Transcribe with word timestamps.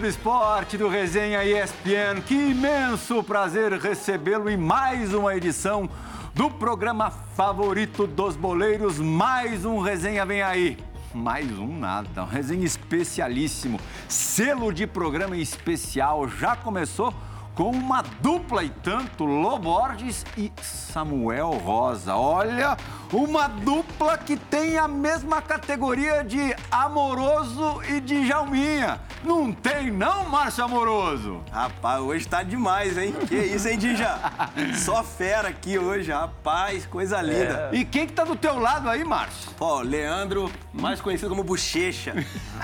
do 0.00 0.06
esporte 0.06 0.76
do 0.76 0.88
Resenha 0.88 1.42
ESPN. 1.42 2.20
Que 2.26 2.34
imenso 2.34 3.22
prazer 3.22 3.72
recebê-lo 3.72 4.50
em 4.50 4.56
mais 4.56 5.14
uma 5.14 5.34
edição 5.34 5.88
do 6.34 6.50
programa 6.50 7.10
favorito 7.10 8.06
dos 8.06 8.36
boleiros. 8.36 8.98
Mais 8.98 9.64
um 9.64 9.78
Resenha 9.80 10.26
Vem 10.26 10.42
Aí. 10.42 10.76
Mais 11.14 11.50
um 11.58 11.78
nada, 11.78 12.24
um 12.24 12.26
resenha 12.26 12.66
especialíssimo, 12.66 13.80
selo 14.06 14.70
de 14.70 14.86
programa 14.86 15.34
especial. 15.34 16.28
Já 16.28 16.54
começou 16.54 17.14
com 17.54 17.70
uma 17.70 18.02
dupla 18.20 18.62
e 18.62 18.68
tanto, 18.68 19.24
Loborges 19.24 20.26
e 20.36 20.52
Samuel 20.60 21.52
Rosa. 21.52 22.14
Olha, 22.14 22.76
uma 23.12 23.46
dupla 23.48 24.18
que 24.18 24.36
tem 24.36 24.78
a 24.78 24.88
mesma 24.88 25.40
categoria 25.40 26.24
de 26.24 26.54
Amoroso 26.70 27.80
e 27.88 28.00
de 28.00 28.26
Jalminha. 28.26 29.00
Não 29.24 29.52
tem 29.52 29.90
não, 29.90 30.28
Márcio 30.28 30.64
Amoroso? 30.64 31.42
Rapaz, 31.50 32.00
hoje 32.00 32.28
tá 32.28 32.42
demais, 32.42 32.96
hein? 32.96 33.14
Que 33.26 33.34
isso, 33.34 33.68
hein, 33.68 33.78
Dija? 33.78 34.18
Só 34.76 35.02
fera 35.02 35.48
aqui 35.48 35.78
hoje, 35.78 36.12
rapaz, 36.12 36.86
coisa 36.86 37.20
linda. 37.20 37.70
É. 37.72 37.76
E 37.76 37.84
quem 37.84 38.06
que 38.06 38.12
tá 38.12 38.24
do 38.24 38.36
teu 38.36 38.58
lado 38.58 38.88
aí, 38.88 39.04
Márcio? 39.04 39.50
Pô, 39.56 39.80
Leandro, 39.80 40.50
mais 40.72 41.00
conhecido 41.00 41.30
como 41.30 41.42
Bochecha. 41.42 42.14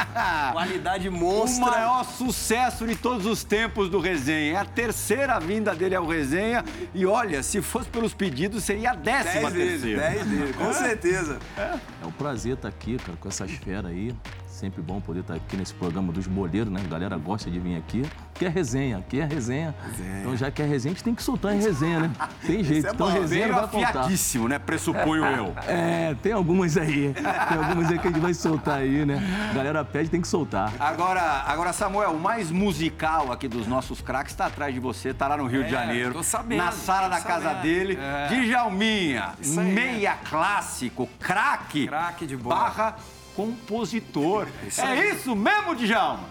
Qualidade 0.52 1.08
monstra. 1.10 1.64
O 1.64 1.70
maior 1.70 2.04
sucesso 2.04 2.86
de 2.86 2.94
todos 2.94 3.26
os 3.26 3.42
tempos 3.42 3.88
do 3.88 3.98
Resenha. 3.98 4.52
É 4.52 4.56
a 4.56 4.64
terceira 4.64 5.38
vinda 5.40 5.74
dele 5.74 5.96
ao 5.96 6.06
Resenha. 6.06 6.64
E 6.94 7.06
olha, 7.06 7.42
se 7.42 7.60
fosse 7.62 7.88
pelos 7.88 8.14
pedidos, 8.14 8.62
seria 8.64 8.92
a 8.92 8.94
décima 8.94 9.50
dez 9.50 9.54
vezes, 9.54 9.82
terceira. 9.82 10.10
Dez 10.10 10.26
com 10.56 10.72
certeza. 10.72 11.38
É. 11.56 11.78
é 12.02 12.06
um 12.06 12.12
prazer 12.12 12.54
estar 12.54 12.68
aqui, 12.68 12.96
cara, 12.98 13.16
com 13.18 13.28
essas 13.28 13.50
feras 13.50 13.86
aí 13.86 14.14
sempre 14.52 14.82
bom 14.82 15.00
poder 15.00 15.20
estar 15.20 15.34
aqui 15.34 15.56
nesse 15.56 15.72
programa 15.74 16.12
dos 16.12 16.26
boleiros, 16.26 16.72
né? 16.72 16.80
A 16.84 16.88
galera 16.88 17.16
gosta 17.16 17.50
de 17.50 17.58
vir 17.58 17.76
aqui. 17.76 18.04
Que 18.34 18.44
é 18.44 18.48
resenha, 18.48 18.98
aqui 18.98 19.20
é 19.20 19.24
resenha. 19.24 19.74
resenha. 19.90 20.20
Então, 20.20 20.36
já 20.36 20.50
que 20.50 20.62
é 20.62 20.66
resenha, 20.66 20.92
a 20.92 20.94
gente 20.94 21.04
tem 21.04 21.14
que 21.14 21.22
soltar 21.22 21.54
em 21.54 21.60
resenha, 21.60 22.00
né? 22.00 22.10
Tem 22.46 22.62
jeito. 22.62 22.86
É 22.86 22.90
então, 22.90 23.06
bom. 23.06 23.12
resenha 23.12 23.52
vai 23.52 23.64
afiadíssimo, 23.64 24.48
né? 24.48 24.58
Pressuponho 24.58 25.24
eu. 25.24 25.54
É, 25.72 26.14
tem 26.22 26.32
algumas 26.32 26.76
aí. 26.76 27.14
Tem 27.14 27.58
algumas 27.58 27.90
aí 27.90 27.98
que 27.98 28.06
a 28.06 28.10
gente 28.10 28.20
vai 28.20 28.34
soltar 28.34 28.78
aí, 28.78 29.06
né? 29.06 29.18
A 29.50 29.54
galera 29.54 29.84
pede, 29.84 30.10
tem 30.10 30.20
que 30.20 30.28
soltar. 30.28 30.72
Agora, 30.78 31.22
agora 31.46 31.72
Samuel, 31.72 32.10
o 32.10 32.20
mais 32.20 32.50
musical 32.50 33.32
aqui 33.32 33.48
dos 33.48 33.66
nossos 33.66 34.00
craques 34.00 34.32
está 34.32 34.46
atrás 34.46 34.74
de 34.74 34.80
você, 34.80 35.10
está 35.10 35.28
lá 35.28 35.36
no 35.36 35.46
Rio 35.46 35.62
é, 35.62 35.64
de 35.64 35.70
Janeiro. 35.70 36.12
Tô 36.12 36.22
sabendo. 36.22 36.58
Na 36.58 36.72
sala 36.72 37.08
da 37.08 37.20
sabendo. 37.20 37.42
casa 37.42 37.54
dele. 37.62 37.98
É. 38.00 38.28
Djalminha, 38.28 39.34
meia 39.72 40.14
clássico, 40.28 41.08
craque. 41.18 41.86
Craque 41.86 42.26
de 42.26 42.36
bola. 42.36 42.56
Barra 42.56 42.96
compositor. 43.36 44.46
É 44.78 45.10
isso 45.10 45.34
mesmo, 45.34 45.74
Djalma? 45.74 46.28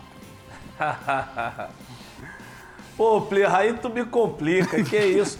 Pô, 2.97 3.21
Plirra, 3.21 3.59
aí 3.59 3.73
tu 3.73 3.89
me 3.89 4.05
complica, 4.05 4.83
que 4.83 4.97
isso. 4.97 5.39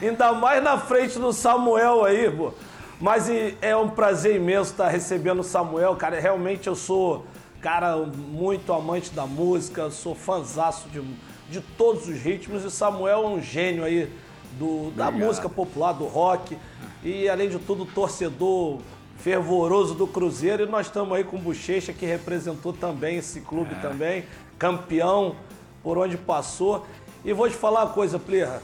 Ainda 0.00 0.32
mais 0.32 0.62
na 0.62 0.78
frente 0.78 1.18
do 1.18 1.32
Samuel 1.32 2.04
aí, 2.04 2.30
pô. 2.30 2.52
Mas 3.00 3.28
é 3.62 3.74
um 3.74 3.88
prazer 3.88 4.36
imenso 4.36 4.72
estar 4.72 4.88
recebendo 4.88 5.40
o 5.40 5.42
Samuel, 5.42 5.96
cara. 5.96 6.20
Realmente 6.20 6.66
eu 6.66 6.76
sou, 6.76 7.24
cara, 7.60 7.96
muito 7.96 8.72
amante 8.72 9.10
da 9.10 9.26
música, 9.26 9.90
sou 9.90 10.14
fanzaço 10.14 10.88
de, 10.90 11.00
de 11.48 11.60
todos 11.60 12.06
os 12.06 12.20
ritmos. 12.20 12.62
E 12.62 12.70
Samuel 12.70 13.22
é 13.22 13.26
um 13.26 13.40
gênio 13.40 13.82
aí 13.82 14.12
do, 14.58 14.90
da 14.90 15.10
música 15.10 15.48
popular, 15.48 15.92
do 15.92 16.04
rock. 16.04 16.56
E, 17.02 17.28
além 17.28 17.48
de 17.48 17.58
tudo, 17.58 17.86
torcedor 17.86 18.78
fervoroso 19.22 19.94
do 19.94 20.06
Cruzeiro 20.06 20.64
e 20.64 20.66
nós 20.66 20.86
estamos 20.86 21.16
aí 21.16 21.24
com 21.24 21.36
o 21.36 21.40
Bochecha 21.40 21.92
que 21.92 22.06
representou 22.06 22.72
também 22.72 23.16
esse 23.16 23.40
clube 23.40 23.74
é. 23.74 23.78
também, 23.80 24.24
campeão 24.58 25.36
por 25.82 25.98
onde 25.98 26.16
passou. 26.16 26.86
E 27.24 27.32
vou 27.32 27.48
te 27.48 27.56
falar 27.56 27.84
uma 27.84 27.92
coisa, 27.92 28.18
Plirra. 28.18 28.62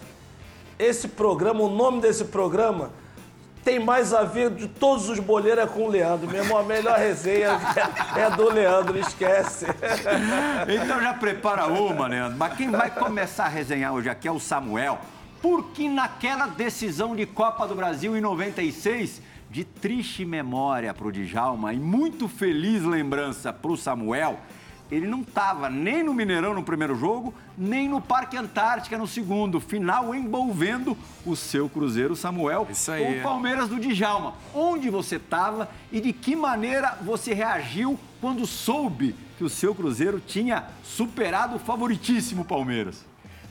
Esse 0.78 1.08
programa, 1.08 1.62
o 1.62 1.68
nome 1.68 2.00
desse 2.00 2.24
programa 2.26 2.90
tem 3.62 3.80
mais 3.80 4.14
a 4.14 4.22
ver 4.22 4.50
de 4.50 4.68
todos 4.68 5.08
os 5.08 5.18
boleiros 5.18 5.64
é 5.64 5.66
com 5.66 5.86
o 5.86 5.88
Leandro. 5.88 6.30
Mesmo 6.30 6.56
a 6.56 6.62
melhor 6.62 6.96
resenha 6.96 7.58
é 8.16 8.30
do 8.30 8.48
Leandro, 8.48 8.96
esquece. 8.96 9.66
Então 10.68 11.02
já 11.02 11.12
prepara 11.12 11.66
uma, 11.66 12.06
Leandro. 12.06 12.38
Mas 12.38 12.56
quem 12.56 12.70
vai 12.70 12.90
começar 12.90 13.46
a 13.46 13.48
resenhar 13.48 13.92
hoje 13.92 14.08
aqui 14.08 14.28
é 14.28 14.32
o 14.32 14.38
Samuel, 14.38 14.98
porque 15.42 15.88
naquela 15.88 16.46
decisão 16.46 17.16
de 17.16 17.26
Copa 17.26 17.66
do 17.66 17.74
Brasil 17.74 18.16
em 18.16 18.20
96 18.20 19.20
de 19.50 19.64
triste 19.64 20.24
memória 20.24 20.92
para 20.92 21.06
o 21.06 21.12
Djalma 21.12 21.72
e 21.72 21.78
muito 21.78 22.28
feliz 22.28 22.82
lembrança 22.82 23.52
para 23.52 23.70
o 23.70 23.76
Samuel, 23.76 24.40
ele 24.90 25.06
não 25.06 25.22
estava 25.22 25.68
nem 25.68 26.02
no 26.02 26.14
Mineirão 26.14 26.54
no 26.54 26.62
primeiro 26.62 26.94
jogo, 26.94 27.34
nem 27.58 27.88
no 27.88 28.00
Parque 28.00 28.36
Antártica 28.36 28.96
no 28.96 29.06
segundo, 29.06 29.60
final 29.60 30.14
envolvendo 30.14 30.96
o 31.24 31.34
seu 31.34 31.68
Cruzeiro 31.68 32.14
Samuel 32.14 32.68
Isso 32.70 32.90
aí, 32.92 33.04
com 33.04 33.20
o 33.20 33.22
Palmeiras 33.22 33.68
do 33.68 33.80
Djalma. 33.80 34.34
Onde 34.54 34.88
você 34.88 35.16
estava 35.16 35.68
e 35.90 36.00
de 36.00 36.12
que 36.12 36.36
maneira 36.36 36.96
você 37.02 37.34
reagiu 37.34 37.98
quando 38.20 38.46
soube 38.46 39.14
que 39.36 39.44
o 39.44 39.50
seu 39.50 39.74
Cruzeiro 39.74 40.20
tinha 40.20 40.64
superado 40.84 41.56
o 41.56 41.58
favoritíssimo 41.58 42.44
Palmeiras? 42.44 43.04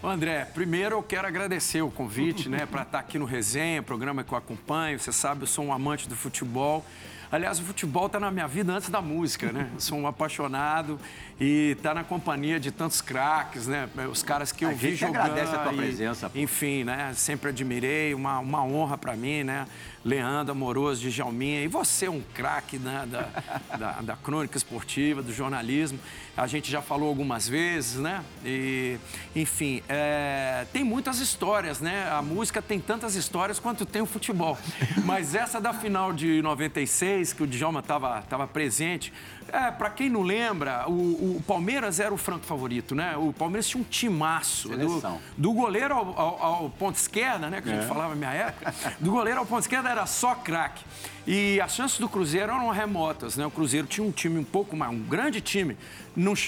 André, 0.04 0.46
primeiro 0.54 0.96
eu 0.98 1.04
quero 1.04 1.28
agradecer 1.28 1.82
o 1.82 1.90
convite, 1.90 2.48
né, 2.48 2.66
para 2.66 2.84
estar 2.84 3.00
aqui 3.00 3.18
no 3.18 3.26
Resenha, 3.26 3.82
programa 3.82 4.24
que 4.24 4.32
eu 4.32 4.38
acompanho. 4.38 5.00
Você 5.00 5.12
sabe, 5.12 5.44
eu 5.44 5.48
sou 5.48 5.66
um 5.66 5.74
amante 5.74 6.08
do 6.08 6.16
futebol. 6.16 6.86
Aliás, 7.32 7.60
o 7.60 7.64
futebol 7.64 8.06
está 8.06 8.20
na 8.20 8.30
minha 8.30 8.48
vida 8.48 8.72
antes 8.72 8.88
da 8.90 9.02
música, 9.02 9.52
né? 9.52 9.70
sou 9.80 9.98
um 9.98 10.06
apaixonado 10.08 11.00
e 11.40 11.72
está 11.78 11.94
na 11.94 12.04
companhia 12.04 12.60
de 12.60 12.72
tantos 12.72 13.02
craques, 13.02 13.66
né? 13.68 13.90
Os 14.10 14.22
caras 14.22 14.52
que 14.52 14.64
eu 14.64 14.70
a 14.70 14.74
vi 14.74 14.92
gente 14.92 15.00
jogando. 15.00 15.18
agradece 15.18 15.56
a 15.56 15.60
tua 15.60 15.74
presença. 15.74 16.30
Pô. 16.30 16.38
Enfim, 16.38 16.84
né? 16.84 17.12
Sempre 17.16 17.50
admirei, 17.50 18.14
uma, 18.14 18.40
uma 18.40 18.64
honra 18.64 18.98
para 18.98 19.16
mim, 19.16 19.44
né? 19.44 19.66
Leandro 20.06 20.52
Amoroso 20.52 21.02
de 21.02 21.10
Jalminha. 21.10 21.64
E 21.64 21.68
você, 21.68 22.08
um 22.08 22.22
craque 22.22 22.78
né? 22.78 23.08
da, 23.10 23.30
da, 23.76 23.92
da 24.02 24.16
crônica 24.16 24.56
esportiva, 24.56 25.24
do 25.24 25.34
jornalismo. 25.34 26.00
A 26.38 26.46
gente 26.46 26.70
já 26.70 26.82
falou 26.82 27.10
algumas 27.10 27.48
vezes, 27.48 27.96
né? 27.96 28.24
E, 28.46 29.00
enfim, 29.36 29.82
é, 29.90 30.68
tem 30.72 30.84
muitas 30.84 31.20
histórias, 31.20 31.80
né? 31.80 32.08
A 32.12 32.22
música 32.22 32.62
tem 32.62 32.80
tantas 32.80 33.16
histórias 33.16 33.58
quanto 33.60 33.84
tem 33.84 34.02
o 34.02 34.06
futebol. 34.06 34.58
Mas 35.04 35.34
essa 35.34 35.60
da 35.60 35.74
final 35.74 36.14
de 36.14 36.42
96, 36.42 37.34
que 37.34 37.42
o 37.42 37.48
Djalma 37.48 37.80
estava 37.80 38.22
tava 38.30 38.46
presente, 38.48 39.12
é, 39.52 39.72
para 39.72 39.90
quem 39.90 40.10
não 40.10 40.22
lembra, 40.22 40.90
o, 40.90 41.38
o, 41.38 41.44
Palmeiras 41.46 42.00
era 42.00 42.14
o 42.14 42.18
franco 42.18 42.46
favorito, 42.46 42.96
né? 42.96 43.16
O 43.16 43.32
Palmeiras 43.32 43.68
tinha 43.68 43.82
um 43.82 43.86
timaço. 43.86 44.70
Do, 44.70 45.20
do, 45.38 45.54
goleiro 45.54 45.94
ao, 45.94 46.20
ao, 46.20 46.44
ao 46.44 46.70
ponto 46.72 46.96
esquerda, 46.96 47.50
né? 47.50 47.62
Que 47.62 47.70
a 47.70 47.74
gente 47.74 47.86
é. 47.86 47.88
falava 47.88 48.10
na 48.10 48.16
minha 48.16 48.32
época. 48.32 48.74
Do 49.00 49.12
goleiro 49.12 49.40
ao 49.40 49.46
ponto 49.46 49.62
esquerda 49.62 49.90
era 49.90 50.06
só 50.06 50.34
craque. 50.36 50.84
E 51.28 51.60
as 51.62 51.74
chances 51.76 52.00
do 52.00 52.10
Cruzeiro 52.10 52.52
eram 52.52 52.70
remotas, 52.70 53.36
né? 53.38 53.46
O 53.46 53.52
Cruzeiro 53.52 53.88
tinha 53.88 54.06
um 54.06 54.12
time 54.12 54.40
um 54.40 54.44
pouco 54.44 54.76
mais, 54.76 54.92
um 54.92 55.00
grande 55.00 55.42
time, 55.42 55.78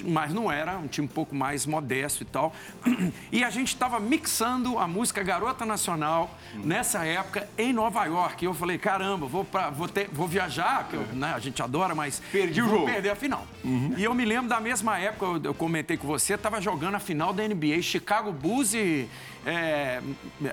mas 0.06 0.34
não 0.34 0.52
era, 0.52 0.78
um 0.78 0.88
time 0.88 1.06
um 1.06 1.10
pouco 1.10 1.36
mais 1.36 1.66
modesto 1.66 2.24
e 2.24 2.26
tal. 2.26 2.54
E 3.32 3.44
a 3.44 3.50
gente 3.50 3.70
estava 3.70 4.00
mixando 4.00 4.80
a 4.80 4.88
música 4.88 5.22
Garota 5.22 5.66
Nacional 5.66 6.36
nessa 6.56 7.06
época 7.06 7.48
em 7.58 7.74
Nova 7.74 8.06
York. 8.06 8.44
E 8.44 8.48
eu 8.48 8.54
falei, 8.54 8.78
caramba, 8.78 9.26
vou, 9.26 9.44
pra, 9.44 9.70
vou, 9.70 9.88
ter, 9.88 10.10
vou 10.12 10.28
viajar, 10.28 10.88
que 10.88 10.96
eu, 10.96 11.02
né, 11.14 11.34
a 11.36 11.40
gente 11.40 11.62
adora, 11.62 11.94
mas 11.94 12.22
perdi 12.32 12.62
o 12.62 12.70
jogo. 12.70 12.86
perder 12.86 13.10
a 13.10 13.16
final. 13.16 13.46
Uhum. 13.64 13.94
E 13.98 14.04
eu 14.04 14.14
me 14.14 14.26
lembro 14.26 14.48
da 14.48 14.60
mesma 14.60 14.98
época, 14.98 15.26
eu, 15.26 15.42
eu 15.44 15.54
comentei 15.54 15.98
com 15.98 16.08
você, 16.08 16.34
estava 16.34 16.62
jogando 16.62 16.96
a 16.96 17.00
final 17.00 17.34
da 17.34 17.48
NBA, 17.48 17.82
Chicago 17.82 18.32
Bulls 18.32 18.74
e 18.74 19.08
é, 19.46 20.02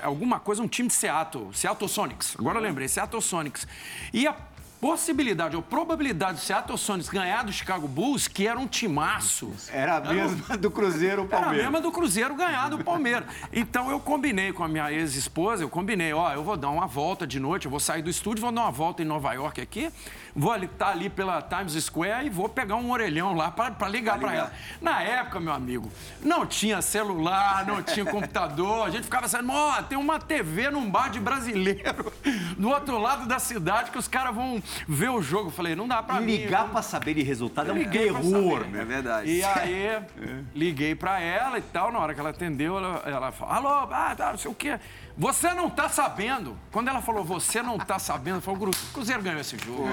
alguma 0.02 0.38
coisa, 0.38 0.62
um 0.62 0.68
time 0.68 0.88
de 0.88 0.94
Seattle, 0.94 1.48
Seattle 1.52 1.88
Sonics. 1.88 2.36
Agora 2.38 2.58
eu 2.58 2.62
lembrei, 2.62 2.86
Seattle 2.86 3.20
Sonics. 3.20 3.66
E 4.12 4.26
a 4.26 4.36
possibilidade 4.84 5.56
ou 5.56 5.62
probabilidade 5.62 6.34
do 6.34 6.40
Seattle 6.40 6.76
Sonics 6.76 7.08
ganhar 7.08 7.42
do 7.42 7.50
Chicago 7.50 7.88
Bulls, 7.88 8.28
que 8.28 8.46
era 8.46 8.60
um 8.60 8.66
timaço. 8.66 9.50
Era 9.72 9.96
a 9.96 10.12
mesma 10.12 10.58
do 10.60 10.70
Cruzeiro 10.70 11.22
Era 11.22 11.38
a 11.38 11.40
Palmeiras. 11.40 11.62
mesma 11.64 11.80
do 11.80 11.90
Cruzeiro 11.90 12.34
ganhar 12.34 12.68
do 12.68 12.84
Palmeiras. 12.84 13.24
Então 13.50 13.90
eu 13.90 13.98
combinei 13.98 14.52
com 14.52 14.62
a 14.62 14.68
minha 14.68 14.92
ex-esposa, 14.92 15.64
eu 15.64 15.70
combinei, 15.70 16.12
ó, 16.12 16.34
eu 16.34 16.44
vou 16.44 16.54
dar 16.54 16.68
uma 16.68 16.86
volta 16.86 17.26
de 17.26 17.40
noite, 17.40 17.64
eu 17.64 17.70
vou 17.70 17.80
sair 17.80 18.02
do 18.02 18.10
estúdio, 18.10 18.42
vou 18.42 18.52
dar 18.52 18.60
uma 18.60 18.70
volta 18.70 19.00
em 19.00 19.06
Nova 19.06 19.32
York 19.32 19.58
aqui, 19.58 19.90
vou 20.36 20.52
ali, 20.52 20.68
tá 20.68 20.90
ali 20.90 21.08
pela 21.08 21.40
Times 21.40 21.82
Square 21.82 22.26
e 22.26 22.28
vou 22.28 22.46
pegar 22.46 22.76
um 22.76 22.90
orelhão 22.90 23.34
lá 23.34 23.50
pra 23.50 23.88
ligar 23.88 24.18
pra 24.18 24.34
ela. 24.34 24.52
Na 24.82 25.00
época, 25.00 25.40
meu 25.40 25.54
amigo, 25.54 25.90
não 26.20 26.44
tinha 26.44 26.82
celular, 26.82 27.66
não 27.66 27.82
tinha 27.82 28.04
computador, 28.04 28.86
a 28.86 28.90
gente 28.90 29.04
ficava 29.04 29.28
saindo, 29.28 29.50
ó, 29.50 29.80
tem 29.80 29.96
uma 29.96 30.18
TV 30.18 30.68
num 30.68 30.90
bar 30.90 31.08
de 31.08 31.20
brasileiro 31.20 32.12
do 32.58 32.68
outro 32.68 32.98
lado 32.98 33.26
da 33.26 33.38
cidade 33.38 33.90
que 33.90 33.96
os 33.96 34.06
caras 34.06 34.34
vão 34.34 34.62
ver 34.88 35.10
o 35.10 35.22
jogo. 35.22 35.50
Falei, 35.50 35.74
não 35.74 35.88
dá 35.88 36.02
pra 36.02 36.20
mim. 36.20 36.36
Ligar 36.36 36.68
pra 36.68 36.82
saber 36.82 37.14
de 37.14 37.22
resultado 37.22 37.70
é 37.70 37.74
um 37.74 37.84
terror, 37.84 38.66
né? 38.66 38.82
É 38.82 38.84
verdade. 38.84 39.30
E 39.30 39.44
aí, 39.44 40.02
liguei 40.54 40.94
pra 40.94 41.20
ela 41.20 41.58
e 41.58 41.62
tal, 41.62 41.92
na 41.92 41.98
hora 41.98 42.14
que 42.14 42.20
ela 42.20 42.30
atendeu, 42.30 42.78
ela, 42.78 43.02
ela 43.06 43.32
falou, 43.32 43.54
alô, 43.54 43.88
ah, 43.92 44.14
tá, 44.16 44.30
não 44.30 44.38
sei 44.38 44.50
o 44.50 44.54
quê. 44.54 44.78
Você 45.16 45.54
não 45.54 45.70
tá 45.70 45.88
sabendo. 45.88 46.56
Quando 46.72 46.88
ela 46.88 47.00
falou, 47.00 47.22
você 47.24 47.62
não 47.62 47.78
tá 47.78 47.98
sabendo, 48.00 48.38
eu 48.38 48.40
falei, 48.40 48.60
o 48.68 48.92
Cruzeiro 48.92 49.22
ganhou 49.22 49.40
esse 49.40 49.56
jogo. 49.58 49.84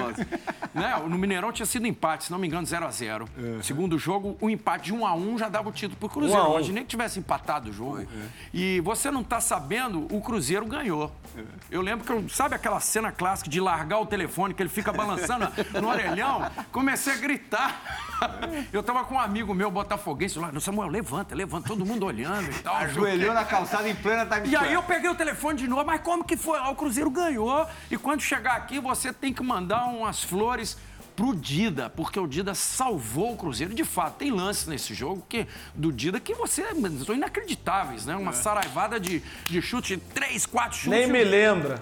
né? 0.74 0.96
No 1.08 1.16
Mineirão 1.16 1.52
tinha 1.52 1.64
sido 1.66 1.86
empate, 1.86 2.24
se 2.24 2.32
não 2.32 2.38
me 2.38 2.48
engano, 2.48 2.66
0 2.66 2.86
a 2.86 2.90
0 2.90 3.28
Segundo 3.62 3.96
jogo, 3.98 4.36
o 4.40 4.50
empate 4.50 4.86
de 4.86 4.92
1 4.94 5.06
a 5.06 5.14
1 5.14 5.38
já 5.38 5.48
dava 5.48 5.68
o 5.68 5.72
título 5.72 5.96
pro 5.96 6.08
Cruzeiro. 6.08 6.40
Um 6.42 6.44
a 6.44 6.48
um. 6.48 6.52
Imaginei 6.54 6.82
que 6.82 6.88
tivesse 6.88 7.18
empatado 7.20 7.70
o 7.70 7.72
jogo. 7.72 8.04
E 8.52 8.80
você 8.80 9.10
não 9.10 9.22
tá 9.22 9.40
sabendo, 9.40 10.06
o 10.10 10.20
Cruzeiro 10.20 10.66
ganhou. 10.66 11.12
Eu 11.70 11.80
lembro 11.80 12.04
que, 12.04 12.12
eu- 12.12 12.28
sabe 12.28 12.54
aquela 12.54 12.80
cena 12.80 13.10
clássica 13.12 13.48
de 13.48 13.60
largar 13.60 13.98
o 14.00 14.06
telefone, 14.06 14.52
que 14.54 14.62
ele 14.62 14.68
fica 14.68 14.92
balançando 14.92 15.46
no 15.80 15.88
orelhão? 15.88 16.50
Comecei 16.72 17.12
a 17.14 17.16
gritar. 17.16 17.80
Eu 18.72 18.82
tava 18.82 19.04
com 19.04 19.14
um 19.16 19.20
amigo 19.20 19.54
meu, 19.54 19.70
botafoguense, 19.70 20.38
lá, 20.38 20.50
Samuel, 20.60 20.88
levanta, 20.88 21.34
levanta, 21.34 21.68
todo 21.68 21.84
mundo 21.84 22.06
olhando 22.06 22.50
e 22.50 22.54
tal. 22.60 22.76
Ajoelhou 22.76 23.34
na 23.34 23.44
calçada 23.44 23.88
em 23.88 23.94
plena 23.94 24.26
Times 24.26 24.50
E 24.50 24.56
aí 24.56 24.72
eu 24.72 24.82
peguei 24.82 25.10
o 25.12 25.16
telefone 25.16 25.58
de 25.58 25.68
novo, 25.68 25.84
mas 25.84 26.00
como 26.00 26.24
que 26.24 26.36
foi? 26.36 26.58
Ah, 26.58 26.70
O 26.70 26.74
Cruzeiro 26.76 27.10
ganhou. 27.10 27.66
E 27.90 27.96
quando 27.96 28.20
chegar 28.20 28.56
aqui, 28.56 28.78
você 28.80 29.12
tem 29.12 29.32
que 29.32 29.42
mandar 29.42 29.86
umas 29.86 30.22
flores 30.22 30.76
pro 31.14 31.34
Dida, 31.36 31.90
porque 31.90 32.18
o 32.18 32.26
Dida 32.26 32.54
salvou 32.54 33.34
o 33.34 33.36
Cruzeiro. 33.36 33.74
De 33.74 33.84
fato, 33.84 34.16
tem 34.16 34.30
lances 34.30 34.66
nesse 34.66 34.94
jogo 34.94 35.22
que, 35.28 35.46
do 35.74 35.92
Dida 35.92 36.18
que 36.18 36.34
você 36.34 36.64
são 37.04 37.14
inacreditáveis, 37.14 38.06
né? 38.06 38.16
Uma 38.16 38.32
saraivada 38.32 38.98
de, 38.98 39.22
de 39.46 39.60
chute, 39.60 39.96
de 39.96 40.02
três, 40.02 40.46
quatro 40.46 40.78
chutes. 40.78 40.90
Nem 40.98 41.06
me 41.06 41.22
lembra. 41.22 41.78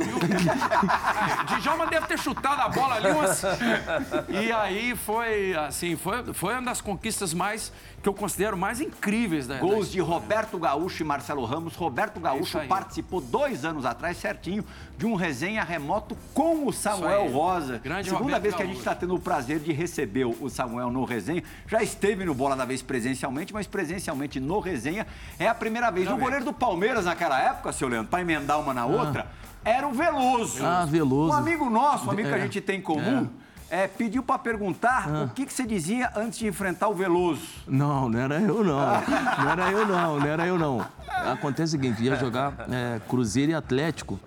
Djalma 1.61 1.87
deve 1.87 2.07
ter 2.07 2.19
chutado 2.19 2.61
a 2.61 2.69
bola 2.69 2.97
ali 2.97 3.09
umas... 3.09 3.43
E 4.29 4.51
aí 4.53 4.97
foi, 4.97 5.55
assim, 5.55 5.97
foi, 5.97 6.35
foi 6.35 6.55
uma 6.55 6.63
das 6.63 6.81
conquistas 6.81 7.33
mais, 7.33 7.73
que 8.03 8.09
eu 8.09 8.15
considero 8.15 8.57
mais 8.57 8.81
incríveis 8.81 9.47
da 9.47 9.59
Gols 9.59 9.87
da- 9.89 9.93
de 9.93 10.01
Roberto 10.01 10.59
Gaúcho 10.59 11.03
e 11.03 11.07
Marcelo 11.07 11.45
Ramos. 11.45 11.75
Roberto 11.77 12.19
Gaúcho 12.19 12.43
isso 12.45 12.59
aí. 12.59 12.67
participou 12.69 13.21
dois 13.21 13.65
anos 13.65 13.85
atrás, 13.85 14.17
certinho, 14.17 14.65
de 14.97 15.05
um 15.07 15.15
resenha 15.15 15.63
remoto 15.63 16.17
com 16.33 16.67
o 16.67 16.73
Samuel. 16.73 17.29
Rosa. 17.31 17.79
Grande 17.79 18.09
Segunda 18.09 18.25
Roberto 18.25 18.43
vez 18.43 18.55
que 18.55 18.63
a 18.63 18.65
gente 18.67 18.75
Gaúcho. 18.77 18.89
está 18.91 18.95
tendo 18.99 19.15
o 19.15 19.19
prazer 19.21 19.59
de 19.59 19.73
receber 19.73 20.25
o 20.25 20.49
Samuel 20.49 20.91
no 20.91 21.05
resenha. 21.05 21.43
Já 21.67 21.83
esteve 21.83 22.25
no 22.25 22.35
Bola 22.35 22.57
da 22.57 22.65
Vez 22.65 22.81
presencialmente, 22.81 23.53
mas 23.53 23.67
presencialmente 23.67 24.41
no 24.41 24.61
resenha 24.61 25.07
é 25.39 25.47
a 25.47 25.55
primeira 25.55 25.91
vez. 25.91 26.09
O 26.11 26.17
goleiro 26.17 26.45
do 26.45 26.53
Palmeiras 26.53 27.05
naquela 27.05 27.39
época, 27.41 27.71
seu 27.73 27.87
Leandro, 27.89 28.09
para 28.11 28.21
emendar 28.23 28.59
uma 28.61 28.73
na 28.73 28.87
outra, 28.87 29.27
era 29.63 29.87
o 29.87 29.93
Veloso. 29.93 30.65
Ah, 30.65 30.87
Veloso. 30.87 31.33
Um 31.35 31.37
amigo 31.37 31.69
nosso, 31.69 32.07
um 32.07 32.11
amigo 32.13 32.29
que 32.29 32.35
a 32.35 32.39
É, 32.39 32.43
gente 32.43 32.61
tem 32.63 32.79
em 32.79 32.83
comum. 32.83 33.29
é, 33.47 33.50
pediu 33.97 34.23
para 34.23 34.39
perguntar 34.39 35.09
Ah. 35.09 35.25
o 35.25 35.29
que, 35.35 35.47
que 35.47 35.53
você 35.53 35.65
dizia 35.65 36.11
antes 36.17 36.39
de 36.39 36.47
enfrentar 36.47 36.89
o 36.89 36.95
Veloso. 36.95 37.43
Não, 37.67 38.09
não 38.09 38.19
era 38.19 38.41
eu 38.41 38.65
não. 38.65 38.79
Não 38.79 39.51
era 39.51 39.71
eu 39.71 39.87
não, 39.87 40.19
não 40.21 40.27
era 40.27 40.47
eu 40.47 40.59
não. 40.59 40.85
Acontece 41.09 41.77
o 41.77 41.81
seguinte, 41.81 42.03
ia 42.03 42.17
jogar 42.17 42.53
é, 42.71 43.01
Cruzeiro 43.09 43.53
e 43.53 43.55
Atlético. 43.55 44.19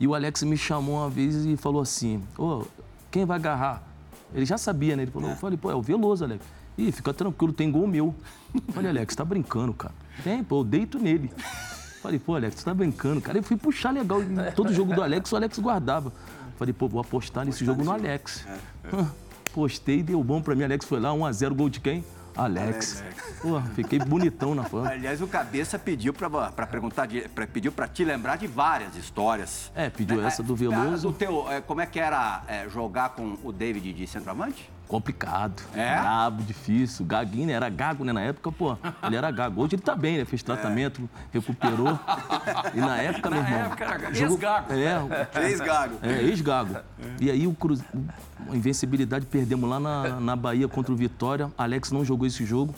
E 0.00 0.06
o 0.06 0.14
Alex 0.14 0.42
me 0.42 0.56
chamou 0.56 0.96
uma 0.96 1.10
vez 1.10 1.44
e 1.44 1.56
falou 1.56 1.82
assim, 1.82 2.22
ô, 2.38 2.64
quem 3.10 3.24
vai 3.24 3.36
agarrar? 3.38 3.82
Ele 4.34 4.44
já 4.44 4.58
sabia, 4.58 4.94
né? 4.96 5.02
Ele 5.04 5.10
falou, 5.10 5.30
eu 5.30 5.36
falei, 5.36 5.56
pô, 5.56 5.70
é 5.70 5.74
o 5.74 5.82
Veloso, 5.82 6.24
Alex. 6.24 6.44
Ih, 6.76 6.92
fica 6.92 7.12
tranquilo, 7.12 7.52
tem 7.52 7.70
gol 7.70 7.86
meu. 7.86 8.14
Eu 8.54 8.72
Falei, 8.72 8.90
Alex, 8.90 9.16
tá 9.16 9.24
brincando, 9.24 9.72
cara. 9.74 9.94
Tem, 10.22 10.44
pô, 10.44 10.60
eu 10.60 10.64
deito 10.64 10.98
nele. 10.98 11.30
Falei, 12.00 12.18
pô, 12.20 12.36
Alex, 12.36 12.56
você 12.60 12.64
tá 12.64 12.72
brincando, 12.72 13.20
cara. 13.20 13.38
Eu 13.38 13.42
fui 13.42 13.56
puxar 13.56 13.90
legal. 13.90 14.20
Todo 14.54 14.72
jogo 14.72 14.94
do 14.94 15.02
Alex, 15.02 15.32
o 15.32 15.36
Alex 15.36 15.58
guardava. 15.58 16.12
Falei, 16.58 16.74
pô, 16.74 16.88
vou 16.88 17.00
apostar 17.00 17.44
nesse 17.46 17.64
jogo 17.64 17.84
no 17.84 17.92
Alex. 17.92 18.44
Hã, 18.92 19.08
Postei, 19.54 20.02
deu 20.02 20.22
bom 20.24 20.42
pra 20.42 20.54
mim. 20.56 20.64
Alex 20.64 20.84
foi 20.84 20.98
lá, 20.98 21.10
1x0, 21.10 21.54
gol 21.54 21.68
de 21.68 21.80
quem? 21.80 22.04
Alex. 22.36 23.02
Pô, 23.40 23.60
fiquei 23.74 23.98
bonitão 23.98 24.54
na 24.54 24.62
fã. 24.64 24.86
Aliás, 24.88 25.20
o 25.22 25.26
Cabeça 25.26 25.78
pediu 25.78 26.12
para 26.12 26.66
perguntar, 26.66 27.06
de, 27.06 27.22
pra, 27.28 27.46
pediu 27.46 27.72
para 27.72 27.88
te 27.88 28.04
lembrar 28.04 28.36
de 28.36 28.46
várias 28.46 28.96
histórias. 28.96 29.72
É, 29.74 29.88
pediu 29.88 30.24
essa 30.24 30.42
do 30.42 30.52
Ah, 30.52 30.56
Veloso. 30.56 31.08
do 31.10 31.14
teu, 31.16 31.50
é, 31.50 31.60
como 31.60 31.80
é 31.80 31.86
que 31.86 31.98
era 31.98 32.42
é, 32.46 32.68
jogar 32.68 33.10
com 33.10 33.36
o 33.42 33.52
David 33.52 33.92
de 33.92 34.06
centroavante? 34.06 34.68
Complicado. 34.88 35.62
É? 35.74 36.00
Brabo, 36.00 36.42
difícil. 36.42 37.04
Gaguinho, 37.04 37.46
né? 37.46 37.52
Era 37.52 37.68
gago, 37.68 38.04
né? 38.04 38.12
Na 38.12 38.22
época, 38.22 38.50
pô, 38.50 38.76
ele 39.02 39.16
era 39.16 39.30
gago. 39.30 39.60
Hoje 39.62 39.74
ele 39.74 39.82
tá 39.82 39.94
bem, 39.94 40.16
né? 40.16 40.24
Fez 40.24 40.42
tratamento, 40.42 41.08
recuperou. 41.30 41.98
E 42.74 42.80
na 42.80 42.96
época, 42.96 43.28
meu 43.30 43.42
Na 43.42 43.48
irmão. 43.50 43.64
época 43.66 43.84
era 43.84 44.14
jogou- 44.14 44.34
ex-gago. 44.36 44.72
É, 44.72 45.24
Três 45.30 45.60
gago. 45.60 45.94
é, 46.02 46.22
ex-gago. 46.22 46.76
E 47.20 47.30
aí 47.30 47.46
o 47.46 47.52
Cruze... 47.54 47.84
a 48.50 48.56
invencibilidade 48.56 49.26
perdemos 49.26 49.68
lá 49.68 49.78
na, 49.78 50.18
na 50.20 50.34
Bahia 50.34 50.66
contra 50.66 50.90
o 50.92 50.96
Vitória. 50.96 51.52
Alex 51.58 51.92
não 51.92 52.02
jogou 52.04 52.26
esse 52.26 52.44
jogo. 52.46 52.74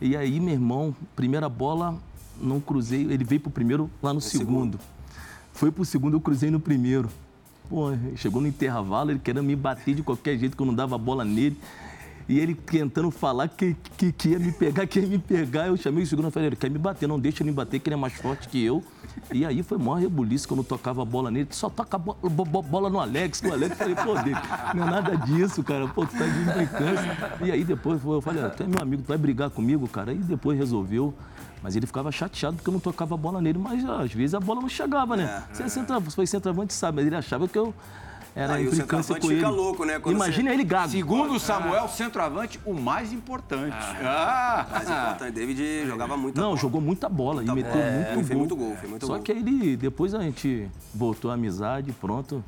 E 0.00 0.16
aí, 0.16 0.40
meu 0.40 0.54
irmão, 0.54 0.92
primeira 1.14 1.48
bola, 1.48 1.94
não 2.40 2.58
cruzei. 2.60 3.02
Ele 3.02 3.22
veio 3.22 3.40
pro 3.40 3.50
primeiro 3.52 3.88
lá 4.02 4.12
no 4.12 4.20
segundo. 4.20 4.80
Foi 5.52 5.70
pro 5.70 5.84
segundo, 5.84 6.16
eu 6.16 6.20
cruzei 6.20 6.50
no 6.50 6.58
primeiro. 6.58 7.08
Pô, 7.72 7.86
chegou 8.16 8.42
no 8.42 8.46
intervalo, 8.46 9.12
ele 9.12 9.18
querendo 9.18 9.42
me 9.42 9.56
bater 9.56 9.94
de 9.94 10.02
qualquer 10.02 10.36
jeito, 10.36 10.54
que 10.54 10.62
eu 10.62 10.66
não 10.66 10.74
dava 10.74 10.98
bola 10.98 11.24
nele. 11.24 11.56
E 12.28 12.38
ele 12.38 12.54
tentando 12.54 13.10
falar 13.10 13.48
que, 13.48 13.76
que, 13.96 14.12
que 14.12 14.28
ia 14.30 14.38
me 14.38 14.52
pegar, 14.52 14.86
que 14.86 15.00
ia 15.00 15.06
me 15.06 15.18
pegar. 15.18 15.66
Eu 15.66 15.76
chamei 15.76 16.02
o 16.04 16.06
segundo 16.06 16.28
e 16.28 16.30
falei, 16.30 16.48
ele 16.48 16.56
quer 16.56 16.70
me 16.70 16.78
bater, 16.78 17.06
não 17.08 17.18
deixa 17.18 17.42
ele 17.42 17.50
me 17.50 17.56
bater, 17.56 17.80
que 17.80 17.88
ele 17.88 17.94
é 17.94 17.96
mais 17.98 18.12
forte 18.14 18.48
que 18.48 18.62
eu. 18.64 18.82
E 19.32 19.44
aí 19.44 19.62
foi 19.62 19.76
maior 19.78 19.96
rebuliço 20.00 20.46
não 20.56 20.64
tocava 20.64 21.02
a 21.02 21.04
bola 21.04 21.30
nele. 21.30 21.48
Só 21.50 21.68
toca 21.68 21.96
a 21.96 21.98
bo- 21.98 22.16
bo- 22.22 22.44
bo- 22.44 22.62
bola 22.62 22.88
no 22.88 23.00
Alex, 23.00 23.42
o 23.44 23.52
Alex. 23.52 23.72
Eu 23.72 23.76
falei, 23.76 23.94
pô, 23.94 24.14
dele, 24.22 24.36
não 24.74 24.86
é 24.86 24.90
nada 24.90 25.16
disso, 25.16 25.62
cara. 25.62 25.86
Pô, 25.88 26.06
tu 26.06 26.16
tá 26.16 26.24
de 26.26 26.40
implicância. 26.40 27.38
E 27.44 27.50
aí 27.50 27.64
depois 27.64 28.02
eu 28.04 28.20
falei, 28.20 28.48
tu 28.50 28.62
é 28.62 28.66
meu 28.66 28.80
amigo, 28.80 29.02
tu 29.02 29.08
vai 29.08 29.18
brigar 29.18 29.50
comigo, 29.50 29.86
cara? 29.88 30.10
Aí 30.12 30.18
depois 30.18 30.58
resolveu. 30.58 31.14
Mas 31.62 31.76
ele 31.76 31.86
ficava 31.86 32.10
chateado 32.10 32.56
porque 32.56 32.68
eu 32.68 32.72
não 32.72 32.80
tocava 32.80 33.14
a 33.14 33.18
bola 33.18 33.40
nele, 33.40 33.58
mas 33.58 33.84
às 33.84 34.12
vezes 34.12 34.34
a 34.34 34.40
bola 34.40 34.60
não 34.60 34.68
chegava, 34.68 35.16
né? 35.16 35.44
Você 35.52 35.62
é 35.62 35.68
centra- 35.68 36.00
foi 36.00 36.26
centroavante, 36.26 36.72
sabe? 36.72 36.96
Mas 36.96 37.06
ele 37.06 37.14
achava 37.16 37.46
que 37.46 37.56
eu 37.56 37.72
era 38.34 38.54
Ah, 38.54 38.56
o 38.56 38.60
implicância 38.62 39.14
centroavante 39.14 39.20
com 39.20 39.26
ele. 39.30 39.36
fica 39.36 39.48
louco, 39.50 39.84
né, 39.84 39.98
quando 39.98 40.14
Imagina 40.16 40.52
ele 40.52 40.64
gago. 40.64 40.88
Segundo 40.90 41.34
o 41.34 41.40
Samuel, 41.40 41.88
centroavante, 41.88 42.58
o 42.64 42.72
mais 42.74 43.12
importante. 43.12 43.76
Ah, 44.02 44.66
Mas 44.70 44.82
importante, 44.88 45.32
David 45.34 45.86
jogava 45.86 46.16
muito. 46.16 46.40
Não, 46.40 46.56
jogou 46.56 46.80
muita 46.80 47.08
bola 47.08 47.42
e 47.42 47.46
meteu 47.46 47.74
muito 47.76 47.76
Ele 47.78 48.14
gol. 48.14 48.24
fez 48.24 48.38
muito 48.38 48.56
gol, 48.56 48.76
fez 48.76 48.90
muito 48.90 49.06
Só 49.06 49.14
gol. 49.14 49.22
que 49.22 49.32
ele, 49.32 49.76
depois 49.76 50.14
a 50.14 50.20
gente 50.22 50.68
voltou 50.94 51.30
à 51.30 51.34
amizade, 51.34 51.92
pronto. 51.92 52.42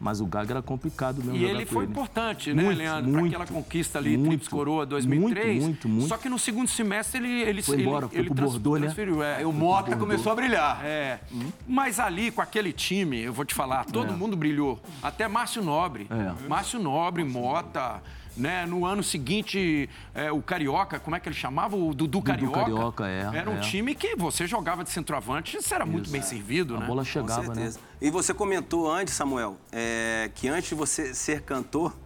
Mas 0.00 0.20
o 0.20 0.26
Gago 0.26 0.50
era 0.50 0.60
complicado 0.60 1.22
mesmo 1.24 1.36
E 1.36 1.44
ele 1.44 1.64
foi 1.64 1.84
ele. 1.84 1.92
importante, 1.92 2.52
né, 2.52 2.62
Muito, 2.62 2.76
Leandro? 2.78 3.10
Muito, 3.10 3.26
aquela 3.28 3.46
conquista 3.46 3.98
ali, 3.98 4.16
muito, 4.16 4.28
Trips 4.30 4.48
Coroa 4.48 4.84
2003. 4.84 5.62
muito, 5.62 5.88
muito. 5.88 6.08
Só 6.08 6.18
que 6.18 6.28
no 6.28 6.38
segundo 6.38 6.68
semestre 6.68 7.18
ele, 7.18 7.40
ele, 7.42 7.62
Foi 7.62 7.76
ele, 7.76 7.82
embora, 7.84 8.06
foi 8.08 8.18
ele 8.18 8.26
pro 8.28 8.34
trans- 8.36 8.50
Bordeaux, 8.52 8.78
né? 8.80 8.86
transferiu. 8.88 9.22
É, 9.22 9.36
Aí 9.36 9.44
o 9.46 9.52
Mota 9.52 9.96
começou 9.96 10.32
a 10.32 10.34
brilhar. 10.34 10.84
É, 10.84 11.20
mas 11.66 11.98
ali 11.98 12.30
com 12.30 12.42
aquele 12.42 12.72
time, 12.74 13.22
eu 13.22 13.32
vou 13.32 13.44
te 13.44 13.54
falar, 13.54 13.84
todo 13.86 14.12
mundo 14.12 14.36
brilhou. 14.36 14.78
Até 15.02 15.26
Márcio 15.28 15.62
Nobre. 15.62 16.06
É. 16.10 16.46
Márcio 16.48 16.78
Nobre, 16.78 17.24
Mota. 17.24 18.02
Né? 18.36 18.66
No 18.66 18.84
ano 18.84 19.02
seguinte, 19.02 19.88
é, 20.14 20.30
o 20.30 20.42
Carioca, 20.42 21.00
como 21.00 21.16
é 21.16 21.20
que 21.20 21.28
ele 21.28 21.34
chamava? 21.34 21.74
O 21.74 21.94
Dudu 21.94 22.20
Carioca. 22.20 22.60
Carioca, 22.60 23.08
é, 23.08 23.30
Era 23.34 23.48
um 23.50 23.56
é. 23.56 23.60
time 23.60 23.94
que 23.94 24.14
você 24.14 24.46
jogava 24.46 24.84
de 24.84 24.90
centroavante, 24.90 25.56
você 25.60 25.74
era 25.74 25.86
muito 25.86 26.10
bem 26.10 26.20
servido, 26.20 26.76
A 26.76 26.80
né? 26.80 26.86
bola 26.86 27.00
Com 27.00 27.06
chegava, 27.06 27.42
né? 27.48 27.54
certeza. 27.54 27.80
E 28.00 28.10
você 28.10 28.34
comentou 28.34 28.90
antes, 28.92 29.14
Samuel, 29.14 29.56
é, 29.72 30.30
que 30.34 30.48
antes 30.48 30.68
de 30.68 30.74
você 30.74 31.14
ser 31.14 31.42
cantor, 31.42 31.96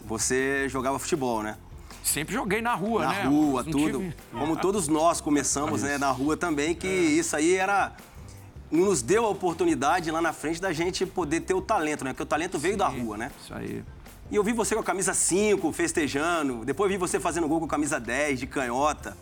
você 0.00 0.68
jogava 0.68 0.98
futebol, 0.98 1.42
né? 1.42 1.56
Sempre 2.02 2.32
joguei 2.34 2.62
na 2.62 2.74
rua, 2.74 3.02
na 3.04 3.12
né? 3.12 3.22
rua, 3.24 3.62
Não 3.62 3.70
tudo. 3.72 3.98
tive- 3.98 4.14
Como 4.32 4.56
todos 4.56 4.88
nós 4.88 5.20
começamos 5.20 5.82
né, 5.82 5.98
na 5.98 6.10
rua 6.10 6.36
também, 6.36 6.74
que 6.74 6.86
isso 6.88 7.36
aí 7.36 7.54
era. 7.54 7.92
Nos 8.70 9.00
deu 9.00 9.24
a 9.24 9.28
oportunidade 9.30 10.10
lá 10.10 10.20
na 10.20 10.30
frente 10.32 10.60
da 10.60 10.72
gente 10.74 11.06
poder 11.06 11.40
ter 11.40 11.54
o 11.54 11.60
talento, 11.62 12.04
né? 12.04 12.12
Porque 12.12 12.22
o 12.22 12.26
talento 12.26 12.58
veio 12.58 12.76
da 12.76 12.86
rua, 12.86 13.16
né? 13.16 13.30
Isso 13.42 13.54
aí. 13.54 13.82
E 14.30 14.36
eu 14.36 14.44
vi 14.44 14.52
você 14.52 14.74
com 14.74 14.82
a 14.82 14.84
camisa 14.84 15.14
5, 15.14 15.72
festejando. 15.72 16.62
Depois 16.62 16.90
vi 16.90 16.98
você 16.98 17.18
fazendo 17.18 17.48
gol 17.48 17.60
com 17.60 17.64
a 17.64 17.68
camisa 17.68 17.98
10, 17.98 18.40
de 18.40 18.46
canhota. 18.46 19.16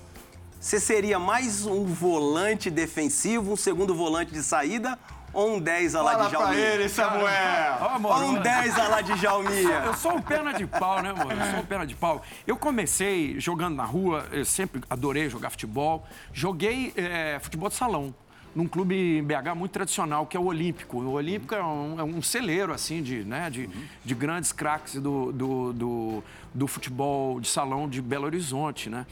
Você 0.58 0.80
seria 0.80 1.16
mais 1.16 1.64
um 1.64 1.84
volante 1.84 2.70
defensivo, 2.70 3.52
um 3.52 3.56
segundo 3.56 3.94
volante 3.94 4.32
de 4.32 4.42
saída? 4.42 4.98
ou 5.32 5.56
um 5.56 5.60
10 5.60 5.94
a 5.94 6.02
lá 6.02 6.12
Fala 6.12 6.25
de 6.25 6.30
pra 6.30 6.38
Jalminha? 6.40 6.66
ele, 6.66 6.88
Samuel. 6.88 7.88
Amor, 7.90 8.22
Ou 8.22 8.28
um 8.30 8.34
10 8.40 8.78
a 8.78 8.88
lá 8.88 9.00
de 9.02 9.16
Jalminha? 9.18 9.82
Eu 9.84 9.92
sou 9.92 10.14
um 10.14 10.22
perna 10.22 10.54
de 10.54 10.66
pau, 10.66 11.02
né, 11.02 11.10
amor? 11.10 11.30
Eu 11.30 11.50
sou 11.50 11.60
um 11.60 11.66
perna 11.66 11.86
de 11.86 11.94
pau. 11.94 12.22
Eu 12.46 12.56
comecei 12.56 13.38
jogando 13.38 13.76
na 13.76 13.84
rua, 13.84 14.26
eu 14.32 14.46
sempre 14.46 14.80
adorei 14.88 15.28
jogar 15.28 15.50
futebol. 15.50 16.06
Joguei 16.32 16.94
eh, 16.96 17.38
futebol 17.42 17.68
de 17.68 17.75
salão 17.75 18.14
num 18.56 18.66
clube 18.66 19.18
em 19.18 19.22
BH 19.22 19.54
muito 19.54 19.72
tradicional, 19.72 20.26
que 20.26 20.34
é 20.34 20.40
o 20.40 20.46
Olímpico. 20.46 20.96
O 20.96 21.12
Olímpico 21.12 21.54
é 21.54 21.62
um, 21.62 22.00
é 22.00 22.02
um 22.02 22.22
celeiro, 22.22 22.72
assim, 22.72 23.02
de, 23.02 23.22
né, 23.22 23.50
de, 23.50 23.68
de 24.02 24.14
grandes 24.14 24.50
craques 24.50 24.94
do, 24.94 25.30
do, 25.30 25.72
do, 25.75 26.25
do 26.54 26.66
futebol 26.66 27.38
de 27.38 27.48
salão 27.48 27.86
de 27.86 28.00
Belo 28.00 28.25
Horizonte, 28.25 28.88
né? 28.88 29.04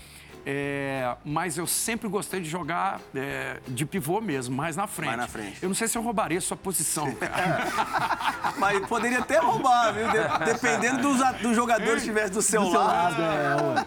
É, 0.46 1.14
mas 1.24 1.56
eu 1.56 1.66
sempre 1.66 2.08
gostei 2.08 2.40
de 2.40 2.48
jogar 2.48 3.00
é, 3.14 3.58
de 3.66 3.86
pivô 3.86 4.20
mesmo, 4.20 4.54
mais 4.54 4.76
na 4.76 4.86
frente. 4.86 5.06
Mais 5.08 5.18
na 5.20 5.26
frente. 5.28 5.58
Eu 5.62 5.68
não 5.68 5.74
sei 5.74 5.88
se 5.88 5.96
eu 5.96 6.02
roubaria 6.02 6.40
sua 6.40 6.56
posição, 6.56 7.14
cara. 7.14 7.64
Mas 8.58 8.86
poderia 8.86 9.18
até 9.18 9.38
roubar, 9.38 9.92
viu? 9.92 10.06
De- 10.10 10.44
Dependendo 10.52 11.02
dos, 11.02 11.18
dos 11.40 11.56
jogadores 11.56 11.94
que 12.02 12.08
estivessem 12.10 12.30
do 12.32 12.42
seu 12.42 12.62
lado. 12.68 13.16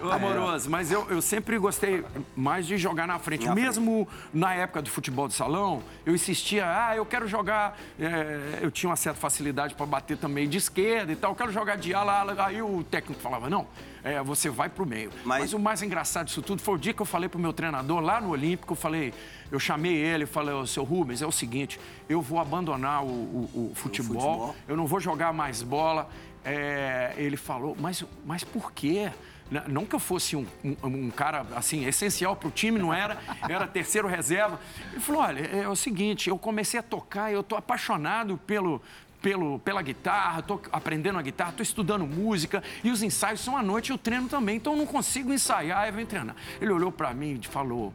Ô, 0.06 0.12
amoroso, 0.12 0.70
mas 0.70 0.92
eu, 0.92 1.08
eu 1.10 1.22
sempre 1.22 1.58
gostei 1.58 2.04
mais 2.36 2.66
de 2.68 2.78
jogar 2.78 3.08
na 3.08 3.18
frente. 3.18 3.46
Na 3.46 3.56
Mesmo 3.56 4.08
na 4.34 4.54
época 4.54 4.82
do 4.82 4.90
futebol 4.90 5.28
de 5.28 5.34
salão, 5.36 5.82
eu 6.06 6.14
insistia, 6.14 6.66
ah, 6.68 6.96
eu 6.96 7.06
quero 7.06 7.28
jogar. 7.28 7.78
é, 8.00 8.60
eu 8.62 8.70
tinha 8.72 8.90
uma 8.90 8.96
certa 8.98 9.20
facilidade 9.20 9.74
para 9.74 9.86
bater 9.86 10.18
também 10.18 10.50
de 10.50 10.58
esquerda 10.58 11.12
e 11.12 11.16
tal, 11.16 11.32
eu 11.32 11.36
quero 11.36 11.52
jogar 11.52 11.78
de 11.78 11.94
ala, 11.94 12.20
ala. 12.20 12.36
Aí 12.46 12.62
o 12.62 12.84
técnico 12.84 13.22
falava, 13.22 13.50
não. 13.50 13.68
É, 14.04 14.22
você 14.22 14.50
vai 14.50 14.70
pro 14.70 14.86
meio. 14.86 15.12
Mas- 15.26 15.40
Mas... 15.42 15.54
o 15.54 15.60
mais 15.60 15.82
engraçado 15.82 16.28
disso 16.28 16.42
tudo 16.42 16.62
foi 16.62 16.76
o 16.76 16.78
dia 16.78 16.94
que 16.94 17.02
eu 17.02 17.06
falei 17.06 17.28
pro 17.30 17.40
meu 17.40 17.54
treinador 17.54 18.00
lá 18.00 18.20
no 18.22 18.30
Olímpico, 18.30 18.74
eu 18.74 18.78
falei, 18.78 19.14
eu 19.52 19.60
chamei 19.60 19.96
ele 19.96 20.26
falei, 20.26 20.54
ô 20.54 20.66
seu 20.68 20.84
Rubens, 20.84 21.22
é 21.22 21.26
o 21.28 21.32
seguinte, 21.32 21.80
eu 22.08 22.22
vou 22.22 22.40
abandonar 22.40 23.04
o, 23.04 23.08
o- 23.08 23.72
o 23.72 23.76
futebol, 23.76 24.22
futebol. 24.22 24.56
eu 24.68 24.76
não 24.78 24.86
vou 24.88 25.00
jogar 25.00 25.34
mais 25.34 25.62
bola. 25.62 26.10
É, 26.46 27.14
ele 27.18 27.36
falou, 27.36 27.76
mas, 27.80 28.06
mas 28.26 28.44
por 28.44 28.72
quê? 28.72 29.12
N- 29.52 29.64
Não 29.68 29.86
que 29.86 29.96
eu 29.96 30.00
fosse 30.00 30.36
um, 30.36 30.46
um- 30.64 30.76
um 30.84 31.10
cara, 31.10 31.46
assim, 31.56 31.86
essencial 31.86 32.36
para 32.38 32.48
o 32.48 32.52
time, 32.52 32.80
não 32.80 32.94
era. 32.94 33.18
Era 33.50 33.68
terceiro 33.68 34.08
reserva. 34.08 34.58
Ele 34.92 35.02
falou, 35.02 35.22
olha, 35.22 35.40
é, 35.42 35.60
é 35.64 35.68
o 35.70 35.76
seguinte, 35.76 36.30
eu 36.30 36.38
comecei 36.38 36.80
a 36.80 36.84
tocar, 36.84 37.32
eu 37.34 37.44
tô 37.44 37.56
apaixonado 37.58 38.38
pelo... 38.48 38.82
Pelo, 39.22 39.58
pela 39.60 39.82
guitarra, 39.82 40.42
tô 40.44 40.62
aprendendo 40.72 41.18
a 41.18 41.22
guitarra, 41.22 41.52
tô 41.52 41.64
estudando 41.64 42.06
música 42.06 42.64
e 42.84 42.92
os 42.92 43.02
ensaios 43.02 43.42
são 43.42 43.58
à 43.58 43.64
noite 43.64 43.90
e 43.90 43.92
eu 43.92 43.98
treino 43.98 44.30
também, 44.30 44.58
então 44.58 44.76
não 44.76 44.86
consigo 44.86 45.34
ensaiar, 45.34 45.88
eu 45.88 45.94
venho 45.94 46.08
treinar. 46.08 46.36
Ele 46.62 46.72
olhou 46.72 46.92
para 46.92 47.14
mim 47.14 47.40
e 47.42 47.48
falou: 47.48 47.94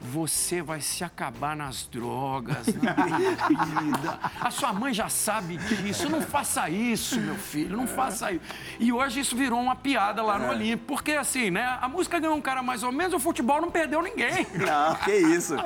você 0.00 0.62
vai 0.62 0.80
se 0.80 1.04
acabar 1.04 1.54
nas 1.54 1.86
drogas, 1.86 2.66
na 2.80 2.94
bebida. 2.94 4.18
A 4.40 4.50
sua 4.50 4.72
mãe 4.72 4.94
já 4.94 5.08
sabe 5.08 5.56
disso. 5.58 6.08
Não 6.08 6.22
faça 6.22 6.68
isso, 6.70 7.20
meu 7.20 7.36
filho, 7.36 7.76
não 7.76 7.86
faça 7.86 8.32
isso. 8.32 8.44
E 8.78 8.92
hoje 8.92 9.20
isso 9.20 9.36
virou 9.36 9.60
uma 9.60 9.76
piada 9.76 10.22
lá 10.22 10.38
no 10.38 10.48
Olímpico. 10.48 10.86
Porque 10.86 11.12
assim, 11.12 11.50
né? 11.50 11.78
A 11.80 11.88
música 11.88 12.18
ganhou 12.18 12.36
um 12.36 12.40
cara 12.40 12.62
mais 12.62 12.82
ou 12.82 12.90
menos, 12.90 13.12
o 13.14 13.20
futebol 13.20 13.60
não 13.60 13.70
perdeu 13.70 14.02
ninguém. 14.02 14.46
Não, 14.54 14.94
que 14.96 15.12
isso. 15.12 15.56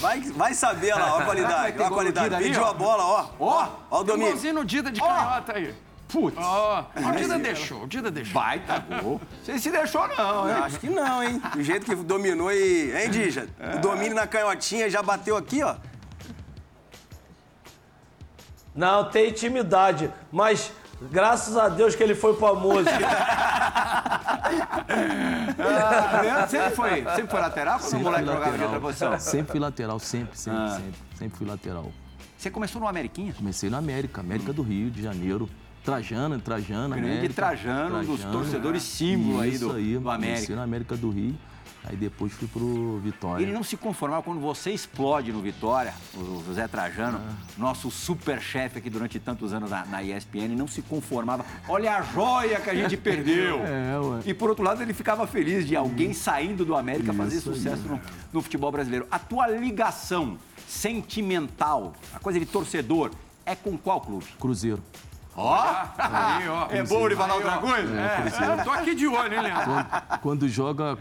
Vai, 0.00 0.20
vai 0.20 0.54
saber 0.54 0.94
lá, 0.94 1.14
ó 1.14 1.20
a 1.20 1.24
qualidade. 1.24 1.80
Ó 1.80 1.86
a 1.86 1.90
qualidade. 1.90 2.36
Pediu 2.36 2.64
a 2.64 2.72
bola, 2.72 3.04
ó. 3.04 3.28
Ó, 3.38 3.68
ó 3.90 4.00
o 4.00 4.04
domínio. 4.04 4.52
No 4.52 4.64
Dida 4.64 4.90
de 4.90 5.00
canhota 5.00 5.56
aí. 5.56 5.74
Putz. 6.12 6.36
Ó, 6.38 6.84
o 6.94 7.12
Dida 7.16 7.38
deixou, 7.38 7.84
o 7.84 7.86
Dida 7.88 8.10
deixou. 8.10 8.34
Baita 8.34 8.78
gol. 9.02 9.18
Você 9.42 9.58
se 9.58 9.70
deixou 9.70 10.06
não, 10.08 10.48
hein? 10.48 10.54
Acho 10.62 10.78
que 10.78 10.90
não, 10.90 11.22
hein? 11.22 11.40
Do 11.54 11.62
jeito 11.62 11.86
que 11.86 11.94
dominou 11.94 12.52
e. 12.52 12.92
Hein, 12.94 13.10
Dija? 13.10 13.48
O 13.76 13.78
domínio 13.80 14.14
na 14.14 14.26
canhotinha 14.26 14.90
já 14.90 15.02
bateu 15.02 15.36
aqui, 15.36 15.62
ó. 15.62 15.74
Não, 18.74 19.10
tem 19.10 19.30
intimidade, 19.30 20.10
mas 20.30 20.70
graças 21.10 21.56
a 21.56 21.68
Deus 21.68 21.94
que 21.94 22.02
ele 22.02 22.14
foi 22.14 22.34
pra 22.36 22.54
música. 22.54 22.92
Ah, 25.58 26.20
Leandro 26.20 26.50
sempre 26.50 26.70
foi, 26.70 26.90
sempre 27.04 27.26
foi 27.28 27.40
lateral 27.40 27.78
quando 27.78 27.86
o 27.86 27.90
Sempre 27.90 28.04
moleque 28.04 28.24
fui 28.24 28.34
jogava 28.34 28.56
de 28.58 28.62
outra 28.64 28.78
lateral. 28.78 28.80
posição? 28.80 29.18
Sempre 29.18 29.50
fui 29.52 29.60
lateral, 29.60 29.98
sempre, 29.98 30.38
sempre, 30.38 30.60
Ah. 30.60 30.68
sempre. 30.76 30.94
Sempre 31.18 31.38
fui 31.38 31.46
lateral. 31.46 31.92
Você 32.36 32.50
começou 32.50 32.80
no 32.80 32.88
Ameriquinha? 32.88 33.32
Comecei 33.32 33.70
na 33.70 33.78
América, 33.78 34.20
América 34.20 34.52
do 34.52 34.62
Rio 34.62 34.90
de 34.90 35.02
Janeiro. 35.02 35.48
Trajano, 35.84 36.38
Trajano, 36.40 36.94
Grande 36.94 37.10
América. 37.10 37.34
Trajano, 37.34 37.98
um 38.00 38.04
dos 38.04 38.20
torcedores 38.22 38.82
símbolo 38.82 39.40
aí 39.40 39.58
do- 39.58 39.72
aí, 39.72 39.98
do 39.98 40.10
América. 40.10 40.54
Na 40.54 40.62
América 40.62 40.96
do 40.96 41.10
Rio, 41.10 41.34
aí 41.84 41.96
depois 41.96 42.32
fui 42.32 42.46
pro 42.46 43.00
Vitória. 43.02 43.42
Ele 43.42 43.52
não 43.52 43.64
se 43.64 43.76
conformava 43.76 44.22
quando 44.22 44.40
você 44.40 44.70
explode 44.70 45.32
no 45.32 45.40
Vitória, 45.42 45.92
o 46.14 46.40
José 46.46 46.68
Trajano, 46.68 47.18
Ah. 47.20 47.32
nosso 47.58 47.90
super 47.90 48.40
chefe 48.40 48.78
aqui 48.78 48.88
durante 48.88 49.18
tantos 49.18 49.52
anos 49.52 49.68
na, 49.70 49.84
na 49.86 50.02
ESPN, 50.04 50.54
não 50.56 50.68
se 50.68 50.82
conformava. 50.82 51.44
Olha 51.68 51.96
a 51.96 52.02
joia 52.02 52.60
que 52.60 52.70
a 52.70 52.74
gente 52.74 52.96
perdeu. 52.96 53.58
É, 53.64 53.98
ué. 53.98 54.20
E 54.26 54.32
por 54.32 54.50
outro 54.50 54.62
lado, 54.64 54.80
ele 54.82 54.92
ficava 54.94 55.26
feliz 55.26 55.66
de 55.66 55.74
alguém 55.74 56.12
saindo 56.12 56.64
do 56.64 56.76
América 56.76 57.12
fazer 57.12 57.38
Isso 57.38 57.50
aí. 57.50 57.56
sucesso 57.56 57.82
no, 57.88 58.00
no 58.32 58.40
futebol 58.40 58.70
brasileiro. 58.70 59.04
A 59.10 59.18
tua 59.18 59.48
ligação 59.48 60.38
sentimental, 60.68 61.92
a 62.14 62.20
coisa 62.20 62.38
de 62.38 62.46
torcedor, 62.46 63.10
é 63.44 63.56
com 63.56 63.76
qual 63.76 64.00
clube? 64.00 64.24
Cruzeiro. 64.38 64.80
Ó! 65.36 65.64
Aí, 65.98 66.48
ó. 66.48 66.66
É 66.70 66.82
bom 66.82 67.10
falar 67.10 67.34
outra 67.34 67.58
coisa? 67.58 67.94
É, 68.00 68.60
eu 68.60 68.64
tô 68.64 68.70
aqui 68.70 68.94
de 68.94 69.06
olho, 69.06 69.34
hein, 69.34 69.42
Leandro? 69.42 69.64
Quando, 69.64 70.20
quando 70.20 70.48
joga 70.48 70.98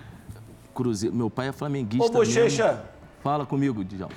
Cruzeiro. 0.73 1.15
Meu 1.15 1.29
pai 1.29 1.49
é 1.49 1.51
flamenguista. 1.51 2.07
Ô, 2.07 2.09
Bochecha. 2.09 2.83
Fala 3.21 3.45
comigo, 3.45 3.83
Djalma. 3.83 4.15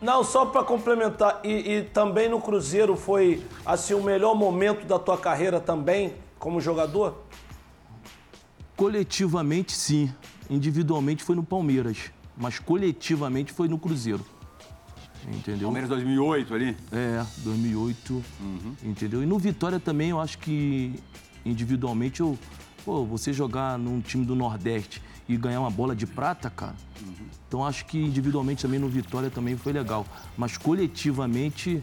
Não, 0.00 0.22
só 0.22 0.44
pra 0.44 0.62
complementar, 0.62 1.40
e, 1.42 1.76
e 1.76 1.82
também 1.82 2.28
no 2.28 2.38
Cruzeiro 2.40 2.96
foi 2.96 3.42
assim 3.64 3.94
o 3.94 4.02
melhor 4.02 4.34
momento 4.34 4.86
da 4.86 4.98
tua 4.98 5.16
carreira 5.16 5.58
também 5.58 6.12
como 6.38 6.60
jogador? 6.60 7.24
Coletivamente, 8.76 9.72
sim. 9.72 10.12
Individualmente 10.50 11.24
foi 11.24 11.34
no 11.34 11.42
Palmeiras. 11.42 12.12
Mas 12.36 12.58
coletivamente 12.58 13.52
foi 13.52 13.68
no 13.68 13.78
Cruzeiro. 13.78 14.24
Entendeu? 15.28 15.68
Palmeiras 15.68 15.88
2008 15.88 16.54
ali. 16.54 16.76
É, 16.92 17.24
2008. 17.38 18.24
Entendeu? 18.82 19.22
E 19.22 19.26
no 19.26 19.38
Vitória 19.38 19.80
também, 19.80 20.10
eu 20.10 20.20
acho 20.20 20.38
que 20.38 20.94
individualmente 21.44 22.20
eu. 22.20 22.38
Pô, 22.84 23.04
você 23.04 23.32
jogar 23.32 23.78
num 23.78 24.00
time 24.00 24.26
do 24.26 24.34
Nordeste 24.34 25.00
e 25.28 25.36
ganhar 25.36 25.60
uma 25.60 25.70
bola 25.70 25.96
de 25.96 26.06
prata, 26.06 26.50
cara. 26.50 26.74
Então 27.48 27.64
acho 27.64 27.86
que 27.86 27.98
individualmente 27.98 28.62
também 28.62 28.78
no 28.78 28.88
Vitória 28.88 29.30
também 29.30 29.56
foi 29.56 29.72
legal. 29.72 30.06
Mas 30.36 30.58
coletivamente 30.58 31.82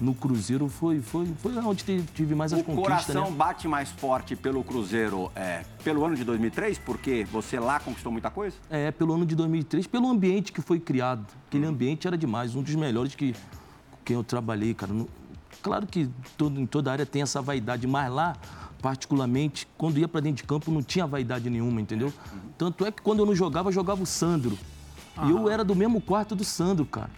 no 0.00 0.14
Cruzeiro 0.14 0.68
foi, 0.68 1.00
foi, 1.00 1.26
foi 1.38 1.56
onde 1.58 1.84
tive 2.14 2.34
mais 2.34 2.52
as 2.52 2.60
O 2.60 2.64
conquistas, 2.64 3.04
coração 3.06 3.30
né? 3.30 3.36
bate 3.36 3.68
mais 3.68 3.90
forte 3.90 4.34
pelo 4.34 4.64
Cruzeiro 4.64 5.30
é, 5.34 5.62
pelo 5.84 6.04
ano 6.04 6.16
de 6.16 6.24
2003, 6.24 6.78
porque 6.78 7.26
você 7.30 7.60
lá 7.60 7.78
conquistou 7.78 8.10
muita 8.10 8.30
coisa? 8.30 8.56
É, 8.70 8.90
pelo 8.90 9.12
ano 9.14 9.26
de 9.26 9.34
2003, 9.34 9.86
pelo 9.86 10.08
ambiente 10.08 10.52
que 10.52 10.62
foi 10.62 10.80
criado. 10.80 11.26
Aquele 11.46 11.66
ambiente 11.66 12.06
era 12.06 12.16
demais, 12.16 12.54
um 12.54 12.62
dos 12.62 12.74
melhores 12.74 13.14
que, 13.14 13.34
que 14.04 14.14
eu 14.14 14.24
trabalhei, 14.24 14.72
cara. 14.72 14.92
Claro 15.62 15.86
que 15.86 16.08
todo, 16.38 16.58
em 16.58 16.64
toda 16.64 16.90
área 16.90 17.04
tem 17.04 17.20
essa 17.20 17.42
vaidade, 17.42 17.86
mas 17.86 18.10
lá, 18.10 18.34
particularmente, 18.80 19.68
quando 19.76 19.98
ia 19.98 20.08
pra 20.08 20.20
dentro 20.20 20.38
de 20.38 20.44
campo, 20.44 20.70
não 20.70 20.82
tinha 20.82 21.06
vaidade 21.06 21.50
nenhuma, 21.50 21.80
entendeu? 21.80 22.10
Tanto 22.56 22.86
é 22.86 22.90
que 22.90 23.02
quando 23.02 23.18
eu 23.18 23.26
não 23.26 23.34
jogava, 23.34 23.68
eu 23.68 23.72
jogava 23.72 24.02
o 24.02 24.06
Sandro. 24.06 24.56
E 25.26 25.30
eu 25.30 25.50
era 25.50 25.62
do 25.62 25.74
mesmo 25.74 26.00
quarto 26.00 26.34
do 26.34 26.44
Sandro, 26.44 26.86
cara. 26.86 27.10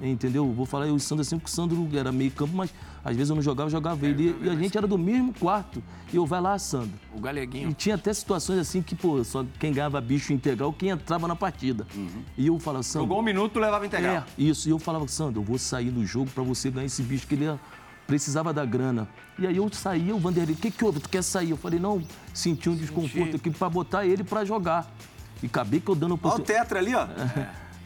Entendeu? 0.00 0.46
Vou 0.52 0.64
falar 0.64 0.86
eu 0.86 0.92
e 0.92 0.96
o 0.96 1.00
Sandro 1.00 1.22
assim, 1.22 1.36
porque 1.38 1.50
o 1.50 1.54
Sandro 1.54 1.88
era 1.92 2.12
meio 2.12 2.30
campo, 2.30 2.54
mas 2.56 2.72
às 3.04 3.16
vezes 3.16 3.30
eu 3.30 3.34
não 3.36 3.42
jogava, 3.42 3.66
eu 3.66 3.72
jogava 3.72 4.06
ele. 4.06 4.36
E 4.42 4.48
a 4.48 4.54
gente 4.54 4.78
era 4.78 4.86
do 4.86 4.96
mesmo 4.96 5.34
quarto. 5.34 5.82
E 6.12 6.16
eu, 6.16 6.24
vai 6.24 6.40
lá, 6.40 6.56
Sandro. 6.58 6.90
O 7.14 7.18
E 7.18 7.20
Galeguinho. 7.20 7.74
tinha 7.74 7.96
até 7.96 8.12
situações 8.12 8.58
assim 8.60 8.80
que, 8.80 8.94
pô, 8.94 9.22
só 9.24 9.44
quem 9.58 9.72
ganhava 9.72 10.00
bicho 10.00 10.32
integral, 10.32 10.72
quem 10.72 10.90
entrava 10.90 11.26
na 11.26 11.34
partida. 11.34 11.84
E 12.36 12.46
eu 12.46 12.58
falava, 12.60 12.82
Sandro. 12.84 13.08
Jogou 13.08 13.20
um 13.20 13.24
minuto, 13.24 13.58
levava 13.58 13.84
integral. 13.86 14.16
É, 14.16 14.24
isso. 14.38 14.68
E 14.68 14.70
eu 14.70 14.78
falava, 14.78 15.06
Sandro, 15.08 15.40
eu 15.40 15.44
vou 15.44 15.58
sair 15.58 15.90
do 15.90 16.06
jogo 16.06 16.30
pra 16.30 16.44
você 16.44 16.70
ganhar 16.70 16.86
esse 16.86 17.02
bicho, 17.02 17.26
que 17.26 17.34
ele 17.34 17.44
ia- 17.46 17.58
precisava 18.06 18.54
da 18.54 18.64
grana. 18.64 19.06
E 19.38 19.46
aí 19.46 19.56
eu 19.58 19.68
saía, 19.72 20.14
o 20.14 20.18
Vanderlei, 20.18 20.54
o 20.54 20.58
que 20.58 20.70
que 20.70 20.82
houve? 20.84 20.98
Tu 21.00 21.08
quer 21.10 21.22
sair? 21.22 21.50
Eu 21.50 21.56
falei, 21.58 21.78
não, 21.78 22.00
senti 22.32 22.70
um 22.70 22.74
desconforto 22.74 23.36
aqui 23.36 23.50
pra 23.50 23.68
botar 23.68 24.06
ele 24.06 24.24
pra 24.24 24.44
jogar. 24.46 24.90
E 25.42 25.46
acabei 25.46 25.78
que 25.78 25.90
eu 25.90 25.94
dando 25.94 26.12
Ó 26.12 26.14
o 26.14 26.14
oportunidade. 26.14 26.58
tetra 26.60 26.78
ali, 26.78 26.94
ó. 26.94 27.06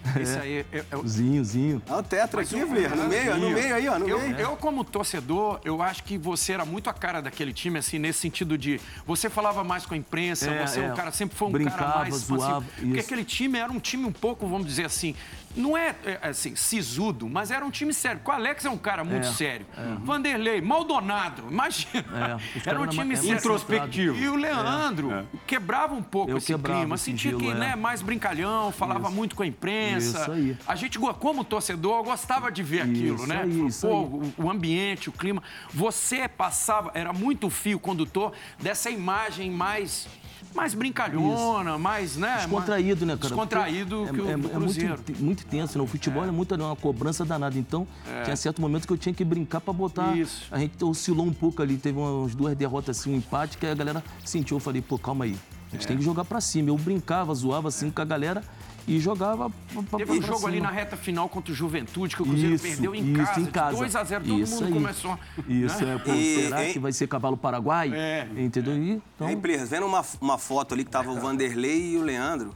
Isso 0.20 0.38
aí. 0.38 0.64
Eu, 0.72 0.84
eu, 0.90 1.06
Zinho, 1.06 1.44
zinho. 1.44 1.82
Ó 1.88 1.98
o 1.98 2.02
tetra 2.02 2.42
aqui, 2.42 2.64
Vler. 2.64 2.94
No 2.96 3.08
meio, 3.08 3.36
no 3.38 3.50
meio 3.50 3.74
aí, 3.74 3.88
ó. 3.88 3.98
No 3.98 4.08
Eu, 4.08 4.18
meio. 4.20 4.36
eu, 4.36 4.56
como 4.56 4.84
torcedor, 4.84 5.60
eu 5.64 5.80
acho 5.82 6.02
que 6.04 6.18
você 6.18 6.52
era 6.52 6.64
muito 6.64 6.90
a 6.90 6.92
cara 6.92 7.20
daquele 7.22 7.52
time, 7.52 7.78
assim, 7.78 7.98
nesse 7.98 8.18
sentido 8.20 8.58
de. 8.58 8.80
Você 9.06 9.30
falava 9.30 9.62
mais 9.62 9.86
com 9.86 9.94
a 9.94 9.96
imprensa, 9.96 10.50
É, 10.50 10.66
você 10.66 10.80
é. 10.80 10.92
um 10.92 10.94
cara 10.96 11.12
sempre 11.12 11.36
foi 11.36 11.48
um 11.48 11.52
Brincava, 11.52 11.76
cara 11.76 11.98
mais. 12.00 12.14
zoava, 12.16 12.62
Porque 12.76 12.86
isso. 12.86 13.00
aquele 13.00 13.24
time 13.24 13.58
era 13.58 13.70
um 13.72 13.78
time 13.78 14.04
um 14.04 14.12
pouco, 14.12 14.46
vamos 14.46 14.66
dizer 14.66 14.84
assim, 14.86 15.14
não 15.56 15.76
é, 15.76 15.94
é, 16.04 16.18
assim, 16.22 16.56
sisudo, 16.56 17.28
mas 17.28 17.50
era 17.50 17.64
um 17.64 17.70
time 17.70 17.92
sério. 17.92 18.18
Porque 18.18 18.30
o 18.30 18.34
Alex 18.34 18.64
é 18.64 18.70
um 18.70 18.78
cara 18.78 19.04
muito 19.04 19.26
sério. 19.28 19.66
Vanderlei, 20.02 20.60
Maldonado, 20.60 21.44
imagina. 21.50 22.40
É, 22.64 22.68
era 22.70 22.80
um 22.80 22.86
time 22.86 23.14
é 23.14 23.16
sério. 23.16 23.36
Introspectivo. 23.36 24.16
E 24.18 24.28
o 24.28 24.34
Leandro 24.36 25.26
quebrava 25.46 25.94
um 25.94 26.02
pouco 26.02 26.30
Eu 26.30 26.38
esse 26.38 26.46
clima. 26.58 26.94
esse 26.94 27.04
Sentia 27.04 27.36
que, 27.36 27.48
é. 27.50 27.54
né, 27.54 27.76
mais 27.76 28.00
brincalhão, 28.02 28.72
falava 28.72 29.10
muito 29.10 29.34
com 29.36 29.42
a 29.42 29.46
imprensa. 29.46 30.20
Isso 30.22 30.32
aí. 30.32 30.56
A 30.66 30.74
gente, 30.74 30.98
como 30.98 31.44
torcedor, 31.44 32.02
gostava 32.02 32.50
de 32.50 32.62
ver 32.62 32.80
aquilo, 32.82 33.16
Isso 33.16 33.26
né? 33.26 33.40
aí, 33.42 33.66
isso 33.66 33.86
Pô, 33.86 33.92
aí. 34.22 34.32
o- 34.38 34.50
ambiente, 34.50 35.08
o 35.08 35.12
clima. 35.12 35.42
Você 35.72 36.28
passava, 36.28 36.90
era 36.94 37.12
muito 37.12 37.50
fio 37.50 37.78
condutor 37.78 38.32
dessa 38.60 38.90
imagem 38.90 39.50
mais. 39.50 40.08
Mais 40.54 40.74
brincalhona, 40.74 41.78
mais, 41.78 42.16
né? 42.16 42.38
Descontraído, 42.38 43.06
né, 43.06 43.16
cara? 43.16 43.28
Descontraído 43.28 44.04
Porque 44.06 44.20
que 44.20 44.20
o 44.20 44.28
é, 44.28 44.32
é 44.32 44.36
muito, 44.36 45.22
muito 45.22 45.46
tenso, 45.46 45.78
né? 45.78 45.84
O 45.84 45.86
futebol 45.86 46.24
é, 46.24 46.30
muito 46.30 46.54
uma 46.54 46.76
cobrança 46.76 47.24
danada. 47.24 47.58
Então, 47.58 47.86
tinha 48.24 48.36
certo 48.36 48.60
momento 48.60 48.86
que 48.86 48.92
eu 48.92 48.98
tinha 48.98 49.14
que 49.14 49.24
brincar 49.24 49.60
pra 49.60 49.72
botar. 49.72 50.16
Isso. 50.16 50.46
A 50.50 50.58
gente 50.58 50.82
oscilou 50.84 51.26
um 51.26 51.32
pouco 51.32 51.62
ali, 51.62 51.76
teve 51.76 51.98
umas 51.98 52.34
duas 52.34 52.56
derrotas, 52.56 52.98
assim, 52.98 53.14
um 53.14 53.16
empate, 53.16 53.56
que 53.58 53.66
a 53.66 53.74
galera 53.74 54.02
sentiu. 54.24 54.56
Eu 54.56 54.60
falei, 54.60 54.82
pô, 54.82 54.98
calma 54.98 55.24
aí. 55.24 55.36
A 55.70 55.74
gente 55.76 55.86
tem 55.86 55.96
que 55.96 56.02
jogar 56.02 56.24
pra 56.24 56.40
cima. 56.40 56.68
Eu 56.68 56.76
brincava, 56.76 57.34
zoava 57.34 57.68
assim 57.68 57.90
com 57.90 58.02
a 58.02 58.04
galera 58.04 58.44
e 58.86 58.98
jogava 58.98 59.48
pra, 59.72 59.82
pra, 59.84 59.98
Teve 60.00 60.12
um 60.12 60.18
pra 60.18 60.26
jogo 60.26 60.46
ali 60.46 60.56
cima. 60.56 60.68
na 60.68 60.72
reta 60.72 60.96
final 60.96 61.28
contra 61.28 61.52
o 61.52 61.54
Juventude, 61.56 62.16
que 62.16 62.22
o 62.22 62.24
Cruzeiro 62.26 62.54
Isso, 62.54 62.64
perdeu 62.64 62.94
em 62.94 63.12
isso, 63.12 63.24
casa. 63.24 63.40
em 63.40 63.44
casa. 63.46 63.76
2 63.76 63.96
a 63.96 64.04
0 64.04 64.24
todo 64.24 64.40
Isso 64.40 64.54
mundo 64.54 64.64
aí. 64.66 64.72
começou. 64.72 65.18
Isso, 65.48 65.84
né? 65.84 65.94
é, 65.94 65.98
pô, 65.98 66.12
E- 66.12 66.34
será 66.42 66.64
e- 66.68 66.72
que 66.72 66.78
vai 66.78 66.92
ser 66.92 67.06
cavalo 67.06 67.36
paraguai? 67.36 67.92
É. 67.94 68.28
Entendeu? 68.36 68.76
E, 68.76 69.00
então, 69.14 69.28
Hein, 69.30 69.38
Plirras, 69.40 69.68
vendo 69.70 69.86
uma, 69.86 70.04
uma 70.20 70.36
foto 70.38 70.74
ali 70.74 70.84
que 70.84 70.90
tava 70.90 71.10
o 71.10 71.20
Vanderlei 71.20 71.92
e 71.92 71.96
o 71.96 72.02
Leandro. 72.02 72.54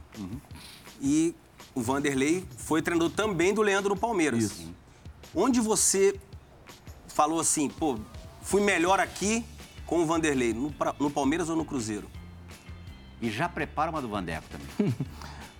E 1.01 1.33
o 1.73 1.81
Vanderlei 1.81 2.43
foi 2.57 2.81
treinador 2.81 3.09
também 3.11 3.53
do 3.53 3.61
Leandro 3.61 3.91
no 3.93 3.99
Palmeiras. 3.99 4.43
Isso. 4.43 4.73
Onde 5.33 5.59
você 5.61 6.19
falou 7.07 7.39
assim, 7.39 7.69
pô, 7.69 7.97
fui 8.41 8.61
melhor 8.61 8.99
aqui 8.99 9.45
com 9.85 9.99
o 10.01 10.05
Vanderlei, 10.05 10.53
no, 10.53 10.73
no 10.99 11.09
Palmeiras 11.09 11.49
ou 11.49 11.55
no 11.55 11.63
Cruzeiro? 11.63 12.07
E 13.21 13.29
já 13.29 13.47
prepara 13.49 13.89
uma 13.89 14.01
do 14.01 14.07
Vandeco 14.09 14.43
também. 14.49 14.93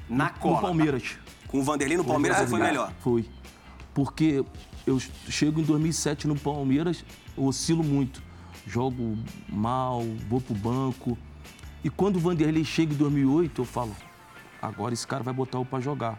Na 0.10 0.26
no 0.26 0.40
cola. 0.40 0.62
Palmeiras. 0.62 1.18
Com 1.48 1.60
o 1.60 1.64
Vanderlei 1.64 1.98
no 1.98 2.04
Palmeiras 2.04 2.40
você 2.40 2.48
foi 2.48 2.60
melhor. 2.60 2.92
Foi. 3.00 3.26
Porque 3.94 4.44
eu 4.86 5.00
chego 5.00 5.60
em 5.60 5.64
2007 5.64 6.28
no 6.28 6.36
Palmeiras, 6.38 7.04
eu 7.38 7.46
oscilo 7.46 7.84
muito. 7.84 8.22
Jogo 8.66 9.18
mal, 9.50 10.04
vou 10.30 10.42
pro 10.42 10.54
banco. 10.54 11.18
E 11.84 11.90
quando 11.90 12.18
o 12.18 12.20
Vanderlei 12.20 12.64
chega 12.66 12.94
em 12.94 12.98
2008, 12.98 13.62
eu 13.62 13.66
falo, 13.66 13.96
agora 14.62 14.94
esse 14.94 15.08
cara 15.08 15.24
vai 15.24 15.34
botar 15.34 15.60
o 15.60 15.66
pra 15.66 15.80
jogar. 15.80 16.18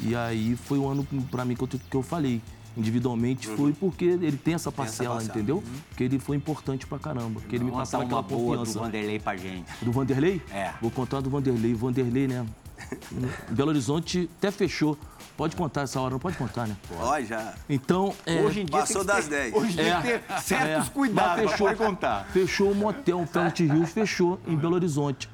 E 0.00 0.14
aí 0.14 0.56
foi 0.56 0.78
o 0.78 0.88
ano 0.88 1.06
pra 1.30 1.44
mim 1.44 1.54
que 1.54 1.62
eu, 1.62 1.68
que 1.68 1.96
eu 1.96 2.02
falei. 2.02 2.40
Individualmente 2.76 3.48
foi 3.48 3.72
porque 3.74 4.04
ele 4.04 4.36
tem 4.38 4.54
essa 4.54 4.72
parcela, 4.72 5.16
parcela. 5.16 5.38
entendeu? 5.38 5.62
Que 5.94 6.04
ele 6.04 6.18
foi 6.18 6.36
importante 6.36 6.86
pra 6.86 6.98
caramba. 6.98 7.40
Que 7.42 7.56
ele 7.56 7.64
me 7.64 7.70
passava 7.70 8.02
uma 8.04 8.20
aquela 8.20 8.22
boa 8.22 8.56
do 8.56 8.58
confiança. 8.60 8.78
Vanderlei 8.80 9.18
pra 9.18 9.36
gente. 9.36 9.70
Do 9.82 9.92
Vanderlei? 9.92 10.40
É. 10.50 10.72
Vou 10.80 10.90
contar 10.90 11.20
do 11.20 11.28
Vanderlei. 11.28 11.74
Vanderlei, 11.74 12.26
né? 12.26 12.46
Belo 13.50 13.70
Horizonte 13.70 14.28
até 14.38 14.50
fechou. 14.50 14.96
Pode 15.36 15.56
contar 15.56 15.82
essa 15.82 15.98
hora, 16.00 16.12
não 16.12 16.18
pode 16.18 16.36
contar, 16.36 16.66
né? 16.68 16.76
Ó, 17.00 17.20
já. 17.22 17.54
Então, 17.68 18.14
é, 18.26 18.42
Hoje 18.42 18.60
em 18.60 18.64
dia 18.66 18.78
Passou 18.78 19.02
das 19.02 19.26
ter- 19.26 19.50
10. 19.50 19.54
Hoje 19.54 19.72
em 19.72 19.76
dia 19.76 19.84
É, 19.94 20.00
tem 20.00 20.18
ter 20.18 20.40
certos 20.42 20.88
é, 20.88 20.90
cuidados 20.90 21.44
mas 21.46 21.56
pra 21.60 21.74
contar. 21.74 22.26
Fechou 22.32 22.70
o 22.70 22.74
motel, 22.74 23.20
o 23.22 23.26
Felite 23.26 23.64
Rios 23.66 23.90
fechou 23.90 24.38
em 24.46 24.54
Belo 24.56 24.74
Horizonte. 24.74 25.28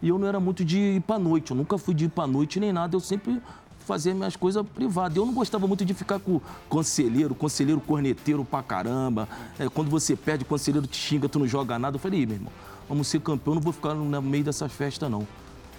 E 0.00 0.08
eu 0.08 0.18
não 0.18 0.26
era 0.28 0.38
muito 0.40 0.64
de 0.64 0.78
ir 0.78 1.00
pra 1.00 1.18
noite, 1.18 1.50
eu 1.50 1.56
nunca 1.56 1.76
fui 1.76 1.92
de 1.94 2.04
ir 2.04 2.08
pra 2.08 2.26
noite 2.26 2.58
nem 2.60 2.72
nada, 2.72 2.94
eu 2.96 3.00
sempre 3.00 3.40
fazia 3.84 4.14
minhas 4.14 4.36
coisas 4.36 4.64
privadas. 4.66 5.16
Eu 5.16 5.26
não 5.26 5.34
gostava 5.34 5.66
muito 5.66 5.84
de 5.84 5.92
ficar 5.92 6.20
com 6.20 6.36
o 6.36 6.42
conselheiro, 6.68 7.34
conselheiro 7.34 7.80
corneteiro 7.80 8.44
pra 8.44 8.62
caramba. 8.62 9.28
É, 9.58 9.68
quando 9.68 9.90
você 9.90 10.14
perde, 10.14 10.44
o 10.44 10.46
conselheiro 10.46 10.86
te 10.86 10.96
xinga, 10.96 11.28
tu 11.28 11.38
não 11.40 11.48
joga 11.48 11.78
nada. 11.80 11.96
Eu 11.96 12.00
falei, 12.00 12.20
"Ih, 12.20 12.26
meu 12.26 12.36
irmão, 12.36 12.52
vamos 12.88 13.08
ser 13.08 13.20
campeão, 13.20 13.54
não 13.56 13.60
vou 13.62 13.72
ficar 13.72 13.92
no 13.94 14.22
meio 14.22 14.44
dessas 14.44 14.72
festas, 14.72 15.10
não. 15.10 15.26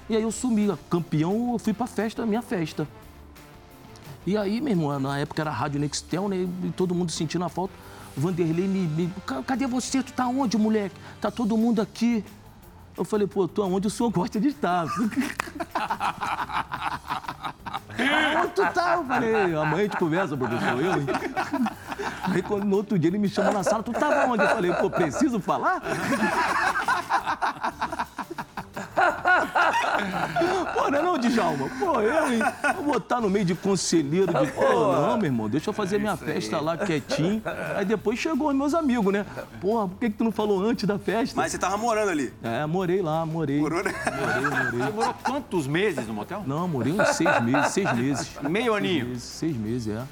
E 0.09 0.15
aí 0.15 0.21
eu 0.23 0.31
sumi, 0.31 0.71
campeão, 0.89 1.51
eu 1.53 1.59
fui 1.59 1.73
pra 1.73 1.87
festa, 1.87 2.25
minha 2.25 2.41
festa. 2.41 2.87
E 4.25 4.37
aí, 4.37 4.61
meu 4.61 4.71
irmão, 4.71 4.99
na 4.99 5.17
época 5.19 5.41
era 5.41 5.51
Rádio 5.51 5.79
Nextel, 5.79 6.29
né? 6.29 6.37
E 6.63 6.73
todo 6.75 6.93
mundo 6.95 7.11
sentindo 7.11 7.43
a 7.45 7.49
falta. 7.49 7.73
Vanderlei 8.15 8.67
me, 8.67 8.79
me. 8.87 9.13
"Ca- 9.25 9.41
Cadê 9.43 9.65
você? 9.67 10.01
Tu 10.03 10.13
tá 10.13 10.27
onde, 10.27 10.57
moleque? 10.57 10.95
Tá 11.19 11.31
todo 11.31 11.57
mundo 11.57 11.81
aqui. 11.81 12.23
Eu 12.95 13.03
falei, 13.03 13.25
pô, 13.27 13.47
tô 13.47 13.63
aonde 13.63 13.87
o 13.87 13.89
senhor 13.89 14.09
gosta 14.11 14.39
de 14.39 14.49
estar. 14.49 14.85
Onde 18.43 18.53
tu 18.55 18.65
tá? 18.73 18.95
Eu 18.95 19.05
falei, 19.05 19.33
amanhã 19.55 19.75
a 19.75 19.81
gente 19.83 19.97
conversa, 19.97 20.35
professor. 20.35 20.79
Eu, 20.81 20.93
hein? 20.93 21.05
Aí 22.23 22.41
quando, 22.41 22.63
no 22.65 22.75
outro 22.77 22.97
dia 22.97 23.09
ele 23.09 23.17
me 23.19 23.29
chama 23.29 23.51
na 23.51 23.63
sala, 23.63 23.83
tu 23.83 23.91
tava 23.93 24.25
onde? 24.31 24.43
Eu 24.43 24.49
falei, 24.49 24.73
pô, 24.73 24.89
preciso 24.89 25.39
falar? 25.39 25.81
Pô, 30.73 30.89
não 30.89 30.97
é 30.97 31.01
não, 31.01 31.17
Djalma? 31.17 31.69
Pô, 31.79 32.01
eu, 32.01 32.33
hein? 32.33 32.39
Vou 32.75 32.93
botar 32.93 33.21
no 33.21 33.29
meio 33.29 33.45
de 33.45 33.55
conselheiro 33.55 34.33
de. 34.33 34.51
Pô, 34.51 34.93
não, 34.93 35.17
meu 35.17 35.25
irmão, 35.25 35.49
deixa 35.49 35.69
eu 35.69 35.73
fazer 35.73 35.99
minha 35.99 36.17
festa 36.17 36.59
lá 36.59 36.77
quietinho. 36.77 37.41
Aí 37.75 37.86
depois 37.86 38.19
chegou 38.19 38.49
os 38.49 38.55
meus 38.55 38.73
amigos, 38.73 39.13
né? 39.13 39.25
Porra, 39.62 39.88
por 39.88 39.99
que, 39.99 40.09
que 40.09 40.17
tu 40.17 40.23
não 40.23 40.31
falou 40.31 40.63
antes 40.63 40.86
da 40.86 40.97
festa? 40.97 41.36
Mas 41.36 41.51
você 41.51 41.57
tava 41.57 41.77
morando 41.77 42.09
ali. 42.09 42.33
É, 42.41 42.65
morei 42.65 43.01
lá, 43.01 43.25
morei. 43.25 43.59
Morou, 43.59 43.83
né? 43.83 43.93
Morei, 44.19 44.49
morei. 44.49 44.88
Demorou 44.88 45.15
quantos 45.23 45.67
meses 45.67 46.07
no 46.07 46.13
motel? 46.13 46.43
Não, 46.45 46.67
morei 46.67 46.93
uns 46.93 47.09
seis 47.09 47.41
meses, 47.41 47.71
seis 47.71 47.93
meses. 47.93 48.31
Meio 48.41 48.73
aninho. 48.73 49.05
Seis 49.05 49.09
meses, 49.09 49.23
seis 49.23 49.57
meses, 49.57 49.88
é. 49.88 50.03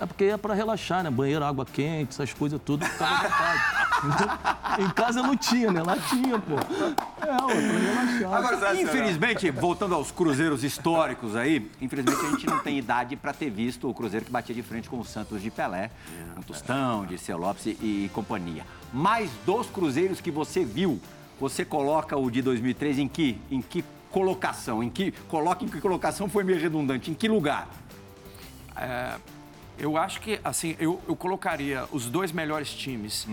É 0.00 0.06
porque 0.06 0.24
é 0.24 0.36
pra 0.36 0.54
relaxar, 0.54 1.02
né? 1.02 1.10
Banheiro, 1.10 1.44
água 1.44 1.64
quente, 1.64 2.10
essas 2.10 2.32
coisas 2.32 2.60
tudo, 2.64 2.84
ficava 2.84 3.14
à 3.14 3.22
vontade. 3.22 4.82
em 4.82 4.90
casa 4.90 5.22
não 5.22 5.36
tinha, 5.36 5.70
né? 5.72 5.82
Lá 5.82 5.96
tinha, 5.96 6.38
pô. 6.38 6.54
É, 6.54 7.32
ó, 7.32 7.46
pra 7.46 7.54
relaxar. 7.54 8.34
Agora, 8.34 8.80
Infelizmente, 8.80 9.50
voltando 9.50 9.94
aos 9.94 10.10
cruzeiros 10.10 10.62
históricos 10.62 11.34
aí, 11.34 11.70
infelizmente 11.80 12.20
a 12.24 12.30
gente 12.30 12.46
não 12.46 12.58
tem 12.58 12.78
idade 12.78 13.16
para 13.16 13.32
ter 13.32 13.50
visto 13.50 13.88
o 13.88 13.94
Cruzeiro 13.94 14.24
que 14.26 14.30
batia 14.30 14.54
de 14.54 14.62
frente 14.62 14.88
com 14.88 14.98
o 14.98 15.04
Santos 15.04 15.42
de 15.42 15.50
Pelé, 15.50 15.90
com 16.34 16.42
Tostão, 16.42 17.06
de 17.06 17.32
Lopes 17.32 17.66
e 17.66 18.10
companhia. 18.12 18.64
Mas 18.92 19.30
dos 19.44 19.68
cruzeiros 19.68 20.20
que 20.20 20.30
você 20.30 20.64
viu, 20.64 21.00
você 21.40 21.64
coloca 21.64 22.16
o 22.16 22.30
de 22.30 22.42
2003 22.42 22.98
em 22.98 23.08
que, 23.08 23.38
em 23.50 23.60
que 23.60 23.84
colocação? 24.10 24.82
Em 24.82 24.88
que 24.88 25.12
coloca 25.28 25.64
em 25.64 25.68
que 25.68 25.80
colocação 25.80 26.28
foi 26.28 26.44
meio 26.44 26.58
redundante? 26.58 27.10
Em 27.10 27.14
que 27.14 27.28
lugar? 27.28 27.68
Eu 29.78 29.96
acho 29.98 30.20
que, 30.22 30.40
assim, 30.42 30.74
eu, 30.78 31.00
eu 31.06 31.14
colocaria 31.14 31.86
os 31.92 32.06
dois 32.06 32.32
melhores 32.32 32.72
times. 32.72 33.26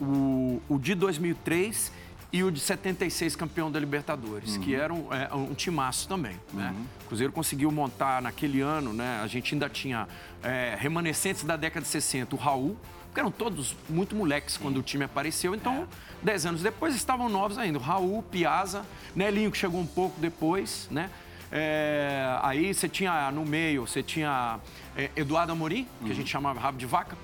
O, 0.00 0.62
o 0.68 0.78
de 0.78 0.94
2003 0.94 1.92
e 2.32 2.44
o 2.44 2.50
de 2.50 2.60
76, 2.60 3.34
campeão 3.34 3.70
da 3.70 3.78
Libertadores, 3.78 4.56
que 4.56 4.74
era 4.74 4.94
um, 4.94 5.12
é, 5.12 5.34
um 5.34 5.52
timaço 5.52 6.08
também, 6.08 6.36
né? 6.52 6.72
O 7.04 7.08
Cruzeiro 7.08 7.32
conseguiu 7.32 7.72
montar 7.72 8.22
naquele 8.22 8.60
ano, 8.60 8.92
né? 8.92 9.20
A 9.22 9.26
gente 9.26 9.52
ainda 9.54 9.68
tinha 9.68 10.06
é, 10.42 10.76
remanescentes 10.78 11.42
da 11.42 11.56
década 11.56 11.82
de 11.82 11.90
60, 11.90 12.36
o 12.36 12.38
Raul, 12.38 12.76
que 13.12 13.18
eram 13.18 13.32
todos 13.32 13.76
muito 13.88 14.14
moleques 14.14 14.56
quando 14.56 14.76
o 14.78 14.82
time 14.82 15.04
apareceu. 15.04 15.56
Então, 15.56 15.88
dez 16.22 16.46
anos 16.46 16.62
depois, 16.62 16.94
estavam 16.94 17.28
novos 17.28 17.58
ainda. 17.58 17.78
O 17.78 17.82
Raul, 17.82 18.22
Piazza, 18.22 18.86
Nelinho, 19.14 19.50
que 19.50 19.58
chegou 19.58 19.80
um 19.80 19.86
pouco 19.86 20.20
depois, 20.20 20.86
né? 20.88 21.10
É, 21.52 22.38
aí 22.42 22.72
você 22.72 22.88
tinha 22.88 23.32
no 23.32 23.44
meio, 23.44 23.84
você 23.84 24.04
tinha 24.04 24.60
é, 25.00 25.10
Eduardo 25.16 25.52
Amorim, 25.52 25.88
que 26.04 26.10
a 26.10 26.14
gente 26.14 26.28
chamava 26.28 26.60
rabo 26.60 26.76
de 26.76 26.84
vaca. 26.84 27.16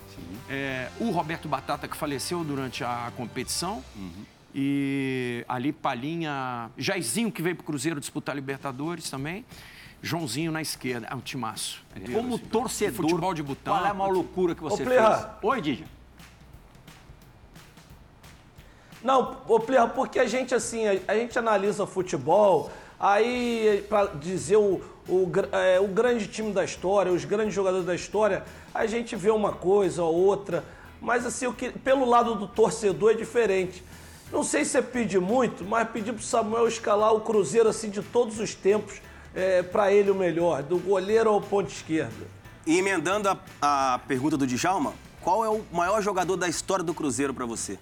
É, 0.49 0.89
o 0.99 1.11
Roberto 1.11 1.47
Batata, 1.47 1.87
que 1.87 1.97
faleceu 1.97 2.43
durante 2.43 2.83
a 2.83 3.13
competição. 3.17 3.85
E 4.55 5.45
ali 5.47 5.71
Palhinha, 5.71 6.71
Jairzinho, 6.79 7.31
que 7.31 7.43
veio 7.43 7.55
pro 7.55 7.65
Cruzeiro 7.65 8.01
disputar 8.01 8.35
Libertadores 8.35 9.11
também. 9.11 9.45
Joãozinho 10.01 10.51
na 10.51 10.63
esquerda. 10.63 11.07
É 11.11 11.15
um 11.15 11.21
timaço. 11.21 11.85
Como 12.13 12.39
torcedor, 12.39 13.09
Futebol 13.09 13.35
de 13.35 13.43
botão. 13.43 13.75
qual 13.75 13.87
é 13.87 13.91
a 13.91 13.95
maior 13.95 14.13
loucura 14.13 14.55
que 14.55 14.63
você 14.63 14.83
Ô, 14.83 14.87
fez? 14.87 15.27
Oi, 15.43 15.61
Dija. 15.61 15.85
Não, 19.03 19.43
ô 19.47 19.61
Plirra, 19.61 19.89
porque 19.89 20.19
a 20.19 20.27
gente 20.27 20.55
assim, 20.55 20.87
a, 20.87 20.99
a 21.09 21.15
gente 21.15 21.39
analisa 21.39 21.87
futebol, 21.87 22.71
aí 22.99 23.85
para 23.89 24.07
dizer 24.07 24.57
o, 24.57 24.83
o, 25.09 25.31
é, 25.53 25.81
o 25.81 25.89
grande 25.89 26.27
time 26.27 26.53
da 26.53 26.65
história, 26.65 27.13
os 27.13 27.25
grandes 27.25 27.55
jogadores 27.55 27.87
da 27.87 27.95
história, 27.95 28.45
a 28.75 28.87
gente 28.87 29.15
vê 29.17 29.31
uma 29.31 29.53
coisa 29.53 30.03
ou 30.03 30.15
outra, 30.15 30.65
mas 31.01 31.25
assim, 31.25 31.47
o 31.47 31.53
que, 31.53 31.71
pelo 31.71 32.05
lado 32.05 32.35
do 32.35 32.49
torcedor 32.49 33.13
é 33.13 33.15
diferente. 33.15 33.83
Não 34.33 34.43
sei 34.43 34.65
se 34.65 34.77
é 34.77 34.83
pedir 34.83 35.21
muito, 35.21 35.65
mas 35.65 35.89
pedir 35.89 36.13
pro 36.13 36.23
Samuel 36.23 36.67
escalar 36.67 37.15
o 37.15 37.21
Cruzeiro 37.21 37.69
assim 37.69 37.91
de 37.91 38.03
todos 38.03 38.41
os 38.41 38.55
tempos, 38.55 39.01
é, 39.35 39.63
para 39.63 39.93
ele 39.93 40.11
o 40.11 40.15
melhor, 40.15 40.63
do 40.63 40.79
goleiro 40.79 41.31
ao 41.31 41.41
ponto 41.41 41.71
esquerdo. 41.71 42.27
E 42.67 42.79
emendando 42.79 43.29
a, 43.29 43.95
a 43.95 43.99
pergunta 44.01 44.37
do 44.37 44.47
Djalma, 44.47 44.95
qual 45.21 45.45
é 45.45 45.49
o 45.49 45.63
maior 45.73 46.03
jogador 46.03 46.37
da 46.37 46.49
história 46.49 46.85
do 46.85 46.95
Cruzeiro 46.95 47.33
pra 47.33 47.47
você? 47.47 47.79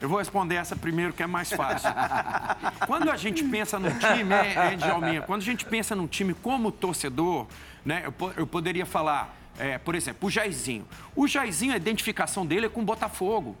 Eu 0.00 0.08
vou 0.08 0.18
responder 0.18 0.56
essa 0.56 0.76
primeiro, 0.76 1.12
que 1.12 1.22
é 1.22 1.26
mais 1.26 1.50
fácil. 1.50 1.88
Quando 2.86 3.10
a 3.10 3.16
gente 3.16 3.42
pensa 3.44 3.78
num 3.78 3.90
time, 3.90 4.34
é, 4.34 4.72
é 4.72 4.76
Djalminha, 4.76 5.22
quando 5.22 5.40
a 5.40 5.44
gente 5.44 5.64
pensa 5.64 5.94
num 5.94 6.06
time 6.06 6.34
como 6.34 6.70
torcedor, 6.70 7.46
né, 7.84 8.02
eu, 8.04 8.32
eu 8.36 8.46
poderia 8.46 8.84
falar, 8.84 9.34
é, 9.58 9.78
por 9.78 9.94
exemplo, 9.94 10.28
o 10.28 10.30
Jairzinho. 10.30 10.86
O 11.14 11.26
Jairzinho, 11.26 11.72
a 11.72 11.76
identificação 11.76 12.44
dele 12.44 12.66
é 12.66 12.68
com 12.68 12.82
o 12.82 12.84
Botafogo, 12.84 13.56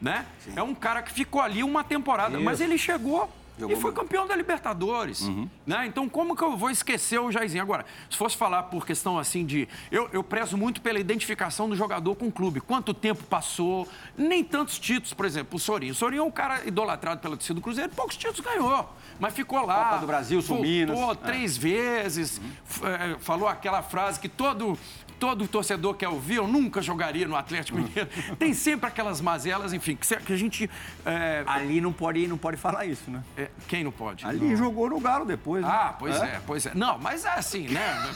né? 0.00 0.26
É 0.54 0.62
um 0.62 0.74
cara 0.74 1.02
que 1.02 1.12
ficou 1.12 1.40
ali 1.40 1.62
uma 1.62 1.84
temporada, 1.84 2.38
mas 2.40 2.60
ele 2.60 2.76
chegou 2.76 3.30
Jogou 3.58 3.76
e 3.76 3.80
foi 3.80 3.92
campeão 3.92 4.26
da 4.26 4.36
Libertadores. 4.36 5.28
Né? 5.66 5.86
Então, 5.86 6.08
como 6.08 6.36
que 6.36 6.42
eu 6.42 6.56
vou 6.56 6.70
esquecer 6.70 7.18
o 7.18 7.30
Jairzinho? 7.32 7.62
Agora, 7.62 7.84
se 8.08 8.16
fosse 8.16 8.36
falar 8.36 8.64
por 8.64 8.86
questão 8.86 9.18
assim 9.18 9.44
de. 9.44 9.68
Eu, 9.90 10.08
eu 10.12 10.22
prezo 10.22 10.56
muito 10.56 10.80
pela 10.80 10.98
identificação 11.00 11.68
do 11.68 11.74
jogador 11.74 12.14
com 12.14 12.28
o 12.28 12.32
clube. 12.32 12.60
Quanto 12.60 12.94
tempo 12.94 13.24
passou, 13.24 13.88
nem 14.16 14.44
tantos 14.44 14.78
títulos, 14.78 15.12
por 15.12 15.26
exemplo, 15.26 15.56
o 15.56 15.58
Sorinho. 15.58 15.92
O 15.92 15.96
Sorinho 15.96 16.20
é 16.20 16.24
um 16.24 16.30
cara 16.30 16.66
idolatrado 16.66 17.20
pela 17.20 17.36
torcida 17.36 17.54
do 17.54 17.60
Cruzeiro, 17.60 17.90
poucos 17.90 18.16
títulos 18.16 18.40
ganhou. 18.40 18.88
Mas 19.18 19.34
ficou 19.34 19.64
lá. 19.66 19.84
Copa 19.84 19.98
do 19.98 20.06
Brasil, 20.06 20.40
Sul 20.40 20.62
voltou. 20.86 21.12
É. 21.12 21.14
três 21.26 21.56
vezes, 21.56 22.40
eh, 22.82 23.16
falou 23.18 23.48
aquela 23.48 23.82
frase 23.82 24.20
que 24.20 24.28
todo. 24.28 24.78
Todo 25.18 25.46
torcedor 25.48 25.94
quer 25.94 26.08
ouvir, 26.08 26.36
eu 26.36 26.46
nunca 26.46 26.80
jogaria 26.80 27.26
no 27.26 27.34
Atlético 27.36 27.78
Mineiro. 27.78 28.08
Tem 28.38 28.54
sempre 28.54 28.86
aquelas 28.88 29.20
mazelas, 29.20 29.72
enfim, 29.72 29.96
que 29.96 30.32
a 30.32 30.36
gente. 30.36 30.70
eh, 31.04 31.42
Ali 31.46 31.80
não 31.80 31.92
pode, 31.92 32.26
não 32.28 32.38
pode 32.38 32.56
falar 32.56 32.86
isso, 32.86 33.10
né? 33.10 33.22
eh, 33.36 33.50
quem 33.66 33.82
não 33.82 33.90
pode? 33.92 34.24
Ali 34.24 34.54
jogou 34.56 34.88
no 34.90 35.00
Galo 35.00 35.24
depois, 35.24 35.62
né? 35.64 35.70
Ah, 35.70 35.94
pois 35.98 36.16
é. 36.20 36.40
pois 36.46 36.66
é. 36.66 36.72
Não, 36.74 36.98
mas 36.98 37.24
é 37.24 37.30
assim, 37.30 37.68
né? 37.68 38.14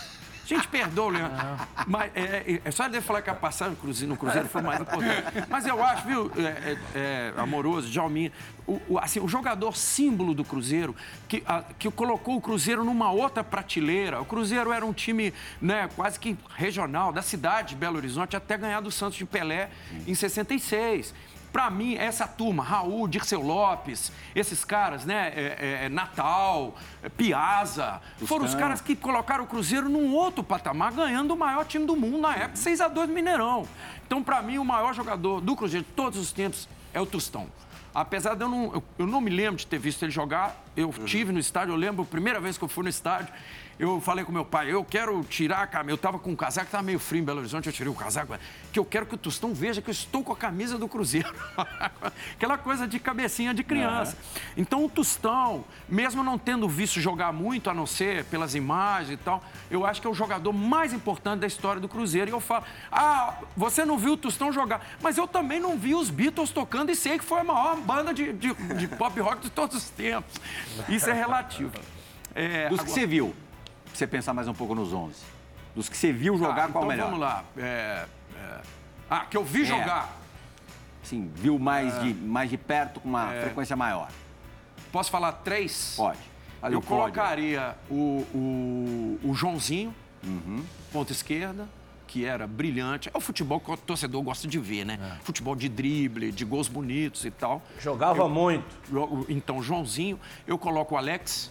Gente 0.52 0.68
perdoa 0.68 1.06
o 1.06 1.08
Leandro. 1.10 1.38
Mas 1.86 2.10
é, 2.14 2.20
é, 2.20 2.60
é 2.64 2.70
só 2.70 2.84
ele 2.86 3.00
falar 3.00 3.22
que 3.22 3.30
a 3.30 3.34
passagem 3.34 3.76
no 4.06 4.16
Cruzeiro, 4.16 4.48
foi 4.48 4.62
mais 4.62 4.80
importante. 4.80 5.24
Mas 5.48 5.66
eu 5.66 5.82
acho, 5.82 6.06
viu, 6.06 6.30
é, 6.36 6.42
é, 6.42 6.76
é, 6.94 7.32
amoroso, 7.36 7.88
Djalminha, 7.88 8.30
o, 8.66 8.80
o, 8.88 8.98
assim, 8.98 9.18
o 9.20 9.26
jogador 9.28 9.76
símbolo 9.76 10.34
do 10.34 10.44
Cruzeiro, 10.44 10.94
que, 11.28 11.42
a- 11.46 11.64
que 11.78 11.90
colocou 11.90 12.36
o 12.36 12.40
Cruzeiro 12.40 12.84
numa 12.84 13.10
outra 13.10 13.42
prateleira. 13.42 14.20
O 14.20 14.24
Cruzeiro 14.24 14.72
era 14.72 14.84
um 14.84 14.92
time 14.92 15.32
né, 15.60 15.88
quase 15.96 16.18
que 16.18 16.36
regional, 16.56 17.12
da 17.12 17.22
cidade 17.22 17.70
de 17.70 17.76
Belo 17.76 17.96
Horizonte, 17.96 18.36
até 18.36 18.56
ganhar 18.56 18.80
do 18.80 18.90
Santos 18.90 19.16
de 19.16 19.24
Pelé 19.24 19.70
em 20.06 20.14
66. 20.14 21.14
Pra 21.52 21.68
mim, 21.68 21.94
essa 21.96 22.26
turma, 22.26 22.62
Raul, 22.62 23.06
Dirceu 23.06 23.42
Lopes, 23.42 24.10
esses 24.34 24.64
caras, 24.64 25.04
né? 25.04 25.32
é, 25.36 25.84
é, 25.84 25.88
Natal, 25.90 26.74
é, 27.02 27.10
Piazza, 27.10 28.00
foram 28.24 28.46
os 28.46 28.54
caras 28.54 28.80
que 28.80 28.96
colocaram 28.96 29.44
o 29.44 29.46
Cruzeiro 29.46 29.88
num 29.88 30.14
outro 30.14 30.42
patamar, 30.42 30.92
ganhando 30.92 31.34
o 31.34 31.36
maior 31.36 31.66
time 31.66 31.84
do 31.84 31.94
mundo 31.94 32.18
na 32.18 32.34
época, 32.34 32.54
6x2 32.54 33.08
Mineirão. 33.08 33.68
Então, 34.06 34.22
pra 34.22 34.40
mim, 34.40 34.56
o 34.56 34.64
maior 34.64 34.94
jogador 34.94 35.40
do 35.42 35.54
Cruzeiro 35.54 35.84
de 35.84 35.92
todos 35.92 36.18
os 36.18 36.32
tempos 36.32 36.66
é 36.94 37.00
o 37.00 37.06
Tostão. 37.06 37.46
Apesar 37.94 38.34
de 38.34 38.42
eu 38.42 38.48
não, 38.48 38.72
eu, 38.72 38.82
eu 39.00 39.06
não 39.06 39.20
me 39.20 39.30
lembro 39.30 39.56
de 39.56 39.66
ter 39.66 39.78
visto 39.78 40.02
ele 40.02 40.10
jogar, 40.10 40.56
eu 40.76 40.92
tive 41.04 41.32
no 41.32 41.38
estádio, 41.38 41.72
eu 41.72 41.76
lembro 41.76 42.02
a 42.02 42.06
primeira 42.06 42.40
vez 42.40 42.56
que 42.58 42.64
eu 42.64 42.68
fui 42.68 42.82
no 42.84 42.88
estádio, 42.90 43.32
eu 43.78 44.00
falei 44.00 44.24
com 44.24 44.30
meu 44.30 44.44
pai, 44.44 44.70
eu 44.72 44.84
quero 44.84 45.24
tirar 45.24 45.62
a 45.62 45.66
camisa, 45.66 45.92
eu 45.92 45.98
tava 45.98 46.18
com 46.18 46.30
um 46.30 46.36
casaco, 46.36 46.70
tava 46.70 46.82
meio 46.84 46.98
frio 47.00 47.20
em 47.20 47.24
Belo 47.24 47.40
Horizonte, 47.40 47.66
eu 47.66 47.72
tirei 47.72 47.90
o 47.90 47.94
casaco, 47.94 48.34
que 48.72 48.78
eu 48.78 48.84
quero 48.84 49.06
que 49.06 49.14
o 49.14 49.18
Tostão 49.18 49.52
veja 49.54 49.82
que 49.82 49.88
eu 49.88 49.92
estou 49.92 50.22
com 50.22 50.32
a 50.32 50.36
camisa 50.36 50.78
do 50.78 50.86
Cruzeiro. 50.86 51.34
Aquela 52.36 52.56
coisa 52.58 52.86
de 52.86 53.00
cabecinha 53.00 53.52
de 53.52 53.64
criança. 53.64 54.16
Então 54.56 54.84
o 54.84 54.88
Tostão, 54.88 55.64
mesmo 55.88 56.22
não 56.22 56.38
tendo 56.38 56.68
visto 56.68 57.00
jogar 57.00 57.32
muito, 57.32 57.70
a 57.70 57.74
não 57.74 57.86
ser 57.86 58.24
pelas 58.26 58.54
imagens 58.54 59.14
e 59.14 59.16
tal, 59.16 59.42
eu 59.70 59.84
acho 59.84 60.00
que 60.00 60.06
é 60.06 60.10
o 60.10 60.14
jogador 60.14 60.52
mais 60.52 60.92
importante 60.92 61.40
da 61.40 61.46
história 61.46 61.80
do 61.80 61.88
Cruzeiro. 61.88 62.30
E 62.30 62.32
eu 62.32 62.40
falo, 62.40 62.64
ah, 62.90 63.34
você 63.56 63.84
não 63.84 63.98
viu 63.98 64.12
o 64.12 64.16
Tostão 64.16 64.52
jogar, 64.52 64.86
mas 65.02 65.16
eu 65.18 65.26
também 65.26 65.58
não 65.58 65.76
vi 65.78 65.94
os 65.94 66.08
Beatles 66.10 66.50
tocando 66.50 66.90
e 66.90 66.94
sei 66.94 67.18
que 67.18 67.24
foi 67.24 67.40
a 67.40 67.44
maior 67.44 67.76
banda 67.78 68.12
de, 68.14 68.32
de- 68.32 68.54
de 68.54 68.86
pop 68.88 69.18
rock 69.20 69.40
de 69.42 69.50
todos 69.50 69.76
os 69.76 69.88
tempos. 69.90 70.32
Isso 70.88 71.08
é 71.10 71.12
relativo. 71.12 71.72
É, 72.34 72.68
Dos 72.68 72.78
que 72.80 72.84
agora- 72.86 72.88
você 73.00 73.06
viu, 73.06 73.34
pra 73.84 73.94
você 73.94 74.06
pensar 74.06 74.32
mais 74.34 74.48
um 74.48 74.54
pouco 74.54 74.74
nos 74.74 74.92
11. 74.92 75.20
Dos 75.74 75.88
que 75.88 75.96
você 75.96 76.12
viu 76.12 76.36
jogar, 76.38 76.64
Ah, 76.64 76.68
qual 76.68 76.68
então 76.68 76.82
o 76.84 76.86
melhor? 76.86 77.04
vamos 77.06 77.20
lá. 77.20 77.44
É, 77.56 78.06
é, 78.36 78.60
Ah, 79.10 79.26
que 79.28 79.36
eu 79.36 79.44
vi 79.44 79.64
jogar. 79.64 80.10
Sim, 81.02 81.30
viu 81.34 81.58
mais, 81.58 81.94
É. 81.96 82.00
de, 82.00 82.14
mais 82.14 82.48
de 82.48 82.56
perto, 82.56 83.00
com 83.00 83.08
uma 83.08 83.28
frequência 83.28 83.76
maior. 83.76 84.08
Posso 84.90 85.10
falar 85.10 85.32
três? 85.32 85.94
Pode. 85.96 86.18
Eu 86.70 86.80
colocaria 86.80 87.74
o, 87.90 88.24
o, 88.32 89.20
o 89.30 89.34
Joãozinho, 89.34 89.94
Uhum. 90.22 90.64
ponta 90.92 91.10
esquerda, 91.12 91.68
que 92.12 92.26
era 92.26 92.46
brilhante. 92.46 93.08
É 93.12 93.16
o 93.16 93.20
futebol 93.22 93.58
que 93.58 93.70
o 93.70 93.76
torcedor 93.76 94.20
gosta 94.22 94.46
de 94.46 94.58
ver, 94.58 94.84
né? 94.84 94.98
Futebol 95.24 95.56
de 95.56 95.66
drible, 95.66 96.30
de 96.30 96.44
gols 96.44 96.68
bonitos 96.68 97.24
e 97.24 97.30
tal. 97.30 97.62
Jogava 97.80 98.28
muito. 98.28 98.64
Eu- 98.92 99.24
Então, 99.30 99.62
Joãozinho, 99.62 100.20
eu 100.46 100.58
coloco 100.58 100.94
o 100.94 100.98
Alex. 100.98 101.50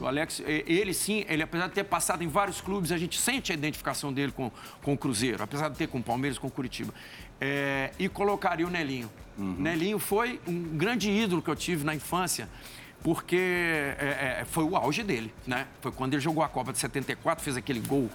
O 0.00 0.06
Alex, 0.06 0.42
ele 0.46 0.94
sim, 0.94 1.26
ele 1.28 1.42
apesar 1.42 1.66
de 1.68 1.74
ter 1.74 1.84
passado 1.84 2.24
em 2.24 2.26
vários 2.28 2.60
clubes, 2.62 2.90
a 2.90 2.96
gente 2.96 3.20
sente 3.20 3.52
a 3.52 3.54
identificação 3.54 4.10
dele 4.12 4.32
com, 4.32 4.50
com 4.82 4.94
o 4.94 4.98
Cruzeiro, 4.98 5.42
apesar 5.42 5.68
de 5.68 5.76
ter 5.76 5.86
com 5.88 5.98
o 5.98 6.02
Palmeiras, 6.02 6.38
com 6.38 6.46
o 6.46 6.50
Curitiba. 6.50 6.92
Eh, 7.38 7.92
e 7.98 8.08
colocaria 8.08 8.66
o 8.66 8.70
Nelinho. 8.70 9.10
Nelinho 9.36 9.98
foi 9.98 10.40
um 10.48 10.62
grande 10.76 11.10
ídolo 11.10 11.42
que 11.42 11.50
eu 11.50 11.54
tive 11.56 11.84
na 11.84 11.94
infância, 11.94 12.48
porque 13.02 13.36
eh, 13.36 14.38
eh, 14.40 14.44
foi 14.46 14.64
o 14.64 14.74
auge 14.74 15.02
dele, 15.02 15.32
né? 15.46 15.66
Foi 15.82 15.92
quando 15.92 16.14
ele 16.14 16.22
jogou 16.22 16.42
a 16.42 16.48
Copa 16.48 16.72
de 16.72 16.78
74, 16.78 17.44
fez 17.44 17.56
aquele 17.56 17.80
gol 17.80 18.08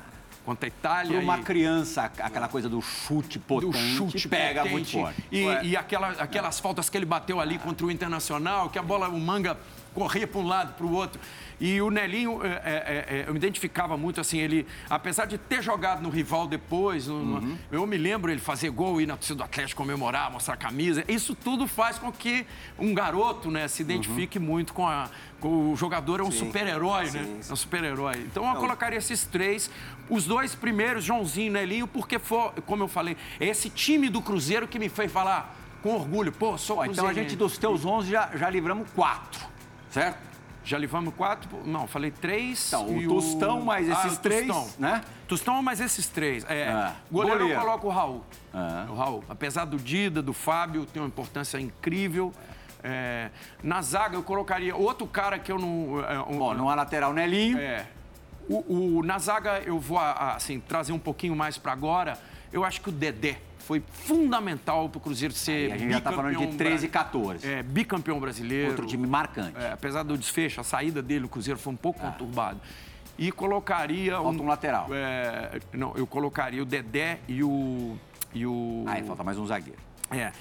contra 0.48 0.66
a 0.66 0.70
Itália. 0.70 1.12
Para 1.12 1.22
uma 1.22 1.40
e- 1.40 1.44
criança, 1.44 2.04
aquela 2.04 2.48
coisa 2.48 2.70
do 2.70 2.82
chute 2.82 3.38
potente, 3.38 3.74
do 3.74 3.78
chute 3.78 4.30
pega 4.30 4.62
potente. 4.62 4.72
muito 4.72 4.92
forte. 4.92 5.24
E, 5.30 5.44
e 5.68 5.76
aquela- 5.76 6.12
aquelas 6.12 6.58
faltas 6.58 6.90
que 6.90 6.98
ele 6.98 7.06
bateu 7.06 7.42
ali 7.42 7.58
contra 7.60 7.86
o 7.86 7.92
Internacional, 7.92 8.70
que 8.70 8.80
a 8.80 8.82
bola, 8.82 9.10
o 9.10 9.20
Manga 9.20 9.58
corria 9.98 10.28
para 10.28 10.40
um 10.40 10.46
lado, 10.48 10.74
para 10.74 10.86
o 10.86 10.94
outro. 10.94 11.20
E 11.60 11.82
o 11.82 11.90
Nelinho, 11.90 12.40
é, 12.46 12.50
é, 12.50 12.54
é, 12.54 13.26
eu 13.28 13.34
me 13.34 13.40
identificava 13.40 13.98
muito 13.98 14.22
assim, 14.22 14.38
ele, 14.38 14.68
apesar 14.88 15.26
de 15.26 15.40
ter 15.40 15.64
jogado 15.64 16.04
no 16.04 16.10
rival 16.10 16.48
depois, 16.48 17.08
no- 17.08 17.16
Uhum. 17.40 17.58
eu 17.72 17.88
me 17.88 17.98
lembro 17.98 18.32
ele 18.32 18.40
fazer 18.40 18.70
gol, 18.70 19.02
ir 19.02 19.08
na 19.08 19.16
torcida 19.18 19.38
do 19.38 19.44
Atlético 19.44 19.82
comemorar, 19.82 20.30
mostrar 20.32 20.54
a 20.54 20.58
camisa. 20.58 21.04
Isso 21.08 21.34
tudo 21.34 21.68
faz 21.68 21.98
com 21.98 22.12
que 22.12 22.46
um 22.78 22.94
garoto 22.94 23.50
né, 23.50 23.68
se 23.68 23.82
identifique 23.82 24.38
muito 24.38 24.72
com 24.72 24.88
a. 24.88 25.10
com 25.40 25.72
o 25.72 25.76
jogador 25.76 26.20
é 26.20 26.24
um 26.24 26.32
super-herói, 26.32 27.06
né? 27.12 27.24
Sim. 27.42 27.50
É 27.50 27.54
um 27.54 27.56
super-herói. 27.56 28.18
Então 28.20 28.48
eu 28.48 28.56
colocaria 28.60 29.00
esses 29.00 29.24
três. 29.26 29.70
Os 30.10 30.26
dois 30.26 30.54
primeiros, 30.54 31.04
Joãozinho 31.04 31.48
e 31.48 31.50
Nelinho, 31.50 31.88
porque 31.88 32.20
foi, 32.20 32.52
como 32.68 32.84
eu 32.84 32.88
falei, 32.88 33.18
é 33.40 33.48
esse 33.48 33.70
time 33.70 34.10
do 34.10 34.22
Cruzeiro 34.22 34.68
que 34.68 34.78
me 34.78 34.90
fez 34.90 35.12
falar 35.12 35.56
com 35.82 35.96
orgulho. 35.96 36.32
Pô, 36.32 36.56
sou 36.58 36.78
Ó, 36.78 36.86
então 36.86 37.08
a 37.08 37.14
gente, 37.14 37.36
dos 37.36 37.58
teus 37.58 37.84
11, 37.86 38.10
já, 38.12 38.30
já 38.36 38.50
livramos 38.50 38.88
quatro, 38.96 39.46
certo? 39.92 40.18
Já 40.64 40.78
livramos 40.78 41.14
quatro? 41.16 41.50
Não, 41.66 41.88
falei 41.88 42.12
três. 42.12 42.68
Então, 42.68 42.88
o 42.98 43.08
Tostão 43.08 43.62
mais 43.62 43.90
Ah, 43.90 43.94
esses 43.94 44.18
o 44.18 44.22
três, 44.22 44.48
Tostão. 44.48 44.70
né? 44.78 45.02
Tostão 45.28 45.64
mais 45.64 45.80
esses 45.80 46.08
três. 46.08 46.46
É. 46.50 46.68
Ah, 46.68 46.94
Goleiro, 47.10 47.40
goleiro. 47.40 47.60
eu 47.60 47.66
coloco 47.66 47.88
o 47.88 47.90
Raul. 47.90 48.24
Ah. 48.54 48.86
O 48.90 48.96
Raul. 48.96 49.24
Apesar 49.30 49.64
do 49.66 49.78
Dida, 49.78 50.22
do 50.22 50.34
Fábio, 50.34 50.86
tem 50.86 51.02
uma 51.02 51.08
importância 51.08 51.58
incrível. 51.58 52.34
É, 52.84 53.30
na 53.64 53.82
zaga 53.82 54.16
eu 54.18 54.24
colocaria 54.24 54.76
outro 54.76 55.08
cara 55.08 55.40
que 55.40 55.52
eu 55.52 55.58
não. 55.58 56.04
é, 56.04 56.20
um- 56.22 56.38
Bom, 56.38 56.54
numa 56.54 56.76
lateral, 56.76 57.14
Nelinho. 57.14 57.58
É. 57.58 57.86
O, 58.50 58.98
o- 59.00 59.04
na 59.04 59.18
zaga 59.20 59.60
eu 59.66 59.80
vou 59.80 60.00
assim, 60.00 60.60
trazer 60.60 60.92
um 60.92 61.00
pouquinho 61.00 61.36
mais 61.36 61.58
para 61.58 61.72
agora. 61.72 62.18
Eu 62.52 62.64
acho 62.66 62.82
que 62.82 62.90
o 62.90 62.92
Dedé 62.92 63.40
foi 63.68 63.84
fundamental 63.92 64.88
para 64.88 64.98
o 64.98 65.02
Cruzeiro 65.02 65.34
ser 65.34 65.70
E 65.70 65.72
a 65.74 65.78
gente 65.78 65.92
já 65.92 66.00
tá 66.00 66.12
falando 66.14 66.32
de 66.32 66.38
bicampeão 66.38 66.58
13 66.58 66.86
e 66.86 66.90
bra- 66.90 67.04
14. 67.04 67.46
É, 67.48 67.62
bicampeão 67.64 68.18
brasileiro. 68.20 68.70
Outro 68.70 68.86
time 68.88 69.06
marcante. 69.06 69.58
É, 69.58 69.74
apesar 69.74 70.04
do 70.04 70.18
desfecho, 70.18 70.62
a 70.62 70.64
saída 70.64 71.02
dele, 71.02 71.26
o 71.26 71.28
Cruzeiro 71.30 71.60
foi 71.60 71.74
um 71.74 71.76
pouco 71.76 72.00
conturbado. 72.00 72.62
E 73.18 73.30
colocaria. 73.30 74.14
Falta 74.16 74.42
um 74.42 74.48
lateral. 74.48 74.88
é, 74.94 75.60
não, 75.74 75.94
eu 75.98 76.08
colocaria 76.08 76.64
o 76.64 76.66
Dedé 76.66 77.20
e 77.28 77.44
o. 77.44 77.98
E 78.34 78.46
o 78.46 78.86
Aí 78.88 79.04
falta 79.04 79.22
mais 79.24 79.38
um 79.38 79.46
zagueiro. 79.46 79.80
é. 80.12 80.32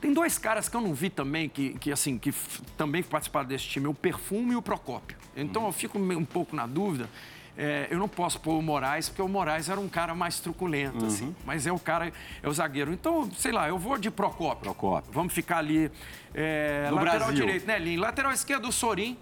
Tem 0.00 0.12
dois 0.12 0.36
caras 0.36 0.68
que 0.68 0.76
eu 0.76 0.82
não 0.82 0.92
vi 0.92 1.08
também, 1.08 1.48
que, 1.48 1.70
que 1.78 1.90
assim, 1.90 2.18
que 2.18 2.30
também 2.76 3.02
participaram 3.02 3.46
desse 3.48 3.64
time, 3.64 3.86
o 3.86 3.94
Perfume 3.94 4.52
e 4.52 4.56
o 4.56 4.60
Procópio. 4.60 5.16
Então 5.34 5.64
eu 5.64 5.72
fico 5.72 5.98
meio- 5.98 6.20
um 6.20 6.26
pouco 6.26 6.54
na 6.54 6.66
dúvida. 6.66 7.08
É, 7.56 7.86
eu 7.88 7.98
não 7.98 8.08
posso 8.08 8.40
pôr 8.40 8.58
o 8.58 8.62
Moraes, 8.62 9.08
porque 9.08 9.22
o 9.22 9.28
Moraes 9.28 9.68
era 9.68 9.78
um 9.78 9.88
cara 9.88 10.12
mais 10.14 10.40
truculento, 10.40 11.06
assim. 11.06 11.34
Mas 11.44 11.66
é 11.66 11.72
o 11.72 11.78
cara, 11.78 12.12
é 12.42 12.48
o 12.48 12.52
zagueiro. 12.52 12.92
Então, 12.92 13.30
sei 13.36 13.52
lá, 13.52 13.68
eu 13.68 13.78
vou 13.78 13.96
de 13.96 14.10
Procópio. 14.10 14.62
Procópio. 14.72 15.12
Vamos 15.12 15.32
ficar 15.32 15.58
ali. 15.58 15.90
É, 16.34 16.88
No 16.90 16.96
lateral 16.96 17.18
Brasil. 17.28 17.34
direito, 17.46 17.66
né, 17.66 17.78
Linho? 17.78 18.00
Lateral 18.00 18.32
esquerdo, 18.32 18.68
o 18.68 18.72
Sorim. 18.72 19.16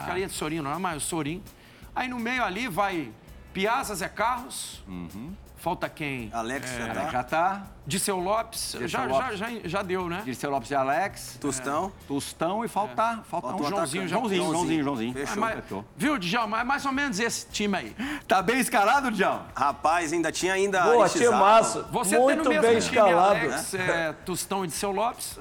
Ficaria 0.00 0.26
de 0.26 0.32
Sorim, 0.32 0.60
não 0.60 0.72
é 0.74 0.78
mais 0.78 1.02
o 1.02 1.06
Sorim. 1.06 1.42
Aí 1.94 2.08
no 2.08 2.18
meio 2.18 2.42
ali 2.44 2.66
vai 2.68 3.10
Piazza, 3.52 3.94
Zé 3.94 4.08
Carlos. 4.08 4.82
Falta 5.58 5.88
quem? 5.88 6.30
Alex 6.32 6.70
já 6.70 6.84
Aí 6.84 6.92
tá. 6.94 7.08
já 7.10 7.22
tá. 7.24 7.62
Disseu 7.86 8.18
Lopes. 8.18 8.76
Dirceu 8.78 8.88
já, 8.88 9.04
Lopes. 9.04 9.38
Já, 9.38 9.50
já, 9.50 9.60
já 9.64 9.82
deu, 9.82 10.08
né? 10.08 10.22
Dirceu 10.24 10.50
Lopes 10.50 10.70
e 10.70 10.74
Alex. 10.74 11.36
Tostão. 11.40 11.92
Tostão 12.06 12.64
e 12.64 12.68
falta, 12.68 12.94
falta 12.94 13.48
Falta 13.48 13.54
um 13.54 13.58
Joãozinho, 13.68 14.04
atacante. 14.04 14.08
Joãozinho, 14.08 14.52
Joãozinho, 14.52 14.84
Joãozinho. 14.84 15.12
Fechou. 15.14 15.34
Ah, 15.34 15.40
mas- 15.40 15.54
fechou. 15.64 15.84
viu, 15.96 16.18
Djalma? 16.18 16.60
É 16.60 16.64
mais 16.64 16.86
ou 16.86 16.92
menos 16.92 17.18
esse 17.18 17.46
time 17.48 17.76
aí. 17.76 17.96
Tá 18.26 18.40
bem 18.40 18.60
escalado, 18.60 19.10
Djalma? 19.10 19.46
Rapaz, 19.56 20.12
ainda 20.12 20.30
tinha 20.30 20.52
ainda. 20.52 20.80
Boa, 20.82 21.08
tinha 21.08 21.32
massa. 21.32 21.82
Você 21.90 22.14
tem 22.16 22.24
Muito 22.24 22.44
no 22.44 22.50
mesmo 22.50 22.62
bem 22.62 22.78
time 22.78 22.96
escalado. 22.96 23.38
Alex, 23.40 23.74
é, 23.74 24.12
Tostão 24.24 24.64
e 24.64 24.68
Disseu 24.68 24.92
Lopes, 24.92 25.38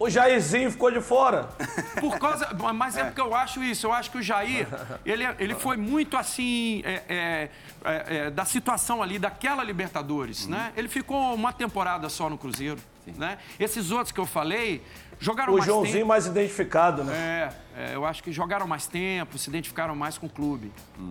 O 0.00 0.08
Jairzinho 0.08 0.70
ficou 0.70 0.90
de 0.90 1.02
fora. 1.02 1.50
Por 2.00 2.18
causa. 2.18 2.48
Mas 2.74 2.96
é 2.96 3.04
porque 3.04 3.20
eu 3.20 3.34
acho 3.34 3.62
isso. 3.62 3.86
Eu 3.86 3.92
acho 3.92 4.10
que 4.10 4.16
o 4.16 4.22
Jair, 4.22 4.66
ele, 5.04 5.24
ele 5.38 5.54
foi 5.54 5.76
muito 5.76 6.16
assim. 6.16 6.80
é, 6.86 7.02
é, 7.06 7.50
é, 7.84 8.16
é, 8.16 8.30
da 8.30 8.46
situação 8.46 9.02
ali, 9.02 9.18
daquela 9.18 9.62
Libertadores, 9.62 10.46
né? 10.46 10.72
Ele 10.74 10.88
ficou 10.88 11.34
uma 11.34 11.52
temporada 11.52 12.08
só 12.08 12.30
no 12.30 12.38
Cruzeiro. 12.38 12.78
Né? 13.18 13.36
Esses 13.58 13.90
outros 13.90 14.10
que 14.10 14.20
eu 14.20 14.26
falei 14.26 14.82
jogaram 15.18 15.52
O 15.52 15.56
mais 15.56 15.66
Joãozinho 15.66 15.94
tempo. 15.94 16.06
mais 16.08 16.26
identificado, 16.26 17.04
né? 17.04 17.52
É, 17.76 17.90
é, 17.90 17.94
eu 17.94 18.06
acho 18.06 18.22
que 18.22 18.32
jogaram 18.32 18.66
mais 18.66 18.86
tempo, 18.86 19.36
se 19.36 19.50
identificaram 19.50 19.94
mais 19.94 20.16
com 20.16 20.26
o 20.26 20.30
clube. 20.30 20.72
Tá 20.96 21.02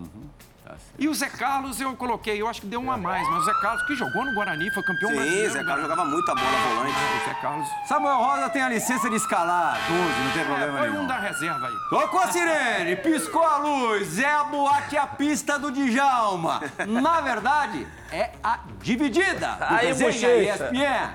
E 0.98 1.08
o 1.08 1.14
Zé 1.14 1.28
Carlos 1.28 1.80
eu 1.80 1.94
coloquei, 1.96 2.40
eu 2.40 2.48
acho 2.48 2.60
que 2.60 2.66
deu 2.66 2.80
um 2.80 2.90
a 2.90 2.96
mais, 2.96 3.26
mas 3.28 3.42
o 3.42 3.44
Zé 3.44 3.52
Carlos 3.60 3.82
que 3.86 3.94
jogou 3.96 4.24
no 4.24 4.34
Guarani, 4.34 4.70
foi 4.72 4.82
campeão 4.82 5.10
Sim, 5.10 5.16
brasileiro. 5.16 5.52
Zé 5.52 5.58
né? 5.58 5.64
Carlos 5.64 5.82
jogava 5.82 6.04
muito 6.04 6.30
a 6.30 6.34
bola 6.34 6.50
volante. 6.74 6.94
O 6.94 7.28
Zé 7.28 7.34
Carlos 7.40 7.68
Samuel 7.88 8.16
Rosa 8.18 8.50
tem 8.50 8.62
a 8.62 8.68
licença 8.68 9.08
de 9.10 9.16
escalar 9.16 9.78
12, 9.88 10.24
não 10.24 10.30
tem 10.32 10.42
é, 10.42 10.44
problema 10.44 10.78
foi 10.78 10.90
nenhum. 10.90 11.02
um 11.02 11.06
da 11.06 11.18
reserva 11.18 11.66
aí. 11.66 11.74
Tocou 11.90 12.20
a 12.20 12.28
sirene, 12.32 12.96
piscou 12.96 13.42
a 13.44 13.56
luz, 13.58 14.18
é 14.18 14.32
a 14.32 14.44
boate 14.44 14.96
a 14.96 15.06
pista 15.06 15.58
do 15.58 15.70
Djalma. 15.70 16.60
Na 16.86 17.20
verdade, 17.20 17.86
é 18.12 18.30
a 18.42 18.58
dividida 18.82 19.56
do 19.68 19.74
Aí, 19.74 19.94
bochecha. 19.94 20.28
ESPN. 20.64 21.10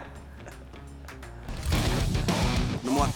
No 2.83 2.91
mo- 2.91 3.13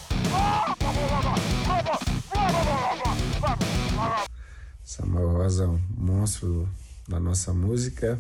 Samuel 4.90 5.30
Rosa, 5.30 5.68
um 5.68 5.80
monstro 5.96 6.68
da 7.08 7.20
nossa 7.20 7.54
música. 7.54 8.20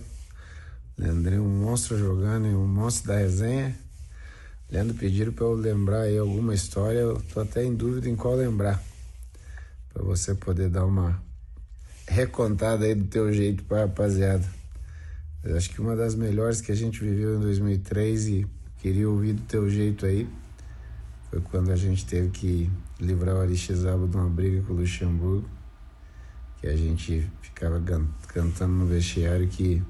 Leandrinho, 0.95 1.41
um 1.41 1.63
monstro 1.63 1.97
jogando 1.97 2.45
e 2.45 2.53
um 2.53 2.67
monstro 2.67 3.07
da 3.07 3.17
resenha. 3.17 3.75
Leandro 4.69 4.93
pediram 4.93 5.33
para 5.33 5.45
eu 5.45 5.53
lembrar 5.55 6.01
aí 6.01 6.15
alguma 6.15 6.53
história, 6.53 6.99
eu 6.99 7.19
tô 7.33 7.39
até 7.39 7.63
em 7.65 7.73
dúvida 7.73 8.07
em 8.07 8.15
qual 8.15 8.35
lembrar. 8.35 8.83
Para 9.91 10.03
você 10.03 10.35
poder 10.35 10.69
dar 10.69 10.85
uma 10.85 11.19
recontada 12.07 12.85
aí 12.85 12.93
do 12.93 13.05
teu 13.05 13.33
jeito 13.33 13.63
pra 13.63 13.85
rapaziada. 13.85 14.47
Eu 15.43 15.57
acho 15.57 15.71
que 15.71 15.81
uma 15.81 15.95
das 15.95 16.13
melhores 16.13 16.61
que 16.61 16.71
a 16.71 16.75
gente 16.75 16.99
viveu 16.99 17.37
em 17.37 17.41
2003 17.41 18.27
e 18.27 18.47
queria 18.77 19.09
ouvir 19.09 19.33
do 19.33 19.41
teu 19.41 19.67
jeito 19.71 20.05
aí 20.05 20.29
foi 21.31 21.41
quando 21.41 21.71
a 21.71 21.75
gente 21.75 22.05
teve 22.05 22.29
que 22.29 22.71
livrar 22.99 23.37
o 23.37 23.41
Aristizábal 23.41 24.07
de 24.07 24.15
uma 24.15 24.29
briga 24.29 24.61
com 24.61 24.73
o 24.73 24.75
Luxemburgo 24.75 25.57
que 26.59 26.67
a 26.67 26.75
gente 26.75 27.25
ficava 27.41 27.79
can- 27.79 28.07
cantando 28.27 28.73
no 28.73 28.85
vestiário 28.85 29.47
que 29.47 29.81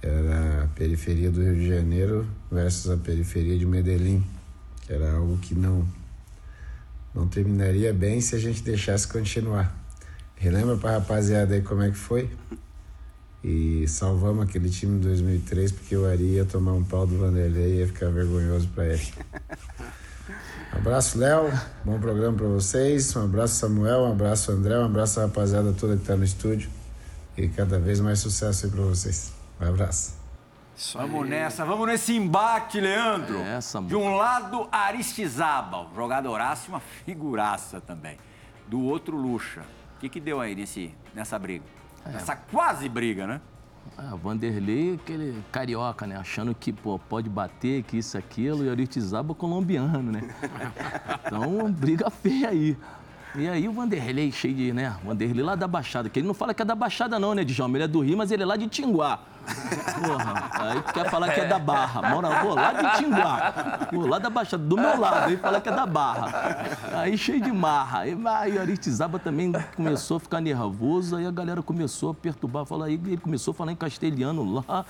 era 0.00 0.64
a 0.64 0.66
periferia 0.68 1.30
do 1.30 1.40
Rio 1.42 1.54
de 1.54 1.68
Janeiro 1.68 2.26
versus 2.50 2.90
a 2.90 2.96
periferia 2.96 3.56
de 3.56 3.64
Medellín, 3.64 4.24
que 4.80 4.92
era 4.92 5.12
algo 5.12 5.36
que 5.38 5.54
não 5.54 5.86
não 7.14 7.28
terminaria 7.28 7.92
bem 7.92 8.20
se 8.22 8.34
a 8.34 8.38
gente 8.38 8.62
deixasse 8.62 9.06
continuar. 9.06 9.76
Relembra 10.34 10.76
pra 10.78 10.92
rapaziada 10.92 11.54
aí 11.54 11.60
como 11.60 11.82
é 11.82 11.90
que 11.90 11.96
foi? 11.96 12.30
E 13.44 13.86
salvamos 13.86 14.44
aquele 14.48 14.70
time 14.70 14.96
em 14.96 15.00
2003 15.00 15.72
porque 15.72 15.96
o 15.96 16.06
Ari 16.06 16.24
ia 16.36 16.44
tomar 16.44 16.72
um 16.72 16.82
pau 16.82 17.06
do 17.06 17.18
Vanderlei 17.18 17.74
e 17.74 17.78
ia 17.80 17.86
ficar 17.86 18.08
vergonhoso 18.10 18.66
pra 18.68 18.86
ele. 18.86 19.02
Um 20.74 20.78
abraço, 20.78 21.18
Léo. 21.18 21.52
Bom 21.84 22.00
programa 22.00 22.36
pra 22.36 22.46
vocês. 22.46 23.14
Um 23.14 23.24
abraço, 23.24 23.54
Samuel. 23.56 24.02
Um 24.02 24.12
abraço, 24.12 24.52
André. 24.52 24.78
Um 24.78 24.86
abraço, 24.86 25.20
a 25.20 25.24
rapaziada 25.24 25.72
toda 25.72 25.96
que 25.96 26.04
tá 26.04 26.16
no 26.16 26.24
estúdio. 26.24 26.70
E 27.36 27.48
cada 27.48 27.78
vez 27.78 28.00
mais 28.00 28.18
sucesso 28.20 28.66
aí 28.66 28.72
pra 28.72 28.82
vocês. 28.82 29.32
Um 29.60 29.68
abraço. 29.68 30.14
Vamos 30.94 31.28
nessa, 31.28 31.64
vamos 31.64 31.86
nesse 31.86 32.16
embate, 32.16 32.80
Leandro. 32.80 33.38
É 33.38 33.56
essa, 33.56 33.80
De 33.82 33.94
um 33.94 34.16
lado, 34.16 34.68
Aristizábal, 34.72 35.90
jogadoraço 35.94 36.68
e 36.68 36.68
uma 36.70 36.80
figuraça 36.80 37.80
também. 37.80 38.18
Do 38.66 38.82
outro, 38.82 39.16
Lucha. 39.16 39.60
O 39.96 40.00
que, 40.00 40.08
que 40.08 40.20
deu 40.20 40.40
aí 40.40 40.54
nesse, 40.54 40.92
nessa 41.14 41.38
briga? 41.38 41.64
Essa 42.04 42.34
quase 42.34 42.88
briga, 42.88 43.26
né? 43.26 43.40
Ah, 43.96 44.16
Vanderlei, 44.16 44.94
aquele 44.94 45.42
carioca, 45.52 46.06
né? 46.06 46.16
Achando 46.16 46.54
que, 46.54 46.72
pô, 46.72 46.98
pode 46.98 47.28
bater, 47.28 47.82
que 47.82 47.98
isso, 47.98 48.16
aquilo, 48.16 48.64
e 48.64 48.70
Aritizaba 48.70 49.34
colombiano, 49.34 50.10
né? 50.10 50.22
Então, 51.26 51.72
briga 51.72 52.10
feia 52.10 52.48
aí. 52.48 52.76
E 53.34 53.48
aí 53.48 53.66
o 53.66 53.72
Vanderlei 53.72 54.30
cheio 54.30 54.54
de, 54.54 54.72
né? 54.74 54.94
Vanderlei 55.02 55.42
lá 55.42 55.54
da 55.54 55.66
Baixada, 55.66 56.10
que 56.10 56.18
ele 56.18 56.26
não 56.26 56.34
fala 56.34 56.52
que 56.52 56.60
é 56.60 56.64
da 56.66 56.74
Baixada 56.74 57.18
não, 57.18 57.34
né, 57.34 57.42
Djalma? 57.44 57.78
Ele 57.78 57.84
é 57.84 57.88
do 57.88 58.00
Rio, 58.00 58.16
mas 58.16 58.30
ele 58.30 58.42
é 58.42 58.46
lá 58.46 58.56
de 58.56 58.68
Tinguá. 58.68 59.20
Porra, 60.04 60.50
aí 60.70 60.82
quer 60.92 61.10
falar 61.10 61.32
que 61.32 61.40
é 61.40 61.46
da 61.46 61.58
Barra. 61.58 62.10
Mora, 62.10 62.28
lá 62.28 62.72
de 62.72 62.98
Tinguá. 62.98 63.88
Pô, 63.90 64.06
lá 64.06 64.18
da 64.18 64.28
Baixada, 64.28 64.62
do 64.62 64.76
meu 64.76 65.00
lado, 65.00 65.30
aí 65.30 65.36
fala 65.38 65.62
que 65.62 65.68
é 65.70 65.72
da 65.72 65.86
Barra. 65.86 66.66
Aí 66.92 67.16
cheio 67.16 67.40
de 67.40 67.50
marra. 67.50 68.00
Aí 68.00 68.14
vai, 68.14 68.52
o 68.52 68.60
Aritizaba 68.60 69.18
também 69.18 69.50
começou 69.74 70.18
a 70.18 70.20
ficar 70.20 70.40
nervoso, 70.42 71.16
aí 71.16 71.26
a 71.26 71.30
galera 71.30 71.62
começou 71.62 72.10
a 72.10 72.14
perturbar. 72.14 72.66
Fala, 72.66 72.86
aí 72.86 73.00
ele 73.06 73.16
começou 73.16 73.52
a 73.52 73.54
falar 73.54 73.72
em 73.72 73.76
castelhano 73.76 74.62
lá, 74.68 74.84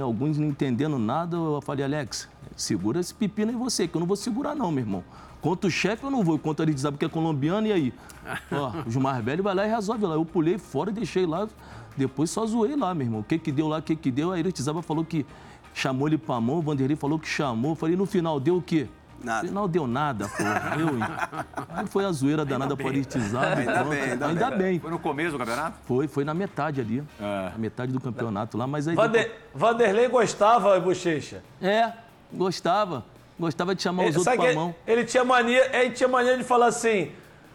alguns 0.00 0.38
não 0.38 0.46
entendendo 0.46 0.96
nada. 0.96 1.36
Eu 1.36 1.60
falei, 1.60 1.84
Alex, 1.84 2.28
segura 2.56 3.00
esse 3.00 3.12
pepino 3.12 3.50
em 3.50 3.56
você, 3.56 3.88
que 3.88 3.96
eu 3.96 4.00
não 4.00 4.06
vou 4.06 4.16
segurar 4.16 4.54
não, 4.54 4.70
meu 4.70 4.84
irmão. 4.84 5.04
Contra 5.40 5.68
o 5.68 5.70
chefe 5.70 6.04
eu 6.04 6.10
não 6.10 6.22
vou, 6.22 6.38
contra 6.38 6.62
o 6.62 6.68
Aritizaba 6.68 6.96
que 6.98 7.04
é 7.04 7.08
colombiano, 7.08 7.66
e 7.66 7.72
aí? 7.72 7.94
Ó, 8.52 8.72
o 8.86 8.90
Gilmar 8.90 9.22
Velho 9.22 9.42
vai 9.42 9.54
lá 9.54 9.66
e 9.66 9.70
resolve 9.70 10.04
lá. 10.06 10.14
Eu 10.14 10.24
pulei 10.24 10.58
fora 10.58 10.90
e 10.90 10.92
deixei 10.92 11.24
lá, 11.26 11.48
depois 11.96 12.30
só 12.30 12.44
zoei 12.46 12.76
lá, 12.76 12.94
meu 12.94 13.06
irmão. 13.06 13.20
O 13.20 13.24
que 13.24 13.38
que 13.38 13.50
deu 13.50 13.66
lá, 13.68 13.78
o 13.78 13.82
que 13.82 13.96
que 13.96 14.10
deu? 14.10 14.32
Aí 14.32 14.40
o 14.40 14.44
Aritizaba 14.44 14.82
falou 14.82 15.04
que 15.04 15.24
chamou 15.72 16.06
ele 16.08 16.18
pra 16.18 16.40
mão, 16.40 16.56
o 16.58 16.62
Vanderlei 16.62 16.96
falou 16.96 17.18
que 17.18 17.26
chamou. 17.28 17.72
Eu 17.72 17.74
falei, 17.76 17.96
no 17.96 18.04
final 18.06 18.38
deu 18.38 18.56
o 18.56 18.62
quê? 18.62 18.86
Nada. 19.22 19.42
No 19.42 19.48
final 19.48 19.68
deu 19.68 19.86
nada, 19.86 20.28
porra. 20.28 20.76
Eu? 20.80 21.76
Aí 21.76 21.86
foi 21.86 22.04
a 22.06 22.12
zoeira 22.12 22.42
danada 22.44 22.74
pra 22.76 22.88
Aritizaba. 22.88 23.46
e 23.56 23.58
Ainda 23.60 23.72
pronto. 23.74 23.88
bem, 23.90 24.00
ainda 24.02 24.26
ainda 24.26 24.50
bem. 24.50 24.80
Foi 24.80 24.90
no 24.90 24.98
começo 24.98 25.32
do 25.32 25.38
campeonato? 25.38 25.76
Foi, 25.84 26.08
foi 26.08 26.24
na 26.24 26.32
metade 26.32 26.80
ali. 26.80 27.02
Na 27.18 27.52
metade 27.58 27.92
do 27.92 28.00
campeonato 28.00 28.56
lá, 28.56 28.66
mas 28.66 28.88
aí. 28.88 28.96
Vander- 28.96 29.30
Vanderlei 29.54 30.08
gostava, 30.08 30.78
Bochecha. 30.80 31.42
É, 31.60 31.92
gostava. 32.32 33.04
Gostava 33.40 33.74
de 33.74 33.82
chamar 33.82 34.02
os 34.02 34.08
outros 34.08 34.24
Sabe 34.24 34.36
pra 34.36 34.48
que 34.50 34.54
mão. 34.54 34.74
ele 34.86 35.02
tinha 35.04 35.24
mania, 35.24 35.74
ele 35.76 35.90
tinha 35.92 36.08
mania 36.08 36.36
de 36.36 36.44
falar 36.44 36.66
assim: 36.66 37.10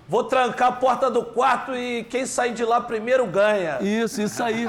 vou 0.09 0.23
trancar 0.23 0.69
a 0.69 0.71
porta 0.71 1.11
do 1.11 1.23
quarto 1.23 1.75
e 1.75 2.03
quem 2.05 2.25
sair 2.25 2.53
de 2.53 2.65
lá 2.65 2.81
primeiro 2.81 3.25
ganha. 3.27 3.77
Isso, 3.81 4.19
isso 4.21 4.43
aí. 4.43 4.67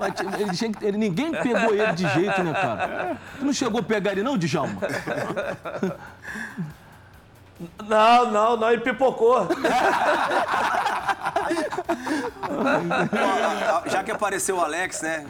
Mas 0.00 0.12
ele 0.40 0.50
tinha 0.56 0.72
que- 0.72 0.84
ele- 0.84 0.98
ninguém 0.98 1.30
pegou 1.30 1.72
ele 1.72 1.92
de 1.92 2.08
jeito, 2.08 2.42
né, 2.42 2.52
cara? 2.52 3.16
Tu 3.38 3.44
não 3.44 3.52
chegou 3.52 3.78
a 3.80 3.82
pegar 3.84 4.10
ele, 4.12 4.24
não, 4.24 4.36
Djalma? 4.36 4.74
Não, 7.88 8.30
não, 8.30 8.56
não, 8.56 8.70
ele 8.70 8.82
pipocou. 8.82 9.46
Já 13.86 14.02
que 14.02 14.10
apareceu 14.10 14.56
o 14.56 14.60
Alex, 14.60 15.00
né? 15.02 15.24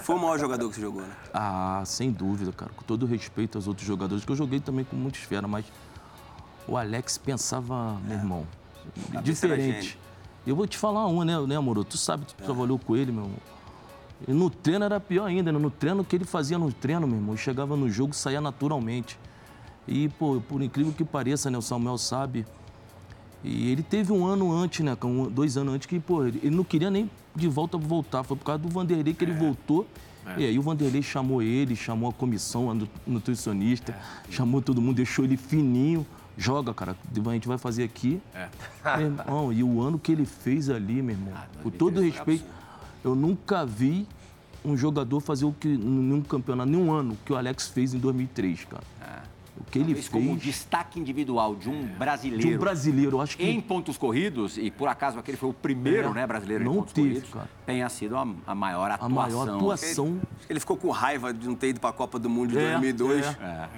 Foi 0.00 0.16
o 0.16 0.18
maior 0.18 0.38
jogador 0.38 0.68
que 0.68 0.76
você 0.76 0.80
jogou, 0.80 1.02
né? 1.02 1.10
Ah, 1.34 1.82
sem 1.84 2.10
dúvida, 2.10 2.52
cara. 2.52 2.70
Com 2.74 2.82
todo 2.82 3.06
respeito 3.06 3.58
aos 3.58 3.66
outros 3.66 3.86
jogadores, 3.86 4.24
que 4.24 4.32
eu 4.32 4.36
joguei 4.36 4.60
também 4.60 4.84
com 4.84 4.96
muitos 4.96 5.20
fera, 5.20 5.46
mas 5.46 5.66
o 6.66 6.76
Alex 6.76 7.18
pensava, 7.18 7.98
meu 8.04 8.16
irmão, 8.16 8.46
Cabeça 9.12 9.46
era 9.46 9.56
diferente. 9.56 9.98
Eu 10.46 10.56
vou 10.56 10.66
te 10.66 10.78
falar 10.78 11.06
uma, 11.06 11.24
né, 11.24 11.38
né, 11.46 11.56
amor? 11.56 11.84
Tu 11.84 11.98
sabe, 11.98 12.24
tu 12.24 12.34
trabalhou 12.34 12.78
com 12.78 12.96
ele, 12.96 13.12
meu 13.12 13.24
irmão. 13.24 13.38
E 14.26 14.32
no 14.32 14.50
treino 14.50 14.84
era 14.84 14.98
pior 14.98 15.26
ainda, 15.26 15.52
né? 15.52 15.58
No 15.58 15.70
treino, 15.70 16.00
o 16.02 16.04
que 16.04 16.16
ele 16.16 16.24
fazia 16.24 16.58
no 16.58 16.72
treino, 16.72 17.06
meu 17.06 17.16
irmão, 17.16 17.36
chegava 17.36 17.76
no 17.76 17.88
jogo, 17.90 18.14
saía 18.14 18.40
naturalmente. 18.40 19.18
E, 19.86 20.08
pô, 20.08 20.40
por 20.40 20.62
incrível 20.62 20.92
que 20.92 21.04
pareça, 21.04 21.50
né, 21.50 21.58
o 21.58 21.62
Samuel 21.62 21.98
sabe. 21.98 22.46
E 23.44 23.70
ele 23.70 23.82
teve 23.82 24.12
um 24.12 24.26
ano 24.26 24.52
antes, 24.52 24.84
né, 24.84 24.96
com 24.96 25.30
dois 25.30 25.56
anos 25.56 25.74
antes, 25.74 25.86
que, 25.86 25.98
pô, 26.00 26.24
ele 26.26 26.40
ele 26.42 26.54
não 26.56 26.64
queria 26.64 26.90
nem 26.90 27.08
de 27.36 27.46
volta 27.48 27.78
voltar. 27.78 28.22
Foi 28.24 28.36
por 28.36 28.44
causa 28.44 28.62
do 28.62 28.68
Vanderlei 28.68 29.14
que 29.14 29.24
ele 29.24 29.32
voltou. 29.32 29.86
E 30.36 30.44
aí 30.44 30.58
o 30.58 30.62
Vanderlei 30.62 31.00
chamou 31.02 31.40
ele, 31.40 31.74
chamou 31.74 32.10
a 32.10 32.12
comissão, 32.12 32.70
a 32.70 32.74
nu- 32.74 32.88
nutricionista, 33.06 33.96
chamou 34.28 34.60
todo 34.60 34.82
mundo, 34.82 34.96
deixou 34.96 35.24
ele 35.24 35.36
fininho. 35.36 36.04
Joga, 36.36 36.72
cara, 36.74 36.94
a 37.26 37.32
gente 37.32 37.48
vai 37.48 37.58
fazer 37.58 37.82
aqui. 37.84 38.20
Meu 38.98 39.06
irmão, 39.06 39.52
e 39.52 39.64
o 39.64 39.80
ano 39.80 39.98
que 39.98 40.12
ele 40.12 40.24
fez 40.26 40.68
ali, 40.70 41.00
meu 41.02 41.14
irmão, 41.16 41.32
com 41.62 41.70
todo 41.70 42.00
respeito, 42.00 42.44
eu 43.02 43.14
nunca 43.14 43.64
vi 43.66 44.06
um 44.64 44.76
jogador 44.76 45.20
fazer 45.20 45.44
o 45.46 45.52
que, 45.52 45.66
num 45.68 46.20
campeonato, 46.22 46.68
nenhum 46.70 46.92
ano, 46.92 47.16
que 47.24 47.32
o 47.32 47.36
Alex 47.36 47.68
fez 47.68 47.92
em 47.94 47.98
2003, 47.98 48.64
cara. 48.66 48.82
O 49.60 49.70
que 49.70 49.78
ele 49.78 49.86
Talvez 49.86 50.08
como 50.08 50.30
fez 50.30 50.42
destaque 50.42 50.98
individual 51.00 51.54
de 51.54 51.68
um 51.68 51.86
brasileiro. 51.86 52.48
de 52.48 52.54
um 52.54 52.58
brasileiro, 52.58 53.16
eu 53.16 53.20
acho 53.20 53.36
que 53.36 53.42
Em 53.48 53.60
pontos 53.60 53.98
corridos, 53.98 54.56
e 54.56 54.70
por 54.70 54.88
acaso 54.88 55.18
aquele 55.18 55.36
foi 55.36 55.48
o 55.50 55.52
primeiro, 55.52 56.10
É, 56.10 56.12
né, 56.14 56.26
brasileiro 56.26 56.64
não 56.64 56.72
em 56.72 56.76
pontos 56.76 56.92
teve, 56.92 57.08
corridos, 57.08 57.30
cara. 57.30 57.48
tenha 57.66 57.88
sido 57.88 58.16
a, 58.16 58.26
a 58.46 58.54
maior 58.54 58.90
a 58.90 58.94
atuação. 58.94 59.10
maior 59.14 59.48
atuação. 59.56 60.20
Ele 60.48 60.60
ficou 60.60 60.76
com 60.76 60.90
raiva 60.90 61.32
de 61.34 61.46
não 61.46 61.54
ter 61.54 61.68
ido 61.68 61.80
pra 61.80 61.92
Copa 61.92 62.18
do 62.18 62.28
Mundo 62.30 62.50
de 62.50 62.58
É, 62.58 62.70
2002. 62.72 63.26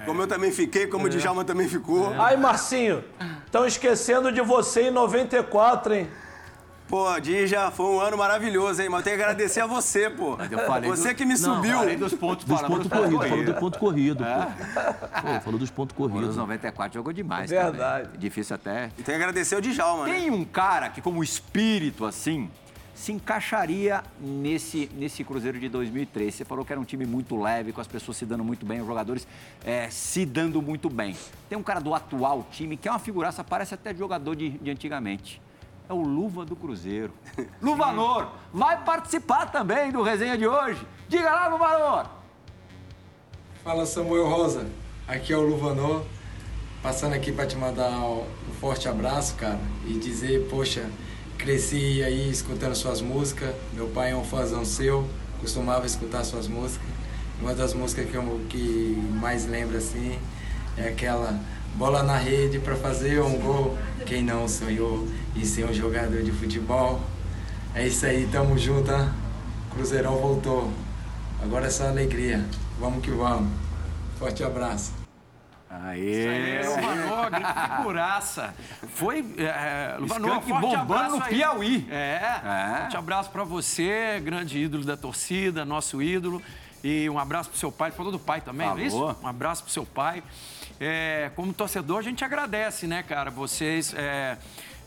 Como 0.06 0.22
eu 0.22 0.26
também 0.26 0.52
fiquei, 0.52 0.86
como 0.86 1.06
o 1.06 1.08
Djalma 1.08 1.44
também 1.44 1.68
ficou. 1.68 2.12
Ai, 2.20 2.36
Marcinho, 2.36 3.02
estão 3.46 3.66
esquecendo 3.66 4.30
de 4.32 4.40
você 4.40 4.88
em 4.88 4.90
94, 4.90 5.94
hein? 5.94 6.06
Pô, 6.90 7.20
Dija, 7.20 7.70
foi 7.70 7.87
um 7.87 8.00
ano 8.00 8.18
maravilhoso, 8.18 8.83
hein? 8.83 8.88
Mas 8.88 8.98
eu 9.00 9.05
tenho 9.05 9.16
que 9.16 9.22
agradecer 9.22 9.61
a 9.61 9.66
você, 9.66 10.11
pô. 10.11 10.37
eu 10.50 10.59
falei 10.66 10.90
você 10.90 11.11
do- 11.11 11.14
que 11.14 11.24
me 11.24 11.37
subiu. 11.37 11.79
Falei 11.79 11.94
dos 11.96 12.12
pontos, 12.14 12.44
Dos 12.44 12.61
pontos 12.62 12.88
corridos, 12.88 13.29
falou 13.29 13.44
do 13.44 13.55
ponto 13.55 13.79
corrido. 13.79 14.24
Pô. 14.24 15.20
Pô, 15.22 15.40
falou 15.40 15.59
dos 15.61 15.70
pontos 15.70 15.94
Os 15.96 16.11
corridos. 16.11 16.37
94 16.37 16.94
jogou 16.94 17.12
demais. 17.12 17.48
Verdade. 17.48 18.07
também. 18.07 18.18
Difícil 18.18 18.57
até. 18.57 18.87
E 18.98 19.03
tem 19.05 19.05
que 19.05 19.22
agradecer 19.22 19.55
o 19.55 19.61
Djalma, 19.61 20.07
né? 20.07 20.14
Tem 20.14 20.31
um 20.33 20.44
cara 20.44 20.88
que, 20.88 21.00
como 21.00 21.22
espírito 21.22 22.05
assim, 22.05 22.50
se 22.92 23.12
encaixaria 23.12 24.03
nesse, 24.20 24.90
nesse 24.96 25.22
Cruzeiro 25.22 25.61
de 25.61 25.68
2003. 25.68 26.35
Você 26.35 26.44
falou 26.44 26.64
que 26.64 26.72
era 26.72 26.81
um 26.81 26.85
time 26.85 27.07
muito 27.07 27.40
leve, 27.40 27.70
com 27.72 27.81
as 27.81 27.87
pessoas 27.87 28.16
se 28.16 28.26
dando 28.26 28.42
muito 28.44 28.66
bem, 28.66 28.81
os 28.81 28.87
jogadores 28.88 29.29
eh, 29.64 29.87
se 29.90 30.26
dando 30.26 30.61
muito 30.61 30.90
bem. 30.90 31.16
Tem 31.48 31.57
um 31.57 31.62
cara 31.62 31.79
do 31.81 31.94
atual 31.94 32.44
time 32.50 32.76
que 32.76 32.88
é 32.88 32.90
uma 32.90 32.98
figuraça, 32.98 33.44
parece 33.44 33.74
até 33.74 33.94
jogador 33.94 34.35
de, 34.35 34.50
de 34.50 34.70
antigamente. 34.72 35.40
É 35.90 35.92
o 35.92 36.03
Luva 36.03 36.44
do 36.44 36.55
Cruzeiro. 36.55 37.12
Luvanor 37.61 38.29
vai 38.53 38.81
participar 38.85 39.46
também 39.46 39.90
do 39.90 40.05
resenha 40.05 40.38
de 40.38 40.46
hoje. 40.46 40.87
Diga 41.09 41.29
lá, 41.29 41.48
Luvanor! 41.48 42.07
Fala 43.64 43.85
Samuel 43.85 44.29
Rosa, 44.29 44.68
aqui 45.09 45.33
é 45.33 45.37
o 45.37 45.40
Luvanor, 45.40 46.05
passando 46.81 47.14
aqui 47.14 47.33
para 47.33 47.44
te 47.44 47.57
mandar 47.57 47.90
um 47.90 48.24
forte 48.61 48.88
abraço, 48.88 49.35
cara, 49.35 49.59
e 49.85 49.94
dizer, 49.94 50.46
poxa, 50.48 50.88
cresci 51.37 52.05
aí 52.05 52.31
escutando 52.31 52.76
suas 52.76 53.00
músicas, 53.00 53.53
meu 53.72 53.88
pai 53.88 54.12
é 54.12 54.16
um 54.16 54.22
fãzão 54.22 54.64
seu, 54.64 55.11
costumava 55.40 55.87
escutar 55.87 56.22
suas 56.22 56.46
músicas. 56.46 56.88
Uma 57.40 57.53
das 57.53 57.74
músicas 57.74 58.09
que 58.09 58.14
eu 58.14 58.40
que 58.48 58.96
mais 59.20 59.44
lembro 59.44 59.76
assim 59.76 60.16
é 60.76 60.87
aquela 60.87 61.37
bola 61.74 62.02
na 62.02 62.16
rede 62.16 62.59
para 62.59 62.76
fazer 62.76 63.20
um 63.20 63.38
gol, 63.38 63.78
quem 64.06 64.22
não 64.22 64.48
sonhou 64.48 65.06
em 65.35 65.44
ser 65.44 65.64
um 65.64 65.72
jogador 65.72 66.22
de 66.22 66.33
futebol. 66.33 67.00
É 67.74 67.87
isso 67.87 68.04
aí, 68.06 68.28
tamo 68.30 68.59
junto, 68.59 68.90
hein? 68.90 69.09
Cruzeirão 69.70 70.16
voltou. 70.16 70.72
Agora 71.42 71.66
é 71.66 71.70
só 71.70 71.88
alegria. 71.88 72.44
Vamos 72.78 73.02
que 73.04 73.11
vamos. 73.11 73.50
Forte 74.18 74.42
abraço. 74.42 74.92
Aê! 75.70 76.62
Luvanor, 76.64 77.30
grande 77.30 77.76
figuraça. 77.76 78.54
Foi, 78.94 79.24
é, 79.38 79.96
Luvanor, 80.00 80.38
Skank 80.40 80.48
forte 80.48 80.76
bombando 80.76 81.16
no. 81.16 81.22
Piauí. 81.24 81.87
É, 81.88 82.20
É. 82.44 82.78
forte 82.80 82.96
abraço 82.96 83.30
pra 83.30 83.44
você, 83.44 84.20
grande 84.22 84.59
ídolo 84.59 84.85
da 84.85 84.96
torcida, 84.96 85.64
nosso 85.64 86.02
ídolo. 86.02 86.42
E 86.83 87.09
um 87.09 87.18
abraço 87.18 87.50
pro 87.50 87.59
seu 87.59 87.70
pai, 87.70 87.92
falou 87.92 88.11
do 88.11 88.18
pai 88.18 88.40
também, 88.40 88.66
não 88.66 88.78
é 88.78 88.83
isso? 88.83 88.96
Falou. 88.96 89.16
Um 89.22 89.26
abraço 89.28 89.62
pro 89.62 89.72
seu 89.72 89.87
pai. 89.87 90.24
É, 90.82 91.30
como 91.36 91.52
torcedor, 91.52 91.98
a 91.98 92.02
gente 92.02 92.24
agradece, 92.24 92.86
né, 92.86 93.02
cara? 93.02 93.30
Vocês, 93.30 93.92
é, 93.94 94.38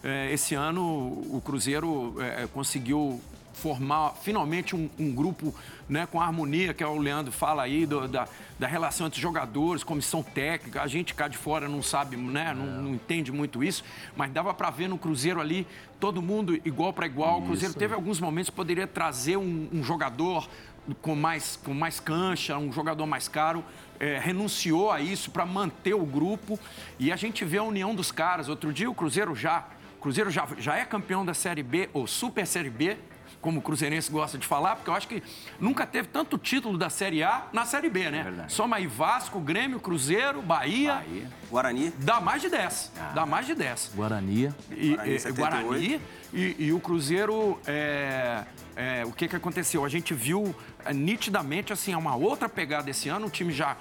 é, 0.04 0.32
esse 0.34 0.56
ano, 0.56 0.82
o 0.82 1.40
Cruzeiro 1.46 2.16
é, 2.20 2.48
conseguiu 2.52 3.22
formar 3.54 4.16
finalmente 4.24 4.76
um, 4.76 4.90
um 4.98 5.14
grupo 5.14 5.54
né, 5.88 6.08
com 6.08 6.20
harmonia, 6.20 6.74
que 6.74 6.84
é 6.84 6.88
o 6.88 6.98
Leandro 6.98 7.32
fala 7.32 7.62
aí, 7.62 7.86
do- 7.86 8.08
da, 8.08 8.28
da 8.58 8.66
relação 8.68 9.06
entre 9.06 9.22
jogadores, 9.22 9.84
comissão 9.84 10.24
técnica. 10.24 10.82
A 10.82 10.88
gente 10.88 11.14
cá 11.14 11.28
de 11.28 11.38
fora 11.38 11.70
não 11.70 11.84
sabe, 11.84 12.18
né, 12.18 12.52
não, 12.58 12.66
não 12.82 12.94
entende 12.96 13.32
muito 13.32 13.64
isso, 13.64 13.84
mas 14.16 14.32
dava 14.32 14.52
para 14.56 14.72
ver 14.72 14.90
no 14.90 14.98
Cruzeiro 14.98 15.40
ali 15.40 15.68
todo 16.00 16.20
mundo 16.24 16.60
igual 16.66 16.92
para 16.92 17.06
igual. 17.06 17.38
O 17.40 17.44
Cruzeiro 17.44 17.76
teve 17.76 17.94
alguns 17.94 18.20
momentos 18.20 18.50
que 18.50 18.56
poderia 18.56 18.88
trazer 18.88 19.38
um, 19.38 19.70
um 19.72 19.84
jogador 19.84 20.50
com 21.04 21.16
mais, 21.16 21.56
com 21.64 21.74
mais 21.76 22.00
cancha, 22.00 22.58
um 22.58 22.74
jogador 22.74 23.06
mais 23.06 23.28
caro, 23.28 23.64
é, 24.04 24.20
renunciou 24.20 24.92
a 24.92 25.00
isso 25.00 25.32
para 25.32 25.46
manter 25.46 25.94
o 25.94 26.06
grupo 26.06 26.60
e 27.00 27.10
a 27.10 27.16
gente 27.16 27.46
vê 27.46 27.58
a 27.58 27.64
união 27.64 27.96
dos 27.96 28.12
caras. 28.12 28.50
Outro 28.50 28.74
dia 28.74 28.90
o 28.90 28.94
Cruzeiro 28.94 29.34
já, 29.34 29.66
o 29.98 30.02
Cruzeiro 30.02 30.30
já, 30.30 30.46
já 30.58 30.76
é 30.76 30.84
campeão 30.84 31.26
da 31.26 31.34
Série 31.34 31.64
B 31.64 31.90
ou 31.94 32.06
Super 32.06 32.46
Série 32.46 32.70
B, 32.70 32.98
como 33.40 33.60
o 33.60 33.62
Cruzeirense 33.62 34.12
gosta 34.12 34.38
de 34.38 34.46
falar, 34.46 34.76
porque 34.76 34.90
eu 34.90 34.94
acho 34.94 35.08
que 35.08 35.24
nunca 35.60 35.86
teve 35.86 36.10
tanto 36.10 36.38
título 36.38 36.78
da 36.78 36.90
Série 36.90 37.24
A 37.24 37.48
na 37.54 37.66
Série 37.66 37.90
B, 37.90 38.10
né? 38.10 38.24
verdade. 38.24 38.52
Soma 38.52 38.76
aí 38.76 38.88
Vasco, 38.88 39.40
Grêmio, 39.40 39.80
Cruzeiro, 39.80 40.42
Bahia, 40.42 40.96
Bahia. 40.96 41.28
Guarani. 41.50 41.94
dá 42.00 42.20
mais 42.20 42.42
de 42.42 42.50
10. 42.50 42.92
Dá 43.14 43.26
mais 43.26 43.46
de 43.46 43.56
10. 43.56 43.92
Guarani. 43.96 44.54
E, 44.72 44.96
Guarani, 44.96 45.16
e- 45.16 45.20
78. 45.20 45.36
Guarani 45.36 46.02
e, 46.34 46.56
e 46.58 46.74
o 46.74 46.80
Cruzeiro, 46.80 47.60
é, 47.66 48.44
é, 48.76 49.06
o 49.06 49.12
que, 49.12 49.28
que 49.28 49.36
aconteceu? 49.36 49.86
A 49.86 49.90
gente 49.90 50.14
viu 50.14 50.56
é, 50.84 50.94
nitidamente 50.94 51.72
assim, 51.72 51.94
uma 51.96 52.16
outra 52.16 52.50
pegada 52.50 52.90
esse 52.90 53.08
ano, 53.08 53.28
o 53.28 53.30
time 53.30 53.54
já. 53.54 53.78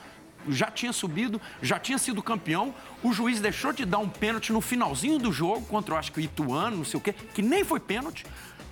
Já 0.48 0.70
tinha 0.70 0.92
subido, 0.92 1.40
já 1.61 1.78
tinha 1.78 1.98
sido 1.98 2.22
campeão. 2.22 2.74
O 3.02 3.12
juiz 3.12 3.40
deixou 3.40 3.72
de 3.72 3.85
dar 3.85 3.98
um 3.98 4.09
pênalti 4.09 4.52
no 4.52 4.61
finalzinho 4.61 5.18
do 5.18 5.33
jogo 5.33 5.66
contra, 5.66 5.94
eu 5.94 5.98
acho 5.98 6.12
que 6.12 6.20
o 6.20 6.22
Ituano, 6.22 6.78
não 6.78 6.85
sei 6.85 6.98
o 6.98 7.00
quê, 7.00 7.12
que 7.12 7.42
nem 7.42 7.64
foi 7.64 7.81
pênalti. 7.81 8.24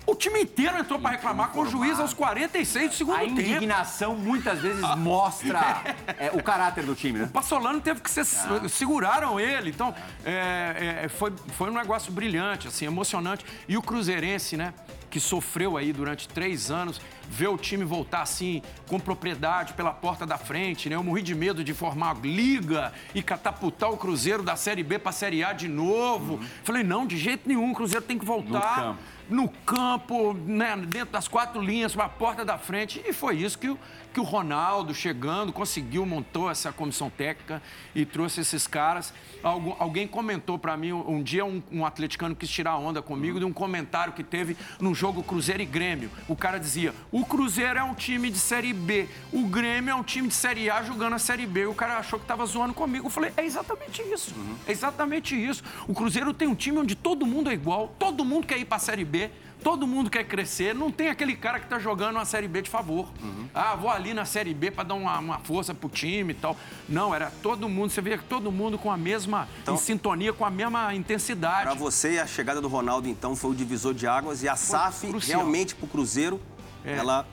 O 0.05 0.15
time 0.15 0.41
inteiro 0.41 0.77
entrou 0.77 0.99
para 0.99 1.11
reclamar 1.11 1.49
com 1.49 1.61
o 1.61 1.65
juiz 1.65 1.99
aos 1.99 2.13
46 2.13 2.89
do 2.89 2.95
segundo 2.95 3.15
A 3.15 3.19
tempo. 3.19 3.39
indignação 3.39 4.15
muitas 4.15 4.59
vezes 4.59 4.81
mostra 4.97 5.95
é, 6.17 6.31
o 6.33 6.41
caráter 6.41 6.83
do 6.83 6.95
time, 6.95 7.19
né? 7.19 7.25
O 7.25 7.29
Passolano 7.29 7.79
teve 7.79 8.01
que 8.01 8.09
ser. 8.09 8.25
Seguraram 8.67 9.39
ele. 9.39 9.69
Então, 9.69 9.93
é, 10.25 11.03
é, 11.03 11.07
foi, 11.09 11.31
foi 11.55 11.69
um 11.69 11.73
negócio 11.73 12.11
brilhante, 12.11 12.67
assim, 12.67 12.85
emocionante. 12.85 13.45
E 13.67 13.77
o 13.77 13.81
Cruzeirense, 13.81 14.57
né? 14.57 14.73
Que 15.11 15.19
sofreu 15.19 15.77
aí 15.77 15.93
durante 15.93 16.27
três 16.27 16.71
anos, 16.71 16.99
ver 17.29 17.49
o 17.49 17.57
time 17.57 17.83
voltar 17.83 18.21
assim, 18.21 18.63
com 18.87 18.97
propriedade 18.97 19.73
pela 19.73 19.91
porta 19.91 20.25
da 20.25 20.37
frente, 20.37 20.89
né? 20.89 20.95
Eu 20.95 21.03
morri 21.03 21.21
de 21.21 21.35
medo 21.35 21.63
de 21.63 21.73
formar 21.73 22.15
liga 22.23 22.93
e 23.13 23.21
catapultar 23.21 23.91
o 23.91 23.97
Cruzeiro 23.97 24.41
da 24.41 24.55
Série 24.55 24.83
B 24.83 24.97
pra 24.97 25.11
Série 25.11 25.43
A 25.43 25.51
de 25.51 25.67
novo. 25.67 26.39
Falei, 26.63 26.81
não, 26.81 27.05
de 27.05 27.17
jeito 27.17 27.47
nenhum, 27.47 27.71
o 27.71 27.75
Cruzeiro 27.75 28.05
tem 28.05 28.17
que 28.17 28.25
voltar 28.25 28.75
campo. 28.75 28.99
no 29.29 29.49
campo, 29.49 30.33
né, 30.33 30.75
dentro 30.87 31.11
das 31.11 31.27
quatro 31.27 31.61
linhas, 31.61 31.93
para 31.93 32.05
a 32.05 32.09
porta 32.09 32.45
da 32.45 32.57
frente. 32.57 33.01
E 33.05 33.11
foi 33.11 33.35
isso 33.35 33.59
que 33.59 33.69
o, 33.69 33.77
que 34.13 34.19
o 34.19 34.23
Ronaldo, 34.23 34.93
chegando, 34.93 35.53
conseguiu, 35.53 36.05
montou 36.05 36.49
essa 36.51 36.71
comissão 36.71 37.09
técnica 37.09 37.61
e 37.95 38.05
trouxe 38.05 38.41
esses 38.41 38.67
caras. 38.67 39.13
Algu- 39.41 39.75
alguém 39.79 40.07
comentou 40.07 40.59
para 40.59 40.75
mim, 40.75 40.91
um, 40.91 41.23
dia 41.23 41.45
um, 41.45 41.63
um 41.71 41.85
atleticano 41.85 42.35
quis 42.35 42.49
tirar 42.49 42.77
onda 42.77 43.01
comigo 43.01 43.39
de 43.39 43.45
um 43.45 43.53
comentário 43.53 44.13
que 44.13 44.23
teve 44.23 44.55
no 44.79 44.93
jogo 44.93 45.23
Cruzeiro 45.23 45.61
e 45.63 45.65
Grêmio. 45.65 46.11
O 46.27 46.35
cara 46.35 46.59
dizia, 46.59 46.93
o 47.11 47.25
Cruzeiro 47.25 47.79
é 47.79 47.83
um 47.83 47.93
time 47.93 48.29
de 48.29 48.37
Série 48.37 48.73
B, 48.73 49.07
o 49.31 49.45
Grêmio 49.47 49.91
é 49.91 49.95
um 49.95 50.03
time 50.03 50.27
de 50.27 50.33
Série 50.33 50.69
A 50.69 50.83
jogando 50.83 51.13
a 51.13 51.19
Série 51.19 51.47
B. 51.47 51.65
O 51.65 51.73
cara 51.73 51.97
achou 51.97 52.19
que 52.19 52.25
estava 52.25 52.45
zoando 52.45 52.73
comigo. 52.73 53.07
Eu 53.07 53.09
falei, 53.09 53.31
é 53.37 53.45
exatamente 53.45 54.01
isso. 54.01 54.35
É 54.67 54.71
exatamente 54.71 55.35
isso. 55.35 55.63
O 55.87 55.93
Cruzeiro 55.93 56.33
tem 56.33 56.47
um 56.47 56.55
time 56.55 56.77
onde 56.77 56.95
todo 56.95 57.25
mundo 57.25 57.49
é 57.49 57.53
igual, 57.53 57.95
todo 57.97 58.25
mundo 58.25 58.45
quer 58.45 58.57
ir 58.57 58.65
para 58.65 58.77
a 58.77 58.79
Série 58.79 59.05
B, 59.05 59.31
todo 59.63 59.87
mundo 59.87 60.09
quer 60.09 60.23
crescer. 60.23 60.73
Não 60.75 60.91
tem 60.91 61.09
aquele 61.09 61.35
cara 61.35 61.59
que 61.59 61.65
está 61.65 61.79
jogando 61.79 62.15
uma 62.15 62.25
Série 62.25 62.47
B 62.47 62.61
de 62.61 62.69
favor. 62.69 63.07
Ah, 63.53 63.75
vou 63.75 63.89
ali 63.89 64.13
na 64.13 64.25
Série 64.25 64.53
B 64.53 64.71
para 64.71 64.83
dar 64.83 64.95
uma, 64.95 65.17
uma 65.19 65.39
força 65.39 65.73
pro 65.73 65.89
time 65.89 66.31
e 66.31 66.35
tal. 66.35 66.55
Não, 66.87 67.13
era 67.13 67.31
todo 67.41 67.69
mundo. 67.69 67.89
Você 67.91 68.01
vê 68.01 68.17
que 68.17 68.23
todo 68.23 68.51
mundo 68.51 68.77
com 68.77 68.91
a 68.91 68.97
mesma, 68.97 69.47
em 69.67 69.77
sintonia, 69.77 70.33
com 70.33 70.45
a 70.45 70.49
mesma 70.49 70.93
intensidade. 70.93 71.63
Pra 71.63 71.73
você, 71.73 72.19
a 72.19 72.27
chegada 72.27 72.59
do 72.61 72.67
Ronaldo, 72.67 73.07
então, 73.07 73.35
foi 73.35 73.51
o 73.51 73.55
divisor 73.55 73.93
de 73.93 74.07
águas 74.07 74.43
e 74.43 74.49
a 74.49 74.55
SAF, 74.55 75.07
crucial. 75.07 75.39
realmente, 75.41 75.75
pro 75.75 75.87
Cruzeiro, 75.87 76.41
ela 76.83 77.27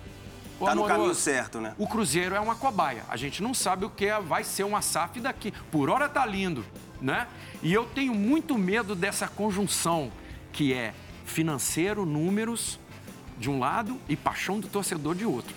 Ô, 0.61 0.65
tá 0.67 0.75
no 0.75 0.85
caminho 0.85 1.15
certo, 1.15 1.61
né? 1.61 1.75
O 1.79 1.87
Cruzeiro 1.87 2.35
é 2.35 2.41
uma 2.41 2.55
cobaia. 2.55 3.05
A 3.09 3.17
gente 3.17 3.43
não 3.43 3.55
sabe 3.55 3.85
o 3.85 3.91
que 3.91 4.07
é- 4.07 4.21
vai 4.21 4.45
ser 4.45 4.65
uma 4.65 4.83
SAF 4.83 5.21
daqui. 5.21 5.53
Por 5.71 5.89
hora 5.89 6.09
tá 6.09 6.27
lindo, 6.27 6.65
né? 7.01 7.27
E 7.63 7.73
eu 7.73 7.85
tenho 7.87 8.15
muito 8.15 8.59
medo 8.59 8.95
dessa 8.95 9.29
conjunção 9.29 10.11
que 10.53 10.73
é 10.75 10.93
financeiro, 11.29 12.05
números 12.05 12.79
de 13.39 13.49
um 13.49 13.59
lado 13.59 13.99
e 14.09 14.17
paixão 14.17 14.59
do 14.59 14.67
torcedor 14.69 15.15
de 15.15 15.25
outro. 15.25 15.55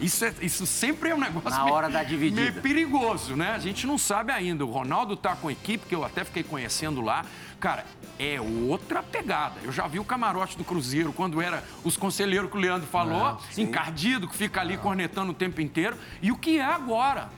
Isso, 0.00 0.24
é- 0.24 0.32
isso 0.40 0.64
sempre 0.64 1.10
é 1.10 1.14
um 1.14 1.20
negócio 1.20 1.50
Na 1.50 1.62
meio- 1.64 1.74
hora 1.76 1.90
da 1.90 2.02
dividida. 2.02 2.40
meio 2.40 2.54
perigoso, 2.62 3.36
né? 3.36 3.50
A 3.52 3.58
gente 3.58 3.86
não 3.86 3.98
sabe 3.98 4.32
ainda. 4.32 4.64
O 4.64 4.70
Ronaldo 4.70 5.14
tá 5.14 5.36
com 5.36 5.48
a 5.48 5.52
equipe, 5.52 5.84
que 5.86 5.94
eu 5.94 6.02
até 6.02 6.24
fiquei 6.24 6.42
conhecendo 6.42 7.02
lá. 7.02 7.26
Cara, 7.60 7.84
é 8.18 8.40
outra 8.40 9.02
pegada. 9.02 9.56
Eu 9.62 9.70
já 9.70 9.86
vi 9.86 9.98
o 9.98 10.04
camarote 10.04 10.56
do 10.56 10.64
Cruzeiro, 10.64 11.12
quando 11.12 11.42
era 11.42 11.62
os 11.84 11.98
conselheiros 11.98 12.50
que 12.50 12.56
o 12.56 12.60
Leandro 12.60 12.88
falou, 12.88 13.38
encardido, 13.58 14.26
que 14.26 14.34
fica 14.34 14.62
ali 14.62 14.78
cornetando 14.78 15.32
o 15.32 15.34
tempo 15.34 15.60
inteiro. 15.60 15.98
E 16.22 16.32
o 16.32 16.36
que 16.36 16.58
é 16.58 16.64
agora? 16.64 17.28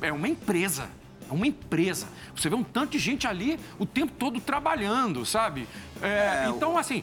É 0.00 0.12
uma 0.12 0.28
empresa. 0.28 0.88
É 1.32 1.34
uma 1.34 1.46
empresa. 1.46 2.06
Você 2.36 2.50
vê 2.50 2.54
um 2.54 2.62
tanto 2.62 2.92
de 2.92 2.98
gente 2.98 3.26
ali 3.26 3.58
o 3.78 3.86
tempo 3.86 4.12
todo 4.18 4.38
trabalhando, 4.38 5.24
sabe? 5.24 5.66
É, 6.02 6.44
então, 6.54 6.76
assim, 6.76 7.02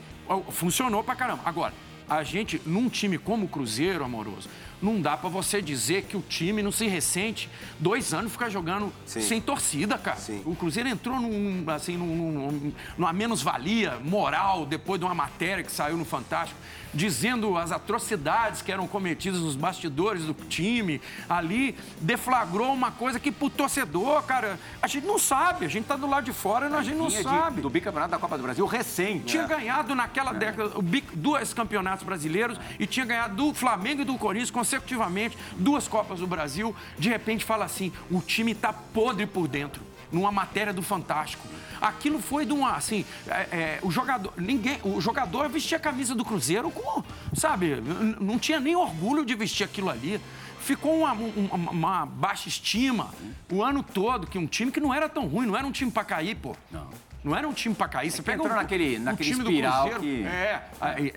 funcionou 0.51 1.03
pra 1.03 1.15
caramba. 1.15 1.41
Agora, 1.43 1.73
a 2.07 2.23
gente, 2.23 2.61
num 2.65 2.87
time 2.89 3.17
como 3.17 3.45
o 3.45 3.49
Cruzeiro, 3.49 4.03
amoroso, 4.03 4.47
não 4.81 5.01
dá 5.01 5.17
pra 5.17 5.29
você 5.29 5.61
dizer 5.61 6.03
que 6.03 6.15
o 6.15 6.21
time 6.21 6.61
não 6.61 6.71
se 6.71 6.85
ressente. 6.87 7.49
Dois 7.79 8.13
anos 8.13 8.31
ficar 8.31 8.49
jogando 8.49 8.93
Sim. 9.05 9.19
sem 9.21 9.41
torcida, 9.41 9.97
cara. 9.97 10.17
Sim. 10.17 10.41
O 10.45 10.55
Cruzeiro 10.55 10.87
entrou 10.87 11.19
num, 11.19 11.63
assim, 11.67 11.97
num, 11.97 12.31
num- 12.31 12.73
numa 12.97 13.11
menos-valia 13.11 13.97
moral 14.03 14.65
depois 14.65 14.99
de 14.99 15.05
uma 15.05 15.15
matéria 15.15 15.63
que 15.63 15.71
saiu 15.71 15.97
no 15.97 16.05
Fantástico, 16.05 16.59
dizendo 16.93 17.57
as 17.57 17.71
atrocidades 17.71 18.61
que 18.61 18.71
eram 18.71 18.87
cometidas 18.87 19.39
nos 19.39 19.55
bastidores 19.55 20.23
do 20.25 20.33
time. 20.33 21.01
Ali 21.29 21.75
deflagrou 22.01 22.73
uma 22.73 22.91
coisa 22.91 23.19
que 23.19 23.31
pro 23.31 23.49
torcedor, 23.49 24.23
cara, 24.23 24.59
a 24.81 24.87
gente 24.87 25.05
não 25.05 25.19
sabe. 25.19 25.65
A 25.65 25.69
gente 25.69 25.85
tá 25.85 25.95
do 25.95 26.07
lado 26.07 26.25
de 26.25 26.33
fora 26.33 26.69
e 26.69 26.73
a 26.73 26.81
gente 26.81 26.97
não 26.97 27.07
Vinha 27.09 27.23
de- 27.23 27.29
sabe. 27.29 27.61
do 27.61 27.69
bicampeonato 27.69 28.11
da 28.11 28.17
Copa 28.17 28.37
do 28.37 28.43
Brasil 28.43 28.65
recente. 28.65 29.25
Tinha 29.25 29.45
ganhado 29.45 29.93
naquela 29.95 30.33
década 30.33 30.77
o 30.77 30.81
bic- 30.81 31.11
dois 31.15 31.53
campeonatos 31.53 32.05
brasileiros 32.05 32.59
e 32.79 32.85
tinha 32.87 33.05
ganhado 33.05 33.35
do 33.35 33.53
Flamengo 33.53 34.01
e 34.01 34.05
do 34.05 34.17
Corinthians 34.17 34.51
consecutivamente 34.51 35.37
duas 35.57 35.87
Copas 35.87 36.19
do 36.19 36.27
Brasil. 36.27 36.75
De 36.97 37.09
repente 37.09 37.43
fala 37.45 37.65
assim: 37.65 37.91
o 38.11 38.21
time 38.21 38.53
tá 38.55 38.71
podre 38.73 39.25
por 39.25 39.47
dentro. 39.47 39.81
Numa 40.11 40.31
matéria 40.31 40.73
do 40.73 40.81
Fantástico. 40.81 41.47
Aquilo 41.81 42.19
foi 42.21 42.45
de 42.45 42.53
uma, 42.53 42.73
assim, 42.75 43.05
é, 43.27 43.31
é, 43.51 43.79
o 43.81 43.89
jogador, 43.91 44.33
ninguém, 44.37 44.79
o 44.83 44.99
jogador 44.99 45.47
vestia 45.49 45.77
a 45.77 45.79
camisa 45.79 46.13
do 46.15 46.25
Cruzeiro 46.25 46.69
com, 46.71 47.03
sabe, 47.35 47.75
não 48.19 48.37
tinha 48.39 48.59
nem 48.59 48.75
orgulho 48.75 49.25
de 49.25 49.33
vestir 49.35 49.63
aquilo 49.63 49.89
ali. 49.89 50.19
Ficou 50.59 50.99
uma, 50.99 51.13
um- 51.13 51.49
uma- 51.51 51.71
uma 51.71 52.05
baixa 52.05 52.49
estima 52.49 53.09
o 53.51 53.63
ano 53.63 53.81
todo, 53.81 54.27
que 54.27 54.37
um 54.37 54.45
time 54.45 54.71
que 54.71 54.79
não 54.79 54.93
era 54.93 55.07
tão 55.07 55.25
ruim, 55.25 55.45
não 55.47 55.55
era 55.55 55.65
um 55.65 55.71
time 55.71 55.89
pra 55.89 56.03
cair, 56.03 56.35
pô. 56.35 56.55
Não. 56.71 56.87
Não 57.23 57.35
era 57.35 57.47
um 57.47 57.53
time 57.53 57.75
pra 57.75 57.87
cair. 57.87 58.09
Você 58.11 58.17
que 58.17 58.23
pega 58.23 58.37
entrou 58.41 58.53
o- 58.53 58.61
naquele- 58.61 58.95
o 58.97 58.99
naquele 59.01 59.29
time 59.31 59.43
do 59.43 59.49
espiral 59.51 59.89
Cruzeiro, 59.89 60.01
que- 60.01 60.25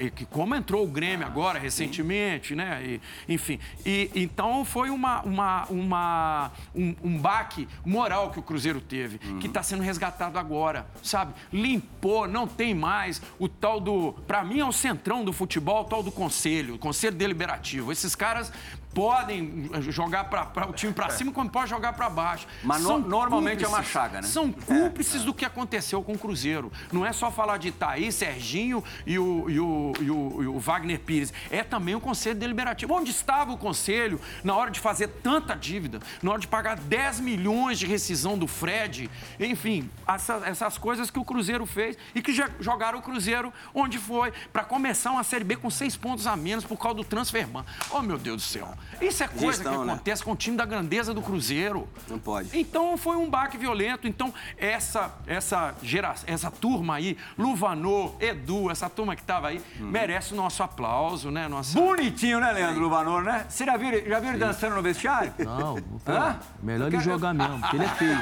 É, 0.06 0.10
que 0.10 0.24
como 0.26 0.54
entrou 0.54 0.84
o 0.84 0.88
Grêmio 0.88 1.26
agora, 1.26 1.58
recentemente, 1.58 2.54
né? 2.54 2.82
E, 2.84 3.00
enfim. 3.28 3.58
E, 3.86 4.10
então 4.14 4.64
foi 4.64 4.90
uma, 4.90 5.22
uma, 5.22 5.64
uma, 5.70 6.50
um, 6.74 6.94
um 7.04 7.18
baque 7.18 7.68
moral 7.84 8.30
que 8.30 8.38
o 8.38 8.42
Cruzeiro 8.42 8.80
teve, 8.80 9.18
que 9.40 9.46
está 9.46 9.62
sendo 9.62 9.82
resgatado 9.82 10.38
agora, 10.38 10.86
sabe? 11.02 11.34
Limpou, 11.52 12.26
não 12.26 12.46
tem 12.46 12.74
mais 12.74 13.22
o 13.38 13.48
tal 13.48 13.78
do. 13.80 14.12
Pra 14.26 14.42
mim 14.44 14.58
é 14.60 14.64
o 14.64 14.72
centrão 14.72 15.24
do 15.24 15.32
futebol, 15.32 15.82
o 15.82 15.84
tal 15.84 16.02
do 16.02 16.10
conselho, 16.10 16.74
o 16.74 16.78
conselho 16.78 17.16
deliberativo. 17.16 17.92
Esses 17.92 18.14
caras 18.14 18.52
podem 18.94 19.70
jogar 19.90 20.24
para 20.24 20.68
o 20.68 20.72
time 20.72 20.92
para 20.92 21.10
cima 21.10 21.32
como 21.32 21.48
pode 21.50 21.70
jogar 21.70 21.92
para 21.94 22.08
baixo. 22.10 22.46
Mas 22.62 22.82
no- 22.82 22.98
normalmente 22.98 23.64
é 23.64 23.68
uma 23.68 23.82
chaga, 23.82 24.20
né? 24.20 24.26
São 24.28 24.52
cúmplices 24.52 25.24
do 25.24 25.32
que 25.34 25.44
aconteceu 25.44 26.02
com 26.02 26.12
o 26.12 26.18
Cruzeiro. 26.18 26.70
Não 26.92 27.04
é 27.04 27.12
só 27.12 27.30
falar 27.30 27.56
de 27.58 27.70
Thaís, 27.72 28.14
Serginho 28.14 28.82
e 29.06 29.18
o, 29.18 29.48
e 29.50 29.58
o- 29.60 29.92
e 30.00 30.10
o- 30.10 30.42
e 30.42 30.46
o 30.46 30.58
Wagner 30.58 31.00
Pires. 31.00 31.32
É 31.50 31.62
também 31.62 31.94
o 31.94 32.00
Conselho 32.00 32.38
Deliberativo. 32.38 32.94
Onde 32.94 33.10
estava 33.10 33.52
o 33.52 33.58
Conselho 33.58 34.20
na 34.44 34.54
hora 34.54 34.70
de 34.70 34.80
fazer 34.80 35.08
tanta 35.08 35.54
dívida? 35.54 36.00
Na 36.22 36.32
hora 36.32 36.40
de 36.40 36.46
pagar 36.48 36.76
10 36.76 37.20
milhões 37.20 37.78
de 37.78 37.86
rescisão 37.86 38.36
do 38.38 38.46
Fred? 38.46 39.10
Enfim, 39.40 39.88
essa- 40.06 40.42
essas 40.44 40.76
coisas 40.78 41.10
que 41.10 41.18
o 41.18 41.24
Cruzeiro 41.24 41.64
fez 41.66 41.96
e 42.14 42.20
que 42.22 42.32
já 42.34 42.48
jogaram 42.60 42.98
o 42.98 43.02
Cruzeiro 43.02 43.52
onde 43.74 43.98
foi 43.98 44.32
para 44.52 44.64
começar 44.64 45.10
uma 45.10 45.24
Série 45.24 45.44
B 45.44 45.56
com 45.56 45.70
seis 45.70 45.96
pontos 45.96 46.26
a 46.26 46.36
menos 46.36 46.64
por 46.64 46.76
causa 46.76 46.96
do 46.96 47.04
transferban. 47.04 47.64
Oh, 47.90 48.02
meu 48.02 48.18
Deus 48.18 48.36
do 48.36 48.42
céu. 48.42 48.74
Isso 49.00 49.24
é 49.24 49.26
coisa 49.28 49.46
Gestão, 49.64 49.80
que 49.80 49.86
né? 49.86 49.92
acontece 49.94 50.22
com 50.22 50.30
o 50.32 50.36
time 50.36 50.56
da 50.56 50.64
grandeza 50.64 51.12
do 51.12 51.20
Cruzeiro. 51.20 51.88
Não 52.08 52.18
pode. 52.18 52.56
Então 52.56 52.96
foi 52.96 53.16
um 53.16 53.28
baque 53.28 53.56
violento. 53.58 54.06
Então 54.06 54.32
essa 54.56 55.10
essa 55.26 55.74
geração, 55.82 56.24
essa 56.28 56.50
turma 56.50 56.94
aí, 56.94 57.16
Luvanô, 57.36 58.12
Edu, 58.20 58.70
essa 58.70 58.88
turma 58.88 59.16
que 59.16 59.22
tava 59.22 59.48
aí, 59.48 59.60
Uhum. 59.80 59.86
merece 59.88 60.32
o 60.34 60.36
nosso 60.36 60.62
aplauso, 60.62 61.30
né? 61.30 61.48
Nossa... 61.48 61.78
Bonitinho, 61.78 62.38
né, 62.40 62.52
Leandro 62.52 62.80
Luvanor, 62.82 63.22
né? 63.22 63.44
Você 63.48 63.64
já 63.64 63.76
viu, 63.76 63.90
já 64.08 64.20
viu 64.20 64.30
ele 64.30 64.38
dançando 64.38 64.76
no 64.76 64.82
vestiário? 64.82 65.32
Não, 65.38 65.74
pô, 66.04 66.12
Hã? 66.12 66.38
melhor 66.62 66.86
ele 66.92 67.00
jogar 67.00 67.34
mesmo, 67.34 67.58
porque 67.60 67.76
ele 67.76 67.84
é 67.84 67.88
feio. 67.88 68.18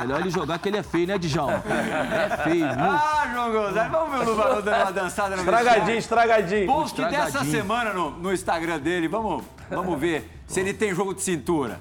Melhor 0.00 0.20
ele 0.20 0.30
jogar 0.30 0.58
que 0.58 0.68
ele 0.68 0.78
é 0.78 0.82
feio, 0.82 1.06
né, 1.06 1.18
Djalma? 1.18 1.62
É 1.66 2.36
feio, 2.44 2.66
muito. 2.76 2.80
Ah, 2.80 3.28
João 3.32 3.52
Gonzalez, 3.52 3.90
vamos 3.92 4.10
ver 4.18 4.24
o 4.26 4.30
Luvanor 4.30 4.62
dando 4.62 4.82
uma 4.82 4.92
dançada 4.92 5.36
no 5.36 5.42
Estragadinho, 5.42 5.74
vestiário. 5.86 5.98
estragadinho. 5.98 6.66
Post 6.66 6.96
dessa 7.02 7.16
Estragadinho. 7.26 7.56
semana 7.56 7.92
no, 7.92 8.10
no 8.10 8.32
Instagram 8.32 8.78
dele, 8.80 9.08
vamos, 9.08 9.44
vamos 9.70 9.98
ver 9.98 10.24
se 10.46 10.60
ele 10.60 10.72
tem 10.72 10.94
jogo 10.94 11.14
de 11.14 11.22
cintura. 11.22 11.80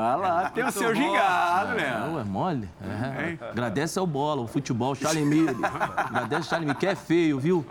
Ah 0.00 0.14
lá, 0.14 0.50
tem 0.50 0.64
o 0.64 0.70
seu 0.70 0.94
gingado, 0.94 1.74
né? 1.74 2.06
Não, 2.06 2.20
é 2.20 2.22
mole? 2.22 2.68
É. 2.80 3.36
Agradece 3.50 3.98
ao 3.98 4.06
bola, 4.06 4.42
o 4.42 4.46
futebol, 4.46 4.94
Charlie 4.94 5.24
Miro. 5.24 5.58
Agradece 5.96 6.36
ao 6.36 6.42
Charlie 6.44 6.68
Miro, 6.68 6.78
que 6.78 6.86
é 6.86 6.94
feio, 6.94 7.40
viu? 7.40 7.66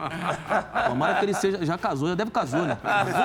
Tomara 0.88 1.20
que 1.20 1.24
ele 1.24 1.34
seja. 1.34 1.66
Já 1.66 1.78
casou, 1.78 2.10
já 2.10 2.16
deve 2.16 2.30
casou, 2.30 2.64
né? 2.64 2.78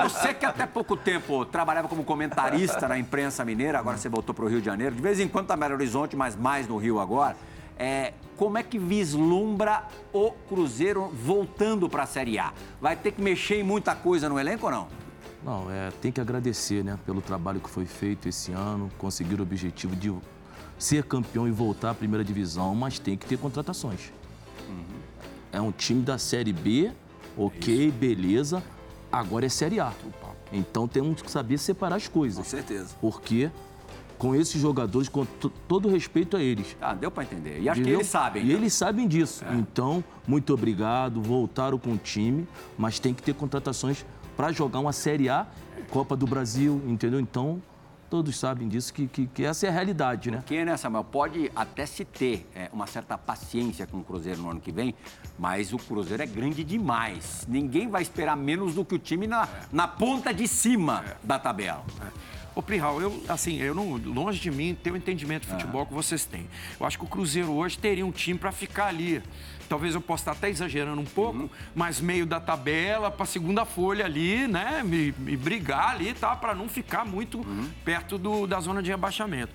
Você 0.03 0.33
que 0.33 0.45
até 0.45 0.65
pouco 0.65 0.95
tempo 0.95 1.43
trabalhava 1.43 1.89
como 1.89 2.05
comentarista 2.05 2.87
na 2.87 2.97
imprensa 2.97 3.43
mineira, 3.43 3.77
agora 3.77 3.97
você 3.97 4.07
voltou 4.07 4.33
para 4.33 4.45
o 4.45 4.47
Rio 4.47 4.61
de 4.61 4.67
Janeiro, 4.67 4.95
de 4.95 5.01
vez 5.01 5.19
em 5.19 5.27
quando 5.27 5.47
tá 5.47 5.57
Belo 5.57 5.73
Horizonte, 5.73 6.15
mas 6.15 6.37
mais 6.37 6.65
no 6.65 6.77
Rio 6.77 6.97
agora. 7.01 7.35
É, 7.77 8.13
como 8.37 8.57
é 8.57 8.63
que 8.63 8.79
vislumbra 8.79 9.83
o 10.13 10.31
Cruzeiro 10.47 11.11
voltando 11.13 11.89
para 11.89 12.03
a 12.03 12.05
Série 12.05 12.39
A? 12.39 12.53
Vai 12.79 12.95
ter 12.95 13.11
que 13.11 13.21
mexer 13.21 13.55
em 13.59 13.63
muita 13.63 13.95
coisa 13.95 14.29
no 14.29 14.39
elenco 14.39 14.67
ou 14.67 14.71
não? 14.71 15.02
Não, 15.45 15.69
é, 15.69 15.91
tem 16.01 16.11
que 16.11 16.21
agradecer, 16.21 16.83
né, 16.83 16.97
pelo 17.05 17.21
trabalho 17.21 17.59
que 17.59 17.69
foi 17.69 17.85
feito 17.85 18.29
esse 18.29 18.51
ano, 18.51 18.89
conseguir 18.97 19.39
o 19.39 19.43
objetivo 19.43 19.95
de 19.95 20.13
ser 20.77 21.03
campeão 21.03 21.47
e 21.47 21.51
voltar 21.51 21.91
à 21.91 21.93
primeira 21.93 22.23
divisão, 22.23 22.73
mas 22.73 22.97
tem 22.99 23.17
que 23.17 23.25
ter 23.25 23.37
contratações. 23.37 24.11
É 25.51 25.61
um 25.61 25.71
time 25.71 26.01
da 26.01 26.17
Série 26.17 26.51
B, 26.53 26.91
ok, 27.37 27.91
beleza, 27.91 28.63
agora 29.11 29.45
é 29.45 29.49
Série 29.49 29.79
A. 29.79 29.91
Então 30.51 30.87
temos 30.87 31.21
que 31.21 31.29
saber 31.29 31.57
separar 31.57 31.97
as 31.97 32.07
Com 32.07 32.19
coisas. 32.19 32.47
certeza. 32.47 32.95
Porque 33.01 33.51
com 34.17 34.33
esses 34.33 34.59
jogadores, 34.61 35.09
com 35.09 35.25
to- 35.25 35.51
todo 35.67 35.89
respeito 35.89 36.37
a 36.37 36.41
eles, 36.41 36.75
Ah, 36.81 36.93
deu 36.93 37.11
para 37.11 37.23
entender. 37.23 37.59
E 37.61 37.67
acho 37.69 37.81
que 37.81 37.89
eles 37.89 38.07
sabem. 38.07 38.43
E 38.43 38.45
então. 38.47 38.57
eles 38.59 38.73
sabem 38.73 39.07
disso. 39.07 39.43
Então, 39.51 40.03
muito 40.27 40.53
obrigado. 40.53 41.21
Voltaram 41.21 41.77
com 41.77 41.91
o 41.93 41.97
time, 41.97 42.47
mas 42.77 42.97
tem 42.99 43.13
que 43.13 43.21
ter 43.21 43.33
contratações 43.35 44.05
para 44.35 44.51
jogar 44.51 44.79
uma 44.79 44.93
Série 44.93 45.29
A, 45.29 45.47
Copa 45.89 46.15
do 46.15 46.25
Brasil, 46.25 46.81
entendeu? 46.87 47.19
Então, 47.19 47.61
todos 48.09 48.37
sabem 48.37 48.67
disso, 48.67 48.93
que, 48.93 49.07
que, 49.07 49.25
que 49.25 49.43
essa 49.43 49.65
é 49.65 49.69
a 49.69 49.71
realidade, 49.71 50.29
né? 50.29 50.37
Porque, 50.37 50.63
né, 50.63 50.77
Samuel, 50.77 51.03
pode 51.03 51.51
até 51.55 51.83
se 51.85 52.05
ter 52.05 52.47
é, 52.53 52.69
uma 52.71 52.85
certa 52.85 53.17
paciência 53.17 53.87
com 53.87 53.97
o 53.97 54.03
Cruzeiro 54.03 54.39
no 54.39 54.51
ano 54.51 54.61
que 54.61 54.71
vem, 54.71 54.93
mas 55.37 55.73
o 55.73 55.77
Cruzeiro 55.77 56.21
é 56.21 56.27
grande 56.27 56.63
demais. 56.63 57.45
Ninguém 57.47 57.87
vai 57.87 58.03
esperar 58.03 58.37
menos 58.37 58.75
do 58.75 58.85
que 58.85 58.93
o 58.93 58.99
time 58.99 59.25
na, 59.25 59.47
na 59.71 59.87
ponta 59.87 60.31
de 60.31 60.47
cima 60.47 61.03
da 61.23 61.39
tabela. 61.39 61.83
Ô, 62.55 62.61
Prihal, 62.61 63.01
eu, 63.01 63.23
assim, 63.27 63.59
eu 63.59 63.73
não, 63.73 63.97
longe 63.97 64.39
de 64.39 64.51
mim 64.51 64.75
ter 64.75 64.91
o 64.91 64.95
entendimento 64.95 65.47
de 65.47 65.51
futebol 65.51 65.83
que 65.87 65.93
vocês 65.93 66.23
têm. 66.23 66.47
Eu 66.79 66.85
acho 66.85 66.99
que 66.99 67.03
o 67.03 67.07
Cruzeiro 67.07 67.51
hoje 67.51 67.79
teria 67.79 68.05
um 68.05 68.11
time 68.11 68.37
para 68.37 68.51
ficar 68.51 68.85
ali. 68.85 69.23
Talvez 69.73 69.95
eu 69.95 70.01
possa 70.01 70.21
estar 70.21 70.31
até 70.33 70.51
exagerando 70.51 71.01
um 71.01 71.05
pouco, 71.05 71.49
mas 71.73 71.99
meio 71.99 72.27
da 72.27 72.39
tabela 72.39 73.09
para 73.09 73.25
segunda 73.25 73.65
folha 73.65 74.05
ali, 74.05 74.47
né? 74.47 74.83
Me, 74.83 75.11
me 75.17 75.35
brigar 75.35 75.95
ali, 75.95 76.13
tá? 76.13 76.35
Para 76.35 76.53
não 76.53 76.69
ficar 76.69 77.03
muito 77.03 77.43
perto 77.83 78.19
do- 78.19 78.45
da 78.45 78.59
zona 78.59 78.83
de 78.83 78.91
rebaixamento. 78.91 79.51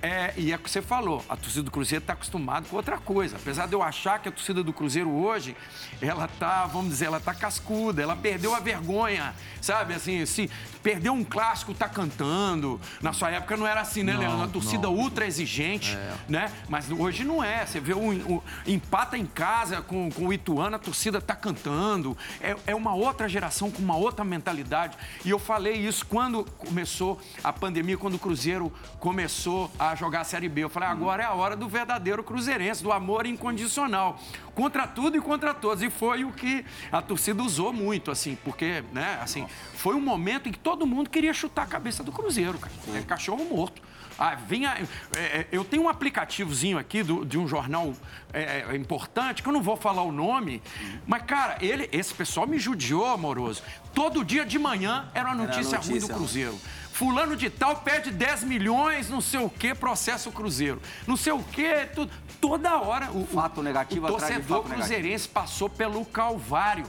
É, 0.00 0.32
e 0.36 0.52
é 0.52 0.56
o 0.56 0.58
que 0.60 0.70
você 0.70 0.80
falou, 0.80 1.24
a 1.28 1.34
torcida 1.36 1.64
do 1.64 1.70
Cruzeiro 1.72 2.02
está 2.02 2.12
acostumada 2.12 2.66
com 2.68 2.76
outra 2.76 2.98
coisa. 2.98 3.36
Apesar 3.36 3.66
de 3.66 3.72
eu 3.74 3.82
achar 3.82 4.20
que 4.20 4.28
a 4.28 4.32
torcida 4.32 4.62
do 4.62 4.72
Cruzeiro 4.72 5.10
hoje, 5.10 5.56
ela 6.00 6.28
tá, 6.38 6.66
vamos 6.66 6.90
dizer, 6.90 7.06
ela 7.06 7.18
tá 7.18 7.34
cascuda, 7.34 8.00
ela 8.00 8.14
perdeu 8.14 8.54
a 8.54 8.60
vergonha, 8.60 9.34
sabe? 9.60 9.94
Assim, 9.94 10.24
se 10.24 10.48
perdeu 10.84 11.12
um 11.12 11.24
clássico, 11.24 11.74
tá 11.74 11.88
cantando. 11.88 12.80
Na 13.02 13.12
sua 13.12 13.30
época 13.30 13.56
não 13.56 13.66
era 13.66 13.80
assim, 13.80 14.04
né, 14.04 14.12
Não, 14.12 14.20
Leandro? 14.20 14.38
Uma 14.38 14.48
torcida 14.48 14.86
não. 14.86 14.94
ultra 14.94 15.26
exigente, 15.26 15.98
né? 16.28 16.52
Mas 16.68 16.88
hoje 16.90 17.24
não 17.24 17.42
é. 17.42 17.66
Você 17.66 17.80
vê 17.80 17.92
o, 17.92 17.98
o- 18.36 18.44
empata 18.68 19.18
em 19.18 19.26
casa 19.26 19.82
com, 19.82 20.10
com 20.12 20.26
o 20.28 20.32
Ituano, 20.32 20.76
a 20.76 20.78
torcida 20.78 21.20
tá 21.20 21.34
cantando. 21.34 22.16
É, 22.40 22.54
é 22.68 22.74
uma 22.74 22.94
outra 22.94 23.28
geração 23.28 23.68
com 23.68 23.82
uma 23.82 23.96
outra 23.96 24.24
mentalidade. 24.24 24.96
E 25.24 25.30
eu 25.30 25.40
falei 25.40 25.74
isso 25.74 26.06
quando 26.06 26.44
começou 26.56 27.20
a 27.42 27.52
pandemia, 27.52 27.96
quando 27.98 28.14
o 28.14 28.18
Cruzeiro 28.18 28.72
começou 29.00 29.70
a 29.76 29.87
jogar 29.94 30.20
a 30.20 30.24
Série 30.24 30.48
B. 30.48 30.64
Eu 30.64 30.68
falei, 30.68 30.88
agora 30.88 31.22
é 31.22 31.26
a 31.26 31.32
hora 31.32 31.56
do 31.56 31.68
verdadeiro 31.68 32.22
cruzeirense, 32.22 32.82
do 32.82 32.92
amor 32.92 33.26
incondicional. 33.26 34.18
Contra 34.54 34.86
tudo 34.86 35.16
e 35.16 35.20
contra 35.20 35.54
todos. 35.54 35.82
E 35.82 35.90
foi 35.90 36.24
o 36.24 36.32
que 36.32 36.64
a 36.90 37.00
torcida 37.00 37.42
usou 37.42 37.72
muito, 37.72 38.10
assim, 38.10 38.36
porque, 38.44 38.82
né, 38.92 39.18
assim, 39.22 39.46
foi 39.78 39.94
um 39.94 40.00
momento 40.00 40.48
em 40.48 40.52
que 40.52 40.58
todo 40.58 40.84
mundo 40.84 41.08
queria 41.08 41.32
chutar 41.32 41.62
a 41.62 41.66
cabeça 41.66 42.02
do 42.02 42.10
Cruzeiro, 42.10 42.58
cara. 42.58 42.72
É 42.94 43.00
cachorro 43.02 43.44
morto. 43.44 43.80
Ah, 44.18 44.34
vinha, 44.34 44.76
é, 45.16 45.20
é, 45.20 45.46
eu 45.52 45.64
tenho 45.64 45.84
um 45.84 45.88
aplicativozinho 45.88 46.76
aqui 46.76 47.04
do- 47.04 47.24
de 47.24 47.38
um 47.38 47.46
jornal 47.46 47.94
é, 48.32 48.64
é, 48.68 48.74
importante, 48.76 49.40
que 49.44 49.48
eu 49.48 49.52
não 49.52 49.62
vou 49.62 49.76
falar 49.76 50.02
o 50.02 50.10
nome, 50.10 50.60
mas, 51.06 51.22
cara, 51.22 51.56
ele, 51.60 51.88
esse 51.92 52.12
pessoal 52.12 52.44
me 52.44 52.58
judiou, 52.58 53.06
amoroso. 53.06 53.62
Todo 53.94 54.24
dia 54.24 54.44
de 54.44 54.58
manhã 54.58 55.08
era 55.14 55.28
uma 55.28 55.36
notícia, 55.36 55.78
ruim 55.78 55.86
do 55.86 55.92
notícia. 55.94 56.14
Cruzeiro. 56.16 56.58
Fulano 56.92 57.36
de 57.36 57.48
tal 57.48 57.76
perde 57.76 58.10
10 58.10 58.42
milhões, 58.42 59.08
não 59.08 59.20
sei 59.20 59.38
o 59.38 59.48
quê, 59.48 59.72
processa 59.72 60.28
o 60.28 60.32
Cruzeiro. 60.32 60.82
Não 61.06 61.16
sei 61.16 61.32
o 61.32 61.40
quê, 61.44 61.86
tudo. 61.94 62.10
Toda 62.40 62.76
hora. 62.80 63.10
O, 63.12 63.24
Fato 63.24 63.62
negativo 63.62 64.06
o 64.06 64.08
torcedor 64.10 64.42
fato 64.42 64.48
negativo. 64.68 64.74
cruzeirense 64.74 65.28
passou 65.28 65.68
pelo 65.70 66.04
Calvário. 66.04 66.84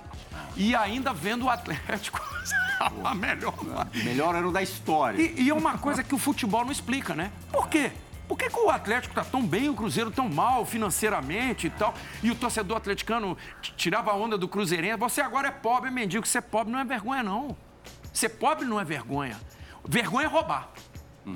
E 0.55 0.75
ainda 0.75 1.13
vendo 1.13 1.45
o 1.45 1.49
Atlético 1.49 2.19
a 3.03 3.13
melhor. 3.15 3.53
Melhor 4.03 4.35
ano 4.35 4.51
da 4.51 4.61
história. 4.61 5.21
E, 5.21 5.43
e 5.43 5.49
é 5.49 5.53
uma 5.53 5.77
coisa 5.77 6.03
que 6.03 6.15
o 6.15 6.17
futebol 6.17 6.63
não 6.63 6.71
explica, 6.71 7.13
né? 7.13 7.31
Por 7.51 7.67
quê? 7.67 7.91
Por 8.27 8.37
que, 8.37 8.47
que 8.47 8.59
o 8.59 8.69
Atlético 8.69 9.15
tá 9.15 9.23
tão 9.23 9.41
bem, 9.45 9.69
o 9.69 9.73
Cruzeiro 9.73 10.11
tão 10.11 10.29
mal 10.29 10.63
financeiramente 10.63 11.65
e 11.65 11.69
tal? 11.71 11.95
E 12.21 12.29
o 12.29 12.35
torcedor 12.35 12.77
atleticano 12.77 13.35
tirava 13.75 14.11
a 14.11 14.15
onda 14.15 14.37
do 14.37 14.47
Cruzeirense. 14.47 14.99
Você 14.99 15.19
agora 15.19 15.47
é 15.47 15.51
pobre, 15.51 15.89
mendigo. 15.89 16.27
Ser 16.27 16.43
pobre 16.43 16.71
não 16.71 16.79
é 16.79 16.85
vergonha, 16.85 17.23
não. 17.23 17.57
Ser 18.13 18.29
pobre 18.29 18.65
não 18.65 18.79
é 18.79 18.85
vergonha. 18.85 19.35
Vergonha 19.83 20.27
é 20.27 20.29
roubar. 20.29 20.69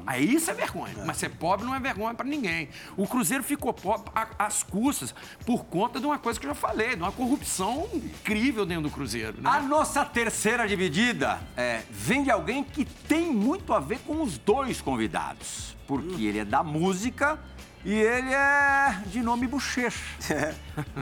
Aí 0.05 0.33
isso 0.33 0.49
é 0.49 0.53
vergonha. 0.53 0.93
Mas 1.05 1.17
ser 1.17 1.29
pobre 1.29 1.65
não 1.65 1.75
é 1.75 1.79
vergonha 1.79 2.13
pra 2.13 2.25
ninguém. 2.25 2.69
O 2.97 3.07
Cruzeiro 3.07 3.43
ficou 3.43 3.73
pobre 3.73 4.11
às 4.37 4.63
custas 4.63 5.13
por 5.45 5.65
conta 5.65 5.99
de 5.99 6.05
uma 6.05 6.17
coisa 6.17 6.39
que 6.39 6.45
eu 6.45 6.49
já 6.51 6.55
falei, 6.55 6.95
de 6.95 7.01
uma 7.01 7.11
corrupção 7.11 7.87
incrível 7.93 8.65
dentro 8.65 8.83
do 8.83 8.89
Cruzeiro. 8.91 9.41
Né? 9.41 9.49
A 9.49 9.61
nossa 9.61 10.03
terceira 10.05 10.67
dividida 10.67 11.39
é, 11.55 11.83
vem 11.89 12.23
de 12.23 12.31
alguém 12.31 12.63
que 12.63 12.85
tem 12.85 13.31
muito 13.31 13.73
a 13.73 13.79
ver 13.79 13.99
com 13.99 14.21
os 14.21 14.37
dois 14.37 14.81
convidados. 14.81 15.75
Porque 15.87 16.23
ele 16.23 16.39
é 16.39 16.45
da 16.45 16.63
música 16.63 17.37
e 17.85 17.93
ele 17.93 18.33
é 18.33 19.01
de 19.07 19.21
nome 19.21 19.47
Bochecha. 19.47 19.99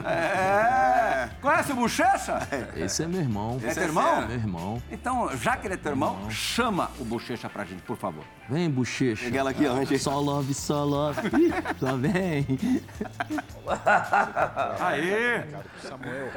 É. 0.04 1.30
Conhece 1.40 1.72
o 1.72 1.76
Bochecha? 1.76 2.46
Esse 2.76 3.04
é 3.04 3.06
meu 3.06 3.20
irmão. 3.20 3.58
É 3.62 3.72
teu 3.72 3.84
irmão? 3.84 4.26
Meu 4.26 4.36
irmão. 4.36 4.82
Então, 4.90 5.34
já 5.36 5.56
que 5.56 5.66
ele 5.66 5.74
é 5.74 5.76
teu 5.76 5.92
irmão, 5.92 6.30
chama 6.30 6.90
o 6.98 7.04
Bochecha 7.04 7.48
pra 7.48 7.64
gente, 7.64 7.82
por 7.82 7.96
favor. 7.96 8.24
Vem, 8.52 8.70
bochecha. 8.70 9.24
Peguei 9.24 9.40
ela 9.40 9.50
aqui 9.50 9.64
antes. 9.64 10.02
Só 10.02 10.20
love, 10.20 10.52
só 10.52 10.84
love. 10.84 11.20
Só 11.80 11.96
vem. 11.96 12.46
Aê! 14.78 15.42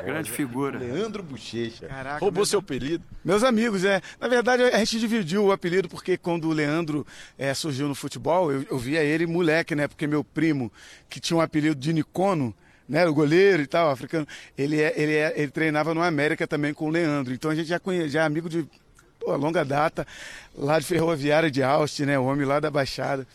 Grande 0.04 0.32
figura. 0.32 0.80
Leandro 0.80 1.22
Bochecha. 1.22 1.88
Caraca, 1.88 2.20
Roubou 2.20 2.40
meu- 2.40 2.46
seu 2.46 2.60
apelido. 2.60 3.04
Meus 3.24 3.44
amigos, 3.44 3.84
é. 3.84 4.02
Na 4.20 4.28
verdade, 4.28 4.64
a 4.64 4.78
gente 4.80 5.00
dividiu 5.00 5.46
o 5.46 5.52
apelido 5.52 5.90
porque 5.90 6.18
quando 6.18 6.48
o 6.48 6.54
Leandro 6.54 7.06
é, 7.38 7.54
surgiu 7.54 7.88
no 7.88 7.96
futebol, 7.96 8.52
eu, 8.52 8.66
eu 8.70 8.78
via 8.78 9.04
ele 9.04 9.26
moleque, 9.26 9.76
né? 9.76 9.88
Porque 9.88 10.08
meu 10.08 10.24
primo, 10.24 10.72
que 11.10 11.20
tinha 11.20 11.36
um 11.38 11.42
apelido 11.42 11.76
de 11.76 11.92
Nicono, 11.94 12.54
né? 12.88 13.06
O 13.08 13.14
goleiro 13.14 13.62
e 13.62 13.68
tal, 13.68 13.90
africano, 13.90 14.28
ele, 14.58 14.82
é, 14.82 14.94
ele, 14.96 15.14
é, 15.16 15.34
ele 15.36 15.52
treinava 15.52 15.94
no 15.94 16.02
América 16.02 16.48
também 16.48 16.74
com 16.74 16.86
o 16.86 16.90
Leandro. 16.90 17.34
Então 17.34 17.52
a 17.52 17.56
gente 17.56 17.68
já 17.68 17.80
conhece, 17.80 18.10
já 18.10 18.22
é 18.22 18.26
amigo 18.26 18.48
de 18.50 18.66
pô, 19.26 19.36
longa 19.36 19.66
data, 19.66 20.06
lá 20.56 20.78
de 20.78 20.86
Ferroviária 20.86 21.50
de 21.50 21.64
Austin, 21.64 22.04
né? 22.04 22.20
O 22.20 22.26
homem 22.26 22.46
lá 22.46 22.60
da 22.60 22.70
Baixada. 22.70 23.28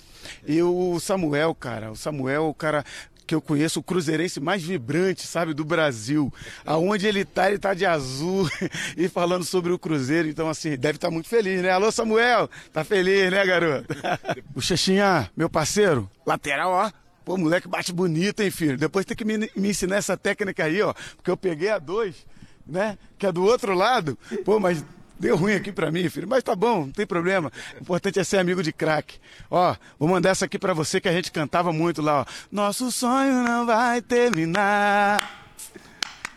E 0.47 0.62
o 0.62 1.01
Samuel, 1.01 1.55
cara, 1.55 1.91
o 1.91 1.97
Samuel, 1.97 2.45
o 2.45 2.55
cara 2.55 2.84
que 3.26 3.34
eu 3.34 3.41
conheço, 3.41 3.80
o 3.80 3.82
cruzeirense 3.82 4.41
mais 4.41 4.62
vibrante, 4.62 5.26
sabe, 5.26 5.55
do 5.55 5.64
Brasil. 5.64 6.32
Aonde 6.64 7.07
ele 7.07 7.24
tá, 7.24 7.49
ele 7.49 7.59
tá 7.59 7.74
de 7.74 7.86
azul 7.86 8.49
e 8.97 9.09
falando 9.09 9.45
sobre 9.45 9.72
o 9.72 9.78
Cruzeiro. 9.78 10.28
Então, 10.28 10.49
assim, 10.49 10.76
deve 10.76 10.97
estar 10.97 11.11
muito 11.11 11.28
feliz, 11.28 11.62
né? 11.62 11.70
Alô, 11.70 11.93
Samuel, 11.93 12.49
tá 12.72 12.82
feliz, 12.82 13.30
né, 13.30 13.45
garoto? 13.45 13.86
o 14.55 14.61
Chechinha, 14.61 15.30
meu 15.36 15.49
parceiro, 15.49 16.11
lateral, 16.26 16.70
ó. 16.72 16.91
Pô, 17.24 17.36
moleque 17.36 17.68
bate 17.68 17.93
bonito, 17.93 18.41
hein, 18.41 18.51
filho? 18.51 18.76
Depois 18.76 19.05
tem 19.05 19.16
que 19.16 19.24
me, 19.24 19.38
me 19.38 19.70
ensinar 19.70 19.97
essa 19.97 20.16
técnica 20.16 20.64
aí, 20.64 20.82
ó. 20.82 20.93
Porque 21.16 21.30
eu 21.30 21.36
peguei 21.36 21.70
a 21.70 21.78
dois, 21.78 22.26
né? 22.66 22.99
Que 23.16 23.26
é 23.26 23.32
do 23.32 23.45
outro 23.45 23.74
lado. 23.74 24.18
Pô, 24.45 24.59
mas 24.59 24.84
Deu 25.21 25.37
ruim 25.37 25.53
aqui 25.53 25.71
pra 25.71 25.93
mim, 25.93 26.09
filho, 26.09 26.27
mas 26.27 26.43
tá 26.43 26.57
bom, 26.57 26.87
não 26.87 26.93
tem 26.93 27.07
problema. 27.07 27.53
O 27.79 27.83
importante 27.83 28.18
é 28.18 28.25
ser 28.25 28.39
amigo 28.39 28.62
de 28.62 28.73
craque. 28.73 29.18
Ó, 29.51 29.77
vou 29.99 30.09
mandar 30.09 30.31
essa 30.31 30.47
aqui 30.47 30.59
pra 30.59 30.73
você 30.73 30.99
que 30.99 31.11
a 31.11 31.12
gente 31.12 31.31
cantava 31.31 31.75
muito 31.75 32.01
lá, 32.01 32.23
ó. 32.23 32.25
Nosso 32.51 32.91
sonho 32.91 33.45
não 33.45 33.66
vai 33.66 34.01
terminar. 34.01 35.39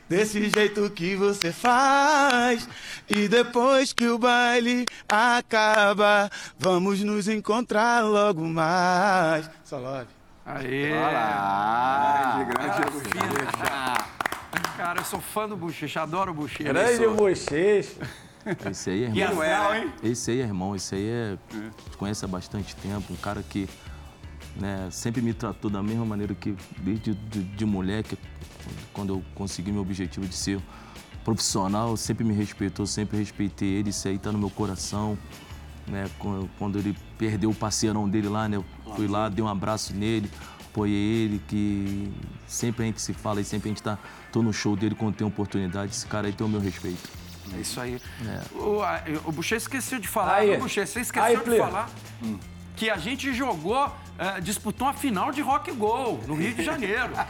Desse 0.09 0.49
jeito 0.49 0.89
que 0.89 1.15
você 1.15 1.53
faz. 1.53 2.67
E 3.09 3.29
depois 3.29 3.93
que 3.93 4.05
o 4.05 4.19
baile 4.19 4.83
acaba, 5.07 6.29
vamos 6.59 6.99
nos 6.99 7.29
encontrar 7.29 8.03
logo 8.03 8.45
mais. 8.45 9.49
Só 9.63 9.77
love. 9.77 10.07
Aê! 10.45 10.91
Olá! 10.91 12.45
Cara, 14.75 14.99
eu 14.99 15.05
sou 15.05 15.21
fã 15.21 15.47
do 15.47 15.55
Bochecha, 15.55 16.01
adoro 16.01 16.31
o 16.31 16.35
Bochecha. 16.35 16.63
Grande 16.73 17.07
bochecha. 17.07 17.93
Esse 18.69 18.89
aí 18.89 19.03
é 19.05 19.07
E 19.09 19.19
irmão. 19.21 19.41
astral, 19.41 19.75
hein? 19.75 19.91
Esse 20.03 20.31
aí 20.31 20.39
é 20.41 20.43
irmão, 20.43 20.75
esse 20.75 20.95
aí 20.95 21.05
é. 21.07 21.37
Te 21.91 21.97
conhece 21.97 22.25
há 22.25 22.27
bastante 22.27 22.75
tempo, 22.75 23.13
um 23.13 23.15
cara 23.15 23.41
que 23.43 23.67
né, 24.55 24.87
sempre 24.91 25.21
me 25.21 25.33
tratou 25.33 25.69
da 25.71 25.81
mesma 25.81 26.05
maneira 26.05 26.33
que 26.35 26.55
desde 26.79 27.13
de, 27.13 27.43
de 27.43 27.65
moleque, 27.65 28.17
quando 28.91 29.13
eu 29.13 29.23
consegui 29.33 29.71
meu 29.71 29.81
objetivo 29.81 30.27
de 30.27 30.35
ser 30.35 30.59
profissional, 31.23 31.95
sempre 31.95 32.23
me 32.23 32.33
respeitou, 32.33 32.85
sempre 32.85 33.17
respeitei 33.17 33.69
ele, 33.69 33.89
isso 33.91 34.07
aí 34.07 34.17
tá 34.17 34.31
no 34.31 34.37
meu 34.37 34.49
coração. 34.49 35.17
Né, 35.87 36.09
Qu- 36.19 36.47
quando 36.57 36.79
ele 36.79 36.95
perdeu 37.17 37.49
o 37.49 37.55
parceirão 37.55 38.07
dele 38.07 38.27
lá, 38.29 38.47
né, 38.47 38.57
eu 38.57 38.65
fui 38.95 39.07
lá, 39.07 39.27
dei 39.29 39.43
um 39.43 39.47
abraço 39.47 39.93
nele, 39.93 40.29
apoiei 40.69 40.95
ele, 41.25 41.41
que 41.47 42.09
sempre 42.47 42.83
a 42.83 42.85
gente 42.85 43.01
se 43.01 43.13
fala 43.13 43.41
e 43.41 43.43
sempre 43.43 43.69
a 43.69 43.71
gente 43.73 43.83
tá. 43.83 43.97
Tô 44.31 44.41
no 44.41 44.53
show 44.53 44.75
dele 44.75 44.95
quando 44.95 45.15
tem 45.15 45.25
oportunidade, 45.27 45.91
esse 45.93 46.05
cara 46.07 46.27
aí 46.27 46.33
tem 46.33 46.45
o 46.45 46.49
meu 46.49 46.59
respeito. 46.61 47.09
É 47.55 47.57
isso 47.59 47.79
aí. 47.81 47.99
O, 48.53 48.81
a- 48.81 49.01
o 49.25 49.31
Bochecha 49.31 49.57
esqueceu 49.57 49.99
de 49.99 50.07
falar, 50.07 50.35
Aí. 50.35 50.51
viu, 50.51 50.59
Bochecha? 50.59 50.91
Você 50.93 50.99
esqueceu 51.01 51.27
Aí, 51.27 51.35
de 51.37 51.57
falar 51.57 51.89
que 52.75 52.89
a 52.89 52.97
gente 52.97 53.33
jogou, 53.33 53.89
eh, 54.17 54.41
disputou 54.41 54.87
uma 54.87 54.93
final 54.93 55.31
de 55.31 55.41
rock 55.41 55.71
gol 55.71 56.19
no 56.27 56.33
Rio 56.35 56.53
de 56.53 56.63
Janeiro. 56.63 57.11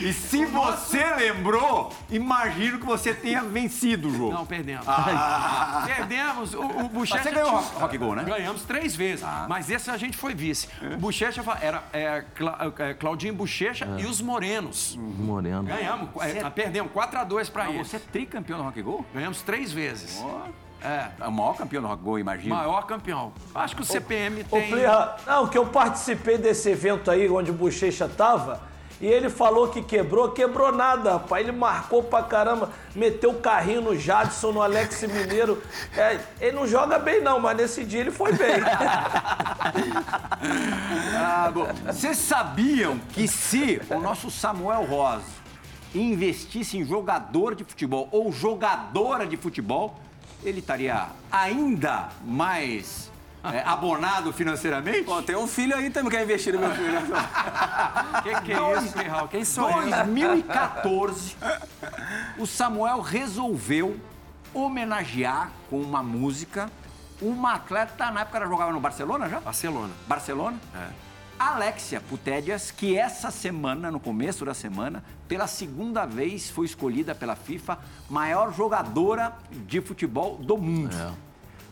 E 0.00 0.12
se 0.12 0.44
você 0.46 1.04
lembrou, 1.16 1.92
imagino 2.08 2.78
que 2.78 2.86
você 2.86 3.12
tenha 3.12 3.42
vencido 3.42 4.08
o 4.08 4.14
jogo. 4.16 4.32
Não, 4.32 4.46
perdemos. 4.46 4.86
Perdemos. 5.86 6.54
O, 6.54 6.60
o 6.62 6.88
Bochecha 6.88 7.16
Mas 7.16 7.24
você 7.24 7.30
ganhou 7.32 7.48
o 7.48 7.58
tinha- 7.58 7.62
Rock- 7.70 7.80
Rock 7.80 7.98
Go, 7.98 8.14
né? 8.14 8.24
Ganhamos 8.24 8.62
três 8.62 8.94
vezes. 8.94 9.24
Mas 9.48 9.68
esse 9.70 9.90
a 9.90 9.96
gente 9.96 10.16
foi 10.16 10.34
vice. 10.34 10.68
O 10.94 10.96
Bochecha 10.98 11.42
fa- 11.42 11.58
era 11.60 11.82
é, 11.92 12.24
Cla- 12.34 12.72
é, 12.78 12.94
Claudinho 12.94 13.34
Bochecha 13.34 13.88
e 13.98 14.06
os 14.06 14.20
Morenos. 14.20 14.96
Moreno. 14.96 15.64
Ganhamos. 15.64 16.10
é, 16.22 16.48
perdemos 16.50 16.92
4x2 16.92 17.50
pra 17.50 17.64
Mas 17.64 17.74
eles. 17.74 17.88
você 17.88 17.96
é 17.96 18.00
tricampeão 18.00 18.58
do 18.58 18.64
Rock 18.64 18.80
Go? 18.82 19.04
Ganhamos 19.12 19.42
três 19.42 19.72
vezes. 19.72 20.22
É. 20.82 21.08
É 21.20 21.26
o 21.26 21.32
maior 21.32 21.56
campeão 21.56 21.82
do 21.82 21.88
Rock 21.88 22.02
Go, 22.02 22.18
imagino. 22.18 22.54
Maior 22.54 22.86
campeão. 22.86 23.32
Acho 23.54 23.76
que 23.76 23.82
o 23.82 23.84
CPM 23.84 24.44
Ô, 24.50 24.56
tem. 24.56 24.70
Plirra, 24.70 25.16
não, 25.26 25.46
que 25.46 25.58
eu 25.58 25.66
participei 25.66 26.38
desse 26.38 26.70
evento 26.70 27.10
aí 27.10 27.28
onde 27.28 27.50
o 27.50 27.54
Bochecha 27.54 28.08
tava. 28.08 28.68
E 29.00 29.06
ele 29.06 29.30
falou 29.30 29.68
que 29.68 29.80
quebrou, 29.80 30.30
quebrou 30.30 30.72
nada, 30.72 31.12
rapaz. 31.12 31.46
Ele 31.46 31.56
marcou 31.56 32.02
pra 32.02 32.22
caramba, 32.22 32.70
meteu 32.96 33.30
o 33.30 33.40
carrinho 33.40 33.80
no 33.80 33.96
Jadson, 33.96 34.50
no 34.50 34.60
Alex 34.60 35.02
Mineiro. 35.02 35.62
É, 35.96 36.18
ele 36.40 36.56
não 36.56 36.66
joga 36.66 36.98
bem, 36.98 37.22
não, 37.22 37.38
mas 37.38 37.56
nesse 37.56 37.84
dia 37.84 38.00
ele 38.00 38.10
foi 38.10 38.32
bem. 38.32 38.56
Ah, 41.20 41.50
bom. 41.52 41.66
Vocês 41.84 42.16
sabiam 42.16 42.98
que 43.12 43.26
se 43.26 43.80
o 43.90 43.98
nosso 43.98 44.30
Samuel 44.30 44.84
Rosa 44.84 45.24
investisse 45.94 46.78
em 46.78 46.84
jogador 46.84 47.54
de 47.54 47.64
futebol 47.64 48.08
ou 48.12 48.30
jogadora 48.32 49.26
de 49.26 49.36
futebol, 49.36 49.98
ele 50.42 50.60
estaria 50.60 51.08
ainda 51.30 52.08
mais 52.24 53.10
é, 53.44 53.60
abonado 53.66 54.32
financeiramente? 54.32 55.02
Bom, 55.02 55.22
tem 55.22 55.36
um 55.36 55.46
filho 55.46 55.76
aí 55.76 55.90
também 55.90 56.10
que 56.10 56.16
quer 56.16 56.24
investir 56.24 56.52
no 56.54 56.60
meu 56.60 56.70
filho. 56.74 56.92
né? 56.92 57.00
Que 58.22 58.40
que 58.42 58.52
é 58.52 58.78
isso, 58.78 58.92
Plirral? 58.92 59.28
Quem 59.28 59.44
sou 59.44 59.70
eu? 59.70 59.88
2014, 59.90 61.36
o 62.38 62.46
Samuel 62.46 63.00
resolveu 63.00 63.98
homenagear 64.52 65.50
com 65.70 65.80
uma 65.80 66.02
música 66.02 66.70
uma 67.20 67.54
atleta, 67.54 68.10
na 68.10 68.20
época 68.20 68.38
ela 68.38 68.46
jogava 68.46 68.72
no 68.72 68.80
Barcelona 68.80 69.28
já? 69.28 69.40
Barcelona. 69.40 69.92
Barcelona? 70.06 70.56
É. 70.74 71.07
Alexia 71.38 72.00
Putellas, 72.00 72.70
que 72.70 72.96
essa 72.96 73.30
semana, 73.30 73.90
no 73.90 74.00
começo 74.00 74.44
da 74.44 74.52
semana, 74.52 75.04
pela 75.28 75.46
segunda 75.46 76.04
vez 76.04 76.50
foi 76.50 76.66
escolhida 76.66 77.14
pela 77.14 77.36
FIFA 77.36 77.78
maior 78.10 78.52
jogadora 78.52 79.36
de 79.66 79.80
futebol 79.80 80.36
do 80.36 80.58
mundo. 80.58 80.96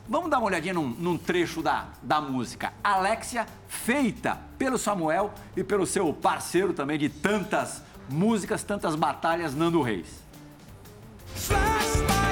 Vamos 0.09 0.31
dar 0.31 0.39
uma 0.39 0.47
olhadinha 0.47 0.73
num, 0.73 0.89
num 0.89 1.19
trecho 1.19 1.63
da, 1.63 1.89
da 2.01 2.21
música. 2.21 2.73
Alexia, 2.83 3.45
feita 3.67 4.39
pelo 4.57 4.79
Samuel 4.79 5.35
e 5.57 5.65
pelo 5.65 5.85
seu 5.85 6.13
parceiro 6.13 6.73
também 6.73 6.97
de 6.97 7.09
tantas 7.09 7.83
músicas, 8.09 8.63
tantas 8.63 8.95
batalhas, 8.95 9.53
Nando 9.53 9.83
Reis. 9.83 10.23
Flashlights, 11.35 12.26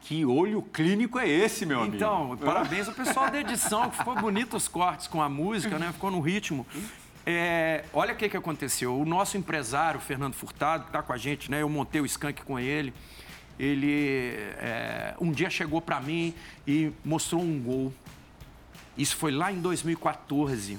Que 0.00 0.24
olho 0.24 0.62
clínico 0.62 1.18
é 1.18 1.28
esse, 1.28 1.66
meu 1.66 1.80
amigo? 1.80 1.96
Então, 1.96 2.38
parabéns 2.38 2.88
ao 2.88 2.94
pessoal 2.94 3.30
da 3.30 3.38
edição, 3.38 3.90
que 3.90 3.98
ficou 3.98 4.16
bonito 4.16 4.56
os 4.56 4.66
cortes 4.66 5.06
com 5.06 5.20
a 5.20 5.28
música, 5.28 5.78
né? 5.78 5.92
Ficou 5.92 6.10
no 6.10 6.20
ritmo. 6.20 6.66
É, 7.26 7.84
olha 7.92 8.14
o 8.14 8.16
que, 8.16 8.28
que 8.28 8.36
aconteceu. 8.36 8.98
O 8.98 9.04
nosso 9.04 9.36
empresário, 9.36 10.00
Fernando 10.00 10.34
Furtado, 10.34 10.84
que 10.84 10.88
está 10.88 11.02
com 11.02 11.12
a 11.12 11.18
gente, 11.18 11.50
né? 11.50 11.60
Eu 11.62 11.68
montei 11.68 12.00
o 12.00 12.06
skunk 12.06 12.42
com 12.44 12.58
ele. 12.58 12.94
Ele 13.58 14.34
é, 14.58 15.14
um 15.20 15.30
dia 15.30 15.50
chegou 15.50 15.82
para 15.82 16.00
mim 16.00 16.34
e 16.66 16.90
mostrou 17.04 17.42
um 17.42 17.60
gol. 17.60 17.92
Isso 18.96 19.16
foi 19.16 19.30
lá 19.32 19.52
em 19.52 19.60
2014. 19.60 20.78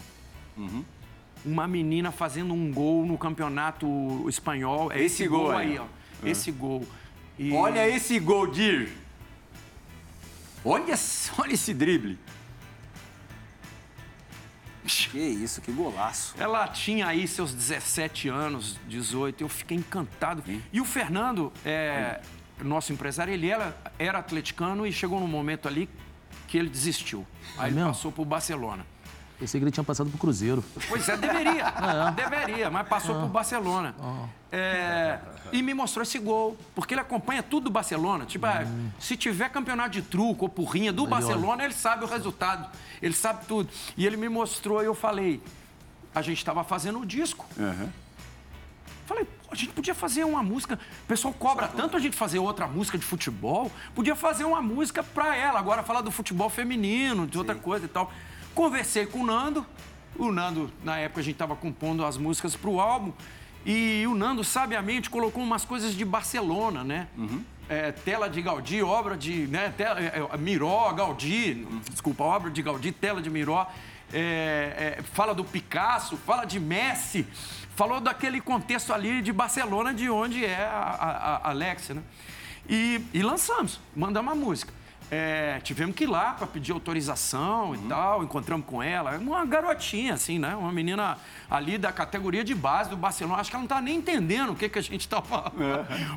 Uma 1.46 1.68
menina 1.68 2.12
fazendo 2.12 2.54
um 2.54 2.72
gol 2.72 3.06
no 3.06 3.18
campeonato 3.18 3.88
espanhol. 4.28 4.92
É 4.92 4.96
esse, 4.96 5.24
Esse 5.24 5.28
gol, 5.28 5.44
gol 5.44 5.52
aí, 5.52 5.74
aí, 5.74 5.80
ó. 5.80 5.86
Ó. 6.24 6.28
Esse 6.28 6.52
gol. 6.52 6.88
E- 7.38 7.52
Olha 7.54 7.88
esse 7.88 8.20
gol, 8.20 8.48
Dir. 8.48 8.92
Olha, 10.64 10.96
olha 11.38 11.54
esse 11.54 11.74
drible. 11.74 12.18
Que 14.86 15.18
isso, 15.20 15.62
que 15.62 15.72
golaço. 15.72 16.36
Ela 16.38 16.68
tinha 16.68 17.08
aí 17.08 17.28
seus 17.28 17.54
17 17.54 18.28
anos, 18.30 18.80
18, 18.88 19.42
eu 19.42 19.48
fiquei 19.50 19.78
encantado. 19.78 20.44
E 20.74 20.82
o 20.82 20.86
Fernando, 20.86 21.54
é, 21.64 22.20
nosso 22.62 22.92
empresário, 22.92 23.34
ele 23.34 23.50
era, 23.50 23.76
era 23.98 24.20
atleticano 24.20 24.86
e 24.86 24.92
chegou 24.92 25.20
num 25.20 25.28
momento 25.28 25.68
ali 25.68 25.88
que 26.48 26.58
ele 26.58 26.70
desistiu. 26.70 27.26
Aí 27.58 27.70
ele 27.70 27.76
mesmo? 27.76 27.90
passou 27.92 28.12
pro 28.12 28.26
Barcelona. 28.26 28.86
Pensei 29.40 29.60
que 29.60 29.64
ele 29.64 29.72
tinha 29.72 29.84
passado 29.84 30.10
pro 30.10 30.20
Cruzeiro. 30.20 30.64
Pois 30.90 31.08
é, 31.08 31.18
deveria. 31.18 31.72
Deveria, 32.16 32.70
mas 32.70 32.88
passou 32.88 33.16
pro 33.16 33.28
Barcelona. 33.28 33.96
É, 34.52 35.20
e 35.52 35.62
me 35.62 35.74
mostrou 35.74 36.04
esse 36.04 36.20
gol. 36.20 36.58
Porque 36.74 36.94
ele 36.94 37.02
acompanha 37.02 37.44
tudo 37.44 37.66
do 37.66 37.70
Barcelona. 37.70 38.26
Tipo, 38.26 38.46
ah, 38.46 38.66
se 39.00 39.16
tiver 39.18 39.50
campeonato 39.50 39.92
de 39.92 40.02
truco 40.02 40.46
ou 40.46 40.50
porrinha 40.50 40.92
do 40.92 41.06
Barcelona, 41.06 41.64
ele 41.64 41.74
sabe 41.74 42.04
o 42.04 42.08
resultado. 42.08 42.70
Ele 43.02 43.14
sabe 43.14 43.46
tudo. 43.46 43.70
E 43.98 44.06
ele 44.06 44.18
me 44.18 44.30
mostrou 44.30 44.82
e 44.82 44.86
eu 44.86 44.96
falei. 44.96 45.42
A 46.16 46.22
gente 46.22 46.38
estava 46.38 46.64
fazendo 46.64 47.00
o 47.00 47.06
disco. 47.06 47.46
Falei, 49.06 49.26
pô, 49.26 49.50
a 49.52 49.56
gente 49.56 49.74
podia 49.74 49.94
fazer 49.94 50.24
uma 50.24 50.42
música. 50.42 50.80
O 51.04 51.08
pessoal 51.08 51.34
cobra 51.34 51.68
tanto 51.68 51.98
a 51.98 52.00
gente 52.00 52.16
fazer 52.16 52.40
outra 52.40 52.68
música 52.68 52.98
de 52.98 53.04
futebol. 53.04 53.72
Podia 53.94 54.16
fazer 54.16 54.46
uma 54.46 54.62
música 54.62 55.04
pra 55.04 55.36
ela. 55.36 55.60
Agora 55.60 55.84
falar 55.84 56.02
do 56.02 56.12
futebol 56.12 56.50
feminino, 56.50 57.28
de 57.28 57.38
outra 57.38 57.56
coisa 57.56 57.86
e 57.86 57.90
tal. 57.90 58.12
Conversei 58.56 59.06
com 59.06 59.22
o 59.22 59.26
Nando. 59.26 59.66
O 60.18 60.32
Nando, 60.32 60.72
na 60.84 60.98
época, 61.00 61.22
a 61.22 61.24
gente 61.24 61.36
tava 61.36 61.56
compondo 61.56 62.06
as 62.06 62.18
músicas 62.18 62.56
pro 62.56 62.80
álbum. 62.80 63.12
E 63.66 64.06
o 64.08 64.14
Nando, 64.16 64.44
sabiamente, 64.44 65.10
colocou 65.10 65.42
umas 65.42 65.64
coisas 65.64 65.94
de 65.94 66.04
Barcelona, 66.04 66.84
né? 66.84 67.08
É, 67.70 67.92
tela 67.92 68.30
de 68.30 68.42
Gaudí, 68.42 68.84
obra 68.84 69.16
de. 69.16 69.48
Né, 69.48 69.74
tela, 69.76 70.00
é, 70.00 70.28
é, 70.32 70.38
Miró, 70.38 70.92
Gaudí, 70.94 71.66
desculpa, 71.90 72.24
obra 72.24 72.52
de 72.52 72.62
Gaudí, 72.62 72.92
tela 72.92 73.22
de 73.22 73.30
Miró. 73.30 73.66
É, 74.12 74.98
é, 75.00 75.02
fala 75.02 75.34
do 75.34 75.44
Picasso, 75.44 76.18
fala 76.18 76.46
de 76.46 76.60
Messi, 76.60 77.26
falou 77.76 78.00
daquele 78.00 78.40
contexto 78.40 78.94
ali 78.94 79.22
de 79.22 79.32
Barcelona, 79.32 79.94
de 79.94 80.10
onde 80.10 80.46
é 80.46 80.66
a, 80.66 80.78
a, 80.78 81.36
a 81.38 81.50
Alexia, 81.50 81.96
né? 81.96 82.04
E, 82.70 83.02
e 83.14 83.24
lançamos, 83.24 83.80
mandamos 83.96 84.32
a 84.32 84.36
música. 84.36 84.74
É, 85.16 85.60
tivemos 85.64 85.96
que 85.96 86.06
ir 86.06 86.08
lá 86.08 86.34
para 86.34 86.48
pedir 86.48 86.72
autorização 86.72 87.76
e 87.76 87.78
tal, 87.88 88.24
encontramos 88.24 88.66
com 88.66 88.82
ela. 88.82 89.16
Uma 89.20 89.46
garotinha, 89.46 90.16
assim, 90.16 90.40
né? 90.40 90.56
Uma 90.56 90.72
menina 90.72 91.20
ali 91.52 91.78
da 91.78 91.92
categoria 91.92 92.44
de 92.44 92.56
base 92.56 92.90
do 92.90 92.98
Barcelona. 92.98 93.40
Acho 93.40 93.52
que 93.52 93.56
ela 93.56 93.62
não 93.62 93.68
tá 93.68 93.80
nem 93.80 93.98
entendendo 93.98 94.54
o 94.54 94.56
que, 94.56 94.68
que 94.68 94.80
a 94.80 94.82
gente 94.82 95.08
tá 95.08 95.22
falando. 95.22 95.54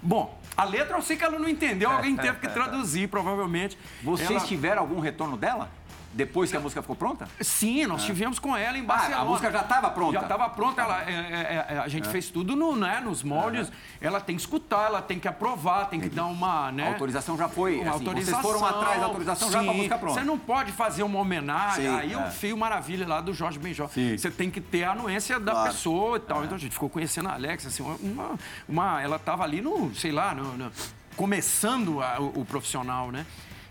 Bom, 0.03 0.41
a 0.57 0.65
letra 0.65 0.97
eu 0.97 1.03
sei 1.03 1.15
que 1.15 1.25
ela 1.25 1.39
não 1.39 1.47
entendeu, 1.47 1.91
alguém 1.91 2.17
teve 2.17 2.39
que 2.39 2.49
traduzir, 2.49 3.07
provavelmente. 3.09 3.77
Vocês 4.03 4.31
Ela- 4.31 4.41
tiveram 4.41 4.81
algum 4.81 4.99
retorno 4.99 5.37
dela? 5.37 5.69
Depois 6.17 6.51
que 6.51 6.57
a 6.57 6.61
música 6.61 6.81
ficou 6.81 6.97
pronta? 6.97 7.29
Sim, 7.43 7.85
nós 7.87 8.03
tivemos 8.05 8.39
com 8.39 8.57
ela 8.57 8.79
em 8.79 8.83
Barcelona. 8.83 9.17
Ah, 9.19 9.21
a 9.21 9.25
música 9.27 9.51
já 9.53 9.61
estava 9.61 9.91
pronta? 9.91 10.15
Já 10.15 10.21
estava 10.23 10.49
pronta. 10.49 10.81
Ela, 10.81 11.03
é, 11.03 11.13
é, 11.13 11.75
é, 11.75 11.79
a 11.79 11.89
gente 11.89 12.09
fez 12.09 12.31
tudo 12.31 12.57
no, 12.57 12.75
né, 12.75 13.01
nos 13.05 13.23
moldes. 13.23 13.71
Ela 14.01 14.19
tem 14.19 14.35
que 14.35 14.41
escutar, 14.41 14.87
ela 14.87 15.03
tem 15.03 15.19
que 15.21 15.29
aprovar, 15.29 15.91
tem 15.91 16.01
que 16.01 16.09
dar 16.09 16.25
uma. 16.25 16.73
Né, 16.73 16.85
A 16.85 16.93
autorização 16.93 17.37
já 17.37 17.49
foi, 17.51 17.83
assim, 17.87 18.05
vocês 18.05 18.39
foram 18.39 18.65
atrás 18.65 18.99
da 18.99 19.05
autorização 19.07 19.51
já 19.53 19.63
com 19.63 19.69
a 19.69 19.73
Sim, 19.73 19.77
música 19.77 19.99
pronta. 19.99 20.19
Você 20.21 20.25
não 20.27 20.39
pode 20.39 20.73
fazer 20.73 21.03
uma 21.03 21.19
homenagem. 21.19 21.85
Sim, 21.87 21.95
aí 21.95 22.17
o 22.17 22.31
Fio 22.31 22.57
Maravilha 22.57 23.07
lá 23.07 23.21
do 23.21 23.35
Jorge 23.35 23.59
Benjó. 23.59 23.87
Sim. 23.89 24.17
Você 24.17 24.31
tem 24.31 24.51
que 24.51 24.61
ter 24.61 24.85
a 24.85 24.93
anuência 24.93 25.39
da 25.39 25.53
Claro. 25.53 25.71
pessoa 25.71 26.17
e 26.17 26.21
tal. 26.21 26.45
Então 26.45 26.57
a 26.57 26.61
gente 26.61 26.73
ficou 26.73 26.89
conhecendo 26.89 27.29
a 27.29 27.35
Alex, 27.35 27.67
assim, 27.67 27.83
uma, 28.01 28.31
uma- 28.67 29.03
ela 29.03 29.17
estava 29.17 29.45
ali 29.45 29.61
no, 29.61 29.95
sei 29.95 30.13
lá, 30.13 30.35
no- 30.35 30.57
no- 30.57 30.73
começando 31.17 32.03
a- 32.03 32.21
o, 32.21 32.41
o 32.41 32.45
profissional, 32.45 33.11
né? 33.11 33.27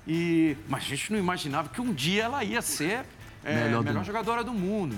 E, 0.08 0.56
mas 0.68 0.84
a 0.84 0.88
gente 0.88 1.12
não 1.12 1.20
imaginava 1.20 1.70
que 1.70 1.82
um 1.82 1.92
dia 1.94 2.24
ela 2.26 2.44
ia 2.44 2.62
ser 2.62 3.04
é, 3.44 3.54
Melhor 3.66 3.84
melhor, 3.84 4.02
do- 4.02 4.06
jogadora 4.06 4.44
do 4.44 4.54
mundo. 4.54 4.96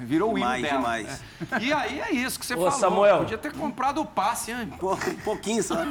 Virou 0.00 0.32
o 0.34 0.38
hino 0.38 0.46
Demais, 0.46 0.62
dela. 0.62 0.78
demais. 0.78 1.22
E 1.60 1.72
aí 1.72 2.00
é 2.00 2.12
isso 2.12 2.38
que 2.38 2.46
você 2.46 2.54
Ô, 2.54 2.58
falou. 2.58 2.72
Samuel. 2.72 3.18
Podia 3.18 3.38
ter 3.38 3.52
comprado 3.52 4.00
o 4.00 4.06
passe, 4.06 4.52
hein? 4.52 4.72
Pô, 4.78 4.94
um 4.94 5.14
pouquinho 5.24 5.62
só. 5.62 5.74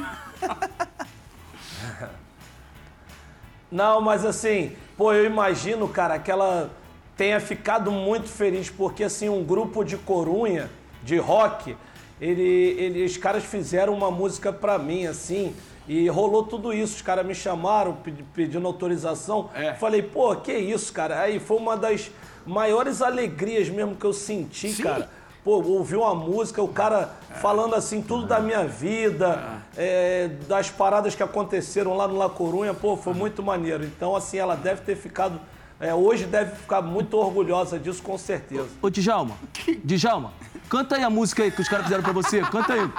Não, 3.70 4.00
mas 4.00 4.24
assim, 4.24 4.74
pô, 4.96 5.12
eu 5.12 5.26
imagino, 5.26 5.86
cara, 5.88 6.18
que 6.18 6.30
ela 6.30 6.70
tenha 7.16 7.38
ficado 7.40 7.90
muito 7.90 8.28
feliz, 8.28 8.70
porque 8.70 9.04
assim, 9.04 9.28
um 9.28 9.44
grupo 9.44 9.84
de 9.84 9.96
corunha, 9.98 10.70
de 11.02 11.18
rock, 11.18 11.76
ele, 12.20 12.42
ele, 12.78 13.04
os 13.04 13.16
caras 13.16 13.44
fizeram 13.44 13.94
uma 13.94 14.10
música 14.10 14.52
pra 14.52 14.78
mim, 14.78 15.06
assim, 15.06 15.54
e 15.86 16.08
rolou 16.08 16.42
tudo 16.42 16.72
isso. 16.72 16.96
Os 16.96 17.02
caras 17.02 17.24
me 17.26 17.34
chamaram 17.34 17.94
pedi- 17.94 18.24
pedindo 18.34 18.66
autorização. 18.66 19.50
É. 19.54 19.74
Falei, 19.74 20.02
pô, 20.02 20.34
que 20.36 20.52
isso, 20.52 20.92
cara? 20.92 21.20
Aí 21.20 21.38
foi 21.38 21.56
uma 21.56 21.76
das 21.76 22.10
maiores 22.46 23.00
alegrias 23.02 23.68
mesmo 23.68 23.94
que 23.94 24.04
eu 24.04 24.12
senti, 24.12 24.70
Sim. 24.70 24.82
cara. 24.82 25.08
Pô, 25.44 25.62
ouvir 25.62 25.96
uma 25.96 26.14
música, 26.14 26.60
o 26.62 26.68
cara 26.68 27.14
falando 27.40 27.74
assim 27.74 28.02
tudo 28.02 28.26
da 28.26 28.38
minha 28.40 28.64
vida, 28.66 29.62
é, 29.76 30.28
das 30.46 30.68
paradas 30.68 31.14
que 31.14 31.22
aconteceram 31.22 31.96
lá 31.96 32.06
no 32.06 32.16
La 32.18 32.28
Corunha, 32.28 32.74
pô, 32.74 32.96
foi 32.96 33.14
muito 33.14 33.42
maneiro. 33.42 33.84
Então, 33.84 34.14
assim, 34.14 34.36
ela 34.36 34.56
deve 34.56 34.82
ter 34.82 34.94
ficado. 34.96 35.40
é, 35.80 35.94
hoje 35.94 36.26
deve 36.26 36.54
ficar 36.56 36.82
muito 36.82 37.16
orgulhosa 37.16 37.78
disso, 37.78 38.02
com 38.02 38.18
certeza. 38.18 38.68
Ô, 38.82 38.90
Djalma, 38.90 39.36
Djalma, 39.84 40.32
canta 40.68 40.96
aí 40.96 41.02
a 41.02 41.10
música 41.10 41.42
aí 41.42 41.50
que 41.50 41.60
os 41.60 41.68
caras 41.68 41.84
fizeram 41.86 42.02
pra 42.02 42.12
você. 42.12 42.40
Canta 42.42 42.72
aí. 42.74 42.90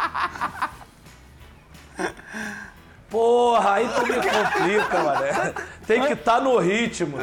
Porra, 3.09 3.73
aí 3.73 3.89
tu 3.89 4.01
me 4.05 4.13
complica, 4.15 5.03
mané. 5.03 5.53
Tem 5.87 6.03
que 6.05 6.13
estar 6.13 6.39
no 6.41 6.57
ritmo. 6.59 7.17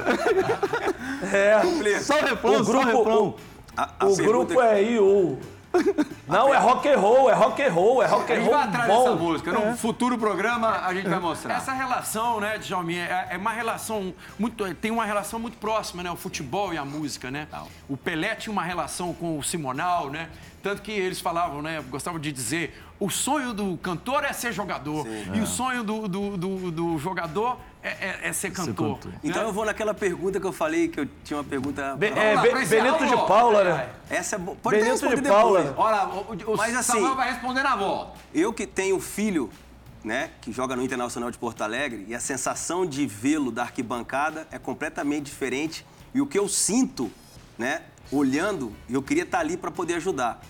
É. 1.33 2.01
Só 2.01 2.15
o 2.19 2.25
refrão, 2.25 2.53
O 2.61 2.65
só 2.65 2.71
o 2.71 2.75
grupo, 2.75 2.87
refrão. 2.99 3.35
A- 3.77 3.91
a 4.01 4.07
o 4.07 4.17
grupo 4.17 4.61
é 4.61 4.83
IU. 4.83 5.39
Não, 6.27 6.53
é 6.53 6.59
rock 6.59 6.89
and 6.89 6.99
roll, 6.99 7.31
é 7.31 7.35
rock 7.35 7.63
and 7.63 7.73
roll, 7.73 8.03
é 8.03 8.07
rock 8.07 8.33
A 8.33 8.35
and 8.35 8.39
gente 8.41 8.51
vai 8.51 8.55
roll 8.61 8.69
atrás 8.69 8.89
dessa 8.89 9.11
bom. 9.15 9.17
música. 9.17 9.53
No 9.53 9.77
futuro 9.77 10.19
programa 10.19 10.69
a 10.85 10.93
gente 10.95 11.09
vai 11.09 11.21
mostrar. 11.21 11.55
Essa 11.55 11.73
relação, 11.73 12.41
né, 12.41 12.59
Djalminha, 12.59 13.05
é 13.05 13.29
é 13.31 13.37
uma 13.37 13.53
relação 13.53 14.13
muito. 14.39 14.75
Tem 14.75 14.91
uma 14.91 15.05
relação 15.05 15.39
muito 15.39 15.57
próxima, 15.59 16.03
né? 16.03 16.11
O 16.11 16.17
futebol 16.17 16.73
e 16.75 16.79
a 16.79 16.85
música, 16.85 17.31
né? 17.31 17.47
O 17.89 17.97
Pelé 17.97 18.35
tinha 18.35 18.53
uma 18.53 18.63
relação 18.65 19.13
com 19.15 19.39
o 19.39 19.43
Simonal, 19.43 20.11
né? 20.11 20.29
Tanto 20.63 20.83
que 20.83 20.91
eles 20.91 21.21
falavam, 21.21 21.63
né? 21.63 21.83
Gostavam 21.89 22.19
de 22.19 22.33
dizer: 22.33 22.83
o 22.99 23.09
sonho 23.09 23.53
do 23.53 23.77
cantor 23.77 24.25
é 24.25 24.33
ser 24.33 24.53
jogador. 24.53 25.07
E 25.33 25.41
o 25.41 25.47
sonho 25.47 25.85
do, 25.85 26.09
do, 26.09 26.37
do- 26.37 26.71
do 26.73 26.99
jogador 26.99 27.59
é, 27.89 28.21
é- 28.25 28.29
é 28.29 28.33
ser 28.33 28.51
cantor. 28.51 28.95
cantor. 28.97 29.13
né? 29.13 29.19
Então 29.25 29.43
eu 29.43 29.53
vou 29.53 29.65
naquela 29.65 29.95
pergunta 29.95 30.39
que 30.41 30.47
eu 30.47 30.53
falei, 30.53 30.89
que 30.89 31.01
eu 31.01 31.09
tinha 31.25 31.37
uma 31.39 31.45
pergunta. 31.45 31.95
Be- 31.97 32.07
é, 32.09 32.35
lá, 32.35 32.43
Be- 32.43 32.65
Benito 32.67 33.07
de. 33.07 33.17
Paula, 33.27 33.65
né? 33.65 33.89
Essa 34.11 34.37
é 34.37 34.39
boa. 34.39 34.57
Pode 34.63 34.77
Benito 34.81 35.09
de 35.17 35.23
Paula. 35.23 35.63
depois. 35.63 35.79
Olha, 35.87 36.07
o, 36.09 36.53
o 36.53 36.57
Mas 36.57 36.77
assim- 36.77 36.93
Samuel 36.93 37.15
vai 37.17 37.33
responder 37.33 37.63
na 37.63 37.77
volta. 37.77 38.19
Eu 38.35 38.53
que 38.53 38.67
tenho 38.67 38.99
filho, 39.01 39.51
né, 40.05 40.31
que 40.41 40.53
joga 40.53 40.75
no 40.77 40.83
Internacional 40.83 41.31
de 41.31 41.39
Porto 41.39 41.63
Alegre, 41.63 42.05
e 42.09 42.15
a 42.15 42.21
sensação 42.21 42.87
de 42.87 43.07
vê-lo 43.07 43.51
da 43.51 43.63
arquibancada 43.63 44.47
é 44.51 44.59
completamente 44.59 45.25
diferente. 45.27 45.85
E 46.15 46.21
o 46.21 46.27
que 46.27 46.39
eu 46.39 46.49
sinto, 46.49 47.11
né, 47.59 47.83
olhando, 48.13 48.73
eu 48.89 49.03
queria 49.03 49.25
estar 49.25 49.41
ali 49.41 49.57
para 49.57 49.71
poder 49.71 49.95
ajudar. 49.95 50.41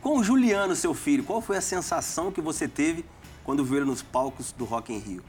Com 0.00 0.18
o 0.18 0.22
Juliano, 0.24 0.76
seu 0.76 0.94
filho, 0.94 1.24
qual 1.24 1.40
foi 1.40 1.56
a 1.56 1.60
sensação 1.60 2.30
que 2.30 2.40
você 2.40 2.68
teve 2.68 3.04
quando 3.44 3.64
viu 3.64 3.78
ele 3.78 3.86
nos 3.86 4.00
palcos 4.00 4.52
do 4.52 4.64
Rock 4.64 4.92
in 4.92 4.98
Rio? 4.98 5.22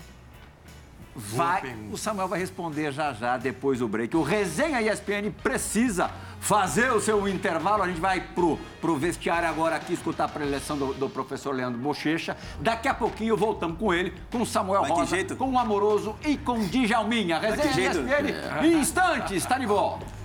Vai, 1.20 1.76
o 1.92 1.98
Samuel 1.98 2.30
vai 2.30 2.40
responder 2.40 2.94
já 2.94 3.12
já, 3.12 3.38
depois 3.38 3.80
do 3.80 3.88
break. 3.88 4.16
O 4.16 4.24
Resenha 4.24 4.82
ESPN 4.82 5.32
precisa 5.44 6.10
fazer 6.40 6.92
o 6.94 7.02
seu 7.02 7.28
intervalo. 7.28 7.84
A 7.84 7.88
gente 7.88 8.00
vai 8.00 8.22
pro, 8.22 8.58
pro 8.80 8.96
vestiário 8.96 9.50
agora 9.50 9.76
aqui 9.76 9.94
escutar 9.94 10.26
a 10.26 10.28
preleção 10.30 10.78
do, 10.78 10.94
do 10.94 11.10
professor 11.10 11.54
Leandro 11.54 11.80
Bochecha. 11.80 12.38
Daqui 12.62 12.88
a 12.88 12.94
pouquinho 12.94 13.36
voltamos 13.36 13.78
com 13.78 13.94
ele, 13.94 14.14
com 14.32 14.42
o 14.42 14.46
Samuel 14.46 14.84
que 14.84 14.92
Rosa, 14.92 15.36
com 15.36 15.52
o 15.52 15.60
Amoroso 15.60 16.16
e 16.26 16.38
com 16.38 16.54
o 16.54 16.66
Djalminha. 16.66 17.38
Resenha? 17.38 17.92
ESPN, 17.92 18.66
em 18.66 18.80
instantes, 18.80 19.32
está 19.34 19.58
de 19.58 19.66
volta. 19.66 20.19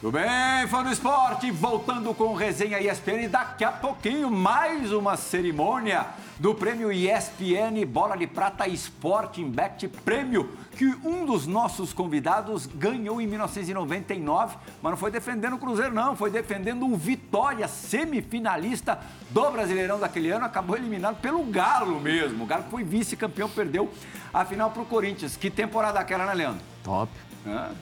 Tudo 0.00 0.12
bem, 0.12 0.66
fã 0.68 0.82
do 0.82 0.88
esporte, 0.88 1.50
voltando 1.50 2.14
com 2.14 2.32
resenha 2.32 2.80
ESPN 2.80 3.24
e 3.24 3.28
daqui 3.28 3.62
a 3.62 3.70
pouquinho 3.70 4.30
mais 4.30 4.92
uma 4.92 5.14
cerimônia 5.14 6.06
do 6.38 6.54
prêmio 6.54 6.90
ESPN 6.90 7.84
Bola 7.86 8.16
de 8.16 8.26
Prata 8.26 8.66
Sporting 8.66 9.50
Bet 9.50 9.86
Prêmio 9.88 10.56
que 10.74 10.86
um 11.04 11.26
dos 11.26 11.46
nossos 11.46 11.92
convidados 11.92 12.66
ganhou 12.66 13.20
em 13.20 13.26
1999, 13.26 14.56
mas 14.80 14.90
não 14.90 14.96
foi 14.96 15.10
defendendo 15.10 15.56
o 15.56 15.58
Cruzeiro 15.58 15.94
não, 15.94 16.16
foi 16.16 16.30
defendendo 16.30 16.86
o 16.86 16.96
Vitória, 16.96 17.68
semifinalista 17.68 18.98
do 19.28 19.50
Brasileirão 19.50 20.00
daquele 20.00 20.30
ano, 20.30 20.46
acabou 20.46 20.78
eliminado 20.78 21.20
pelo 21.20 21.44
Galo 21.44 22.00
mesmo. 22.00 22.44
O 22.44 22.46
Galo 22.46 22.64
foi 22.70 22.82
vice-campeão, 22.82 23.50
perdeu 23.50 23.92
a 24.32 24.46
final 24.46 24.70
para 24.70 24.80
o 24.80 24.86
Corinthians. 24.86 25.36
Que 25.36 25.50
temporada 25.50 26.00
aquela, 26.00 26.24
né, 26.24 26.32
Leandro? 26.32 26.62
Top. 26.82 27.12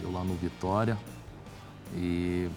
Eu 0.03 0.11
lá 0.11 0.25
no 0.25 0.35
Vitória. 0.35 0.99
E 1.97 2.49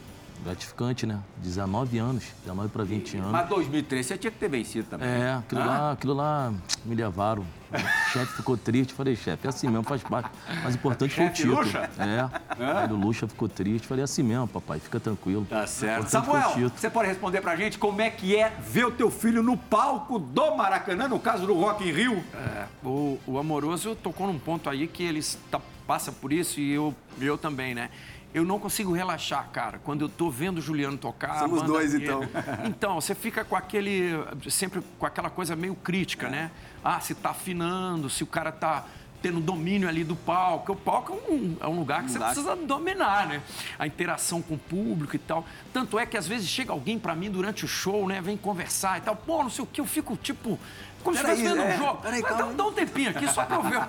gratificante, 0.43 1.05
né? 1.05 1.19
19 1.37 1.99
anos, 1.99 2.23
19 2.41 2.69
para 2.69 2.83
20 2.83 3.17
anos. 3.17 3.31
Mas 3.31 3.47
2003 3.47 4.03
você 4.05 4.17
tinha 4.17 4.31
que 4.31 4.39
ter 4.39 4.49
vencido 4.49 4.87
também. 4.89 5.07
É, 5.07 5.33
aquilo, 5.35 5.61
Ah. 5.61 5.65
lá, 5.65 5.91
aquilo 5.91 6.13
lá 6.15 6.53
me 6.83 6.95
levaram. 6.95 7.45
O 7.71 8.09
chefe 8.11 8.37
ficou 8.37 8.57
triste. 8.57 8.91
Falei, 8.91 9.15
chefe, 9.15 9.45
é 9.45 9.49
assim 9.49 9.67
mesmo, 9.67 9.83
faz 9.83 10.01
parte. 10.01 10.31
Mas 10.63 10.73
o 10.73 10.77
importante 10.77 11.13
foi 11.13 11.27
o 11.27 11.29
título. 11.29 11.57
Lucha? 11.57 11.89
É. 11.99 12.65
Aí 12.79 12.91
o 12.91 12.95
Lucha 12.95 13.27
ficou 13.27 13.47
triste. 13.47 13.87
Falei, 13.87 14.01
é 14.01 14.05
assim 14.05 14.23
mesmo, 14.23 14.47
papai, 14.47 14.79
fica 14.79 14.99
tranquilo. 14.99 15.45
Tá 15.47 15.65
certo. 15.67 16.05
O 16.05 16.07
importante 16.07 16.25
foi 16.25 16.39
o 16.39 16.41
Samuel, 16.49 16.69
você 16.75 16.89
pode 16.89 17.07
responder 17.07 17.39
pra 17.41 17.55
gente 17.55 17.77
como 17.77 18.01
é 18.01 18.09
que 18.09 18.35
é 18.35 18.49
ver 18.59 18.85
o 18.87 18.91
teu 18.91 19.11
filho 19.11 19.43
no 19.43 19.55
palco 19.55 20.17
do 20.17 20.55
Maracanã, 20.55 21.07
no 21.07 21.19
caso 21.19 21.45
do 21.45 21.53
Rock 21.53 21.87
in 21.87 21.91
Rio? 21.91 22.23
É, 22.33 22.65
o, 22.83 23.19
o 23.27 23.37
Amoroso 23.37 23.93
tocou 23.95 24.25
num 24.25 24.39
ponto 24.39 24.67
aí 24.71 24.87
que 24.87 25.03
ele 25.03 25.21
tá- 25.51 25.61
passa 25.85 26.11
por 26.11 26.33
isso 26.33 26.59
e 26.59 26.71
eu, 26.71 26.95
eu 27.19 27.37
também, 27.37 27.75
né? 27.75 27.89
Eu 28.33 28.45
não 28.45 28.59
consigo 28.59 28.93
relaxar, 28.93 29.49
cara, 29.51 29.79
quando 29.83 30.05
eu 30.05 30.09
tô 30.09 30.29
vendo 30.29 30.59
o 30.59 30.61
Juliano 30.61 30.97
tocar. 30.97 31.39
Somos 31.39 31.63
dois, 31.63 31.91
dele. 31.91 32.05
então. 32.05 32.21
Então, 32.65 32.95
você 32.99 33.13
fica 33.13 33.43
com 33.43 33.55
aquele. 33.55 34.11
sempre 34.49 34.81
com 34.97 35.05
aquela 35.05 35.29
coisa 35.29 35.55
meio 35.55 35.75
crítica, 35.75 36.29
né? 36.29 36.51
Ah, 36.83 36.99
se 36.99 37.13
tá 37.13 37.31
afinando, 37.31 38.09
se 38.09 38.23
o 38.23 38.27
cara 38.27 38.51
tá 38.51 38.85
tendo 39.21 39.39
domínio 39.39 39.87
ali 39.87 40.03
do 40.03 40.15
palco. 40.15 40.73
O 40.73 40.75
palco 40.75 41.13
é 41.13 41.31
um, 41.31 41.57
é 41.61 41.67
um 41.67 41.77
lugar 41.77 42.03
que 42.03 42.09
você 42.11 42.17
lugar. 42.17 42.33
precisa 42.33 42.55
dominar, 42.55 43.27
né? 43.27 43.41
A 43.77 43.85
interação 43.85 44.41
com 44.41 44.55
o 44.55 44.57
público 44.57 45.15
e 45.15 45.19
tal. 45.19 45.45
Tanto 45.71 45.99
é 45.99 46.05
que 46.05 46.17
às 46.17 46.27
vezes 46.27 46.47
chega 46.49 46.71
alguém 46.71 46.97
pra 46.97 47.13
mim 47.15 47.29
durante 47.29 47.63
o 47.65 47.67
show, 47.67 48.07
né? 48.07 48.19
Vem 48.21 48.35
conversar 48.35 48.97
e 48.97 49.01
tal. 49.01 49.15
Pô, 49.15 49.43
não 49.43 49.49
sei 49.49 49.63
o 49.63 49.67
que, 49.67 49.79
eu 49.79 49.85
fico 49.85 50.17
tipo. 50.17 50.57
Como 51.03 51.15
se 51.15 51.23
estivesse 51.23 51.43
vendo 51.43 51.61
é, 51.61 51.73
um 51.73 51.77
jogo. 51.77 52.01
peraí, 52.01 52.21
Mas 52.21 52.31
calma 52.31 52.45
dá, 52.45 52.53
dá 52.53 52.65
um 52.65 52.71
tempinho 52.71 53.09
aqui 53.09 53.27
só 53.27 53.43
pra 53.43 53.55
eu 53.57 53.63
ver. 53.63 53.79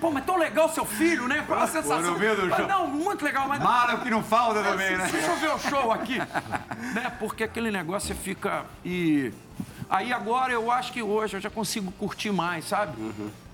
Pô, 0.00 0.10
mas 0.10 0.24
tão 0.24 0.36
legal 0.36 0.68
seu 0.68 0.84
filho, 0.84 1.28
né? 1.28 1.44
Com 1.46 1.54
a 1.54 1.66
sensação. 1.66 2.00
no 2.00 2.18
meio 2.18 2.36
do 2.36 2.54
show. 2.54 2.66
Não, 2.66 2.86
muito 2.86 3.24
legal, 3.24 3.48
mas. 3.48 3.60
Mala 3.60 3.98
que 3.98 4.10
não 4.10 4.22
falta 4.22 4.62
também, 4.62 4.96
né? 4.96 5.08
Deixa 5.10 5.28
eu 5.28 5.36
ver 5.36 5.50
o 5.50 5.58
show 5.58 5.92
aqui. 5.92 6.18
né? 6.94 7.12
Porque 7.18 7.44
aquele 7.44 7.70
negócio 7.70 8.08
você 8.08 8.14
fica. 8.14 8.64
E. 8.84 9.32
Aí 9.88 10.12
agora 10.12 10.52
eu 10.52 10.70
acho 10.70 10.92
que 10.92 11.02
hoje 11.02 11.36
eu 11.36 11.40
já 11.40 11.50
consigo 11.50 11.90
curtir 11.92 12.30
mais, 12.30 12.66
sabe? 12.66 12.96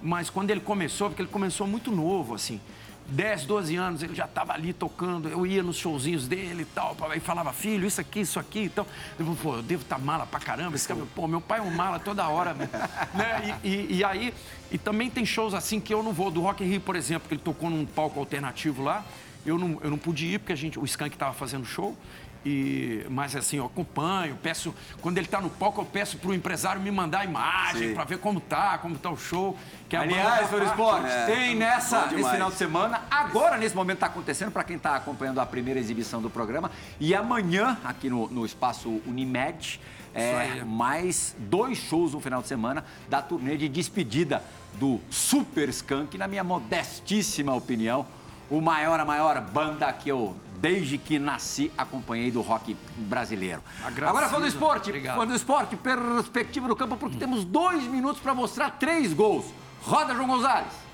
Mas 0.02 0.28
quando 0.28 0.50
ele 0.50 0.60
começou, 0.60 1.08
porque 1.08 1.22
ele 1.22 1.30
começou 1.30 1.66
muito 1.66 1.90
novo, 1.90 2.34
assim. 2.34 2.60
10, 3.08 3.44
12 3.44 3.76
anos, 3.76 4.02
ele 4.02 4.14
já 4.14 4.24
estava 4.24 4.52
ali 4.52 4.72
tocando, 4.72 5.28
eu 5.28 5.46
ia 5.46 5.62
nos 5.62 5.76
showzinhos 5.76 6.26
dele 6.26 6.62
e 6.62 6.64
tal, 6.66 6.96
e 7.14 7.20
falava, 7.20 7.52
filho, 7.52 7.86
isso 7.86 8.00
aqui, 8.00 8.20
isso 8.20 8.38
aqui, 8.40 8.64
então, 8.64 8.84
eu, 9.18 9.36
pô, 9.40 9.56
eu 9.56 9.62
devo 9.62 9.82
estar 9.82 9.98
mala 9.98 10.26
pra 10.26 10.40
caramba, 10.40 10.74
esse 10.76 10.88
cara, 10.88 11.00
pô, 11.14 11.28
meu 11.28 11.40
pai 11.40 11.60
é 11.60 11.62
um 11.62 11.70
mala 11.70 11.98
toda 12.00 12.26
hora, 12.28 12.54
né? 13.14 13.58
E, 13.62 13.68
e- 13.68 13.96
e 13.98 14.04
aí, 14.04 14.34
e 14.72 14.76
também 14.78 15.08
tem 15.08 15.24
shows 15.24 15.54
assim 15.54 15.78
que 15.78 15.94
eu 15.94 16.02
não 16.02 16.12
vou, 16.12 16.30
do 16.30 16.40
Rock 16.40 16.64
in 16.64 16.68
Rio, 16.68 16.80
por 16.80 16.96
exemplo, 16.96 17.28
que 17.28 17.34
ele 17.34 17.42
tocou 17.42 17.70
num 17.70 17.86
palco 17.86 18.18
alternativo 18.18 18.82
lá, 18.82 19.04
eu 19.44 19.56
não, 19.56 19.78
eu 19.82 19.90
não 19.90 19.98
pude 19.98 20.26
ir, 20.26 20.40
porque 20.40 20.52
a 20.52 20.56
gente, 20.56 20.76
o 20.78 20.84
Skank 20.84 21.14
estava 21.14 21.32
fazendo 21.32 21.64
show, 21.64 21.96
e, 22.48 23.04
mas 23.10 23.34
assim, 23.34 23.56
eu 23.56 23.66
acompanho, 23.66 24.38
peço. 24.40 24.72
Quando 25.00 25.18
ele 25.18 25.26
tá 25.26 25.40
no 25.40 25.50
palco, 25.50 25.80
eu 25.80 25.84
peço 25.84 26.16
pro 26.18 26.32
empresário 26.32 26.80
me 26.80 26.92
mandar 26.92 27.22
a 27.22 27.24
imagem 27.24 27.92
para 27.92 28.04
ver 28.04 28.18
como 28.18 28.38
tá, 28.38 28.78
como 28.78 28.96
tá 28.96 29.10
o 29.10 29.16
show. 29.16 29.58
Que 29.88 29.96
Aliás, 29.96 30.48
Foro 30.48 30.64
Esporte, 30.64 31.08
É, 31.08 31.26
tem 31.26 31.56
nessa, 31.56 32.02
final 32.02 32.48
de 32.48 32.56
semana. 32.56 33.02
Agora, 33.10 33.56
nesse 33.56 33.74
momento, 33.74 33.96
está 33.96 34.06
acontecendo, 34.06 34.52
para 34.52 34.62
quem 34.62 34.76
está 34.76 34.94
acompanhando 34.94 35.40
a 35.40 35.46
primeira 35.46 35.80
exibição 35.80 36.22
do 36.22 36.30
programa. 36.30 36.70
E 37.00 37.16
amanhã, 37.16 37.78
aqui 37.84 38.08
no, 38.08 38.28
no 38.28 38.46
espaço 38.46 39.00
Unimed, 39.04 39.80
é, 40.14 40.62
mais 40.64 41.34
dois 41.36 41.78
shows 41.78 42.12
no 42.12 42.20
final 42.20 42.40
de 42.42 42.46
semana 42.46 42.84
da 43.08 43.20
turnê 43.20 43.56
de 43.56 43.68
despedida 43.68 44.40
do 44.74 45.00
Super 45.10 45.68
Skunk, 45.68 46.16
na 46.16 46.28
minha 46.28 46.44
modestíssima 46.44 47.52
opinião, 47.52 48.06
o 48.50 48.60
maior, 48.60 49.00
a 49.00 49.04
maior 49.04 49.40
banda 49.40 49.92
que 49.92 50.08
eu, 50.08 50.36
desde 50.58 50.98
que 50.98 51.18
nasci, 51.18 51.70
acompanhei 51.76 52.30
do 52.30 52.40
rock 52.40 52.76
brasileiro. 52.96 53.62
Agora, 53.84 54.28
falando 54.28 54.44
do 54.44 54.48
esporte, 54.48 54.90
Obrigado. 54.90 55.14
falando 55.14 55.30
do 55.30 55.36
esporte, 55.36 55.76
perspectiva 55.76 56.68
do 56.68 56.76
campo, 56.76 56.96
porque 56.96 57.16
temos 57.16 57.44
dois 57.44 57.84
minutos 57.84 58.20
para 58.20 58.34
mostrar 58.34 58.70
três 58.70 59.12
gols. 59.12 59.46
Roda, 59.82 60.14
João 60.14 60.28
Gonzalez. 60.28 60.86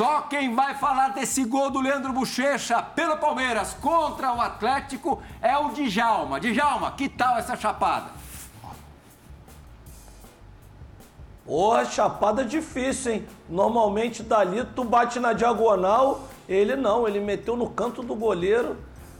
Só 0.00 0.22
quem 0.22 0.54
vai 0.54 0.74
falar 0.76 1.08
desse 1.08 1.44
gol 1.44 1.70
do 1.70 1.78
Leandro 1.78 2.10
Bochecha 2.10 2.80
pelo 2.82 3.18
Palmeiras 3.18 3.76
contra 3.82 4.32
o 4.32 4.40
Atlético 4.40 5.22
é 5.42 5.58
o 5.58 5.72
Djalma. 5.72 6.40
Djalma, 6.40 6.92
que 6.92 7.06
tal 7.06 7.36
essa 7.36 7.54
chapada? 7.54 8.10
Porra, 11.50 11.84
chapada 11.84 12.44
difícil, 12.44 13.12
hein? 13.12 13.26
Normalmente 13.48 14.22
dali 14.22 14.64
tu 14.76 14.84
bate 14.84 15.18
na 15.18 15.32
diagonal, 15.32 16.28
ele 16.48 16.76
não, 16.76 17.08
ele 17.08 17.18
meteu 17.18 17.56
no 17.56 17.68
canto 17.68 18.04
do 18.04 18.14
goleiro. 18.14 18.76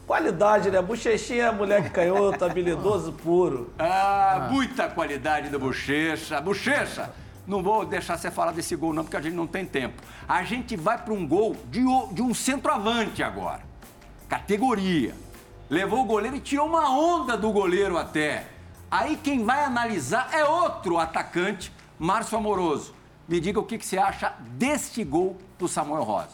Qualidade, 0.06 0.70
né? 0.70 0.80
Bochechinha 0.80 1.46
é 1.46 1.50
moleque 1.50 1.90
canhoto, 1.90 2.44
habilidoso 2.44 3.10
puro. 3.14 3.72
Ah, 3.76 4.46
muita 4.48 4.88
qualidade 4.88 5.48
do 5.48 5.58
Bochecha. 5.58 6.40
Bochecha, 6.40 7.10
não 7.48 7.64
vou 7.64 7.84
deixar 7.84 8.16
você 8.16 8.30
falar 8.30 8.52
desse 8.52 8.76
gol 8.76 8.92
não, 8.92 9.02
porque 9.02 9.16
a 9.16 9.20
gente 9.20 9.34
não 9.34 9.48
tem 9.48 9.66
tempo. 9.66 10.00
A 10.28 10.44
gente 10.44 10.76
vai 10.76 10.98
para 10.98 11.12
um 11.12 11.26
gol 11.26 11.56
de, 11.68 11.80
de 12.12 12.22
um 12.22 12.32
centroavante 12.32 13.24
agora. 13.24 13.62
Categoria. 14.28 15.16
Levou 15.68 16.02
o 16.02 16.04
goleiro 16.04 16.36
e 16.36 16.40
tirou 16.40 16.68
uma 16.68 16.96
onda 16.96 17.36
do 17.36 17.50
goleiro 17.50 17.98
até. 17.98 18.46
Aí 18.88 19.16
quem 19.16 19.44
vai 19.44 19.64
analisar 19.64 20.30
é 20.32 20.44
outro 20.44 20.96
atacante, 20.96 21.72
Márcio 22.00 22.38
Amoroso. 22.38 22.94
Me 23.28 23.38
diga 23.38 23.60
o 23.60 23.62
que, 23.62 23.76
que 23.76 23.84
você 23.86 23.98
acha 23.98 24.34
deste 24.52 25.04
gol 25.04 25.36
do 25.58 25.68
Samuel 25.68 26.02
Rosa. 26.02 26.30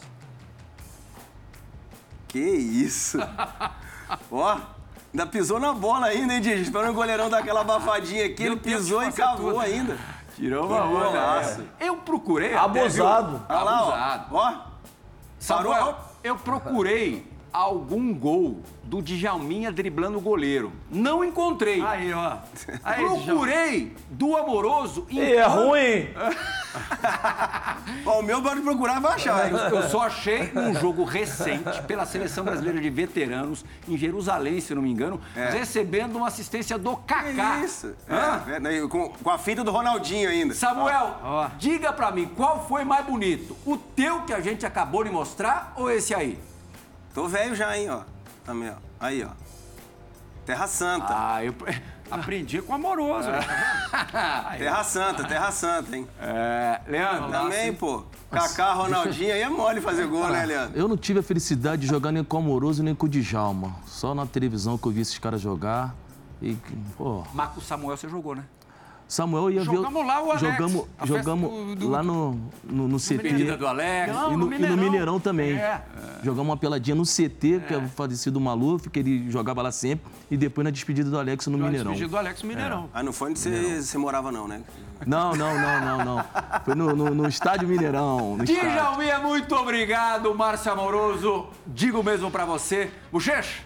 Que 2.27 2.39
isso? 2.39 3.19
Ó, 4.31 4.57
ainda 5.13 5.27
pisou 5.27 5.59
na 5.59 5.73
bola 5.73 6.07
ainda, 6.07 6.33
hein, 6.33 6.41
Didi? 6.41 6.61
Esperando 6.61 6.91
o 6.91 6.93
goleirão 6.93 7.29
dar 7.29 7.39
aquela 7.39 7.61
abafadinha 7.61 8.25
aqui, 8.25 8.43
ele 8.43 8.55
tempo 8.55 8.69
de 8.69 8.75
pisou 8.75 9.03
e 9.03 9.11
cavou 9.11 9.51
tudo. 9.51 9.59
ainda. 9.59 9.97
Tirou 10.35 10.67
uma 10.67 11.37
é. 11.79 11.87
Eu 11.87 11.97
procurei. 11.97 12.53
até, 12.53 12.79
Abusado. 12.81 13.45
Olha 13.49 13.59
lá, 13.63 13.79
Abusado. 13.79 14.35
ó. 14.35 14.49
Ó, 14.49 14.53
Samuel, 15.39 15.79
Parou. 15.85 15.95
eu 16.23 16.35
procurei 16.37 17.27
algum 17.51 18.13
gol 18.13 18.59
do 18.83 19.01
Djalminha 19.01 19.71
driblando 19.71 20.17
o 20.17 20.21
goleiro. 20.21 20.71
Não 20.89 21.23
encontrei. 21.23 21.81
Aí, 21.81 22.13
ó. 22.13 22.37
Aí, 22.83 23.03
procurei 23.05 23.95
do 24.09 24.35
Amoroso. 24.37 25.05
E 25.09 25.19
é 25.19 25.45
ruim. 25.45 26.07
ó, 28.05 28.19
o 28.19 28.23
meu 28.23 28.41
pode 28.41 28.61
procurar 28.61 28.97
e 28.97 28.99
vai 29.01 29.13
achar. 29.13 29.47
hein? 29.51 29.59
Eu 29.71 29.83
só 29.89 30.01
achei 30.01 30.51
um 30.55 30.73
jogo 30.75 31.03
recente 31.03 31.81
pela 31.87 32.05
Seleção 32.05 32.43
Brasileira 32.43 32.79
de 32.79 32.89
Veteranos 32.89 33.63
em 33.87 33.97
Jerusalém, 33.97 34.59
se 34.61 34.73
não 34.75 34.81
me 34.81 34.91
engano, 34.91 35.19
É. 35.35 35.49
recebendo 35.49 36.15
uma 36.15 36.27
assistência 36.27 36.77
do 36.77 36.95
Kaká. 36.95 37.59
Que 37.59 37.65
isso? 37.65 37.93
Hã? 38.09 38.43
É, 38.47 38.55
é, 38.55 38.59
né, 38.59 38.87
com, 38.87 39.09
com 39.09 39.29
a 39.29 39.37
fita 39.37 39.63
do 39.63 39.71
Ronaldinho 39.71 40.29
ainda. 40.29 40.53
Samuel, 40.53 41.17
Ó. 41.23 41.47
diga 41.57 41.91
pra 41.91 42.11
mim, 42.11 42.29
qual 42.35 42.65
foi 42.67 42.83
mais 42.83 43.05
bonito? 43.05 43.55
O 43.65 43.77
teu 43.77 44.21
que 44.21 44.33
a 44.33 44.39
gente 44.41 44.65
acabou 44.65 45.03
de 45.03 45.09
mostrar 45.09 45.73
ou 45.75 45.89
esse 45.89 46.13
aí? 46.13 46.37
Tô 47.17 47.27
velho 47.27 47.55
já, 47.55 47.75
hein, 47.75 47.89
ó. 47.89 48.01
Também, 48.45 48.69
ó. 48.69 48.75
Aí, 48.99 49.23
ó. 49.23 49.29
Terra 50.45 50.67
Santa. 50.67 51.07
Ah, 51.09 51.43
eu... 51.43 51.51
Aprendi 52.11 52.61
com 52.61 52.75
amoroso, 52.75 53.27
né? 53.27 53.39
Terra 54.59 54.83
Santa, 54.83 55.23
Terra 55.23 55.51
Santa, 55.51 55.97
hein? 55.97 56.07
É, 56.21 56.79
Leandro, 56.87 57.31
Também, 57.31 57.73
pô. 57.73 58.03
Kaká, 58.29 58.71
Ronaldinho, 58.73 59.33
aí 59.33 59.41
é 59.41 59.49
mole 59.49 59.81
fazer 59.81 60.05
gol, 60.05 60.27
né, 60.27 60.45
Leandro? 60.45 60.79
Eu 60.79 60.87
não 60.87 60.95
tive 60.95 61.19
a 61.19 61.23
felicidade 61.23 61.81
de 61.81 61.87
jogar 61.87 62.11
nem 62.11 62.23
com 62.23 62.37
o 62.37 62.39
Amoroso 62.39 62.83
nem 62.83 62.93
com 62.93 63.07
o 63.07 63.09
Djalma. 63.09 63.75
Só 63.87 64.13
na 64.13 64.27
televisão 64.27 64.77
que 64.77 64.87
eu 64.87 64.91
vi 64.91 65.01
esses 65.01 65.17
caras 65.17 65.41
jogar. 65.41 65.95
E, 66.39 66.55
pô, 66.95 67.23
Marco 67.33 67.59
Samuel 67.59 67.97
você 67.97 68.07
jogou, 68.07 68.35
né? 68.35 68.43
Samuel 69.07 69.49
ia 69.51 69.59
ver. 69.61 69.65
Jogamos 69.65 70.05
lá 70.05 70.21
o 70.21 70.31
Alex, 70.31 70.41
Jogamos, 70.41 70.85
jogamos 71.05 71.49
do- 71.49 71.75
do- 71.75 71.89
lá 71.89 72.03
no, 72.03 72.39
no, 72.63 72.87
no 72.89 72.97
CT. 72.99 73.55
Do 73.57 73.65
Alex. 73.67 74.13
Não, 74.13 74.33
e, 74.33 74.35
no 74.35 74.37
no, 74.37 74.45
e 74.45 74.45
no 74.45 74.49
Mineirão. 74.49 74.77
Mineirão 74.77 75.19
também. 75.19 75.53
É. 75.53 75.81
Jogamos 76.23 76.49
uma 76.49 76.57
peladinha 76.57 76.95
no 76.95 77.03
CT, 77.03 77.61
que 77.67 77.73
é 77.73 77.77
o 77.77 77.87
falecido 77.87 78.39
Maluf, 78.41 78.89
que 78.89 78.99
ele 78.99 79.31
jogava 79.31 79.61
lá 79.61 79.71
sempre. 79.71 80.05
E 80.29 80.35
depois 80.35 80.65
na 80.65 80.71
despedida 80.71 81.09
do 81.09 81.17
Alex 81.17 81.47
no 81.47 81.57
Mineirão. 81.57 81.91
Despedido 81.91 82.09
do 82.11 82.17
Alex 82.17 82.41
no 82.43 82.49
Mineirão. 82.49 82.89
Ah, 82.93 83.01
não 83.01 83.13
foi 83.13 83.29
onde 83.29 83.39
você, 83.39 83.81
você 83.81 83.97
morava, 83.97 84.31
não, 84.31 84.47
né? 84.47 84.61
Não, 85.05 85.33
não, 85.35 85.53
não, 85.55 85.85
não, 85.85 86.05
não. 86.17 86.25
Foi 86.65 86.75
no, 86.75 86.95
no, 86.95 87.09
no 87.15 87.27
estádio 87.29 87.67
Mineirão. 87.67 88.35
No. 88.35 88.43
Djalminha, 88.43 89.19
muito 89.19 89.55
obrigado, 89.55 90.33
Márcio 90.35 90.71
Amoroso. 90.71 91.45
Digo 91.67 92.03
mesmo 92.03 92.29
pra 92.31 92.43
você. 92.45 92.89
Bochecha, 93.11 93.61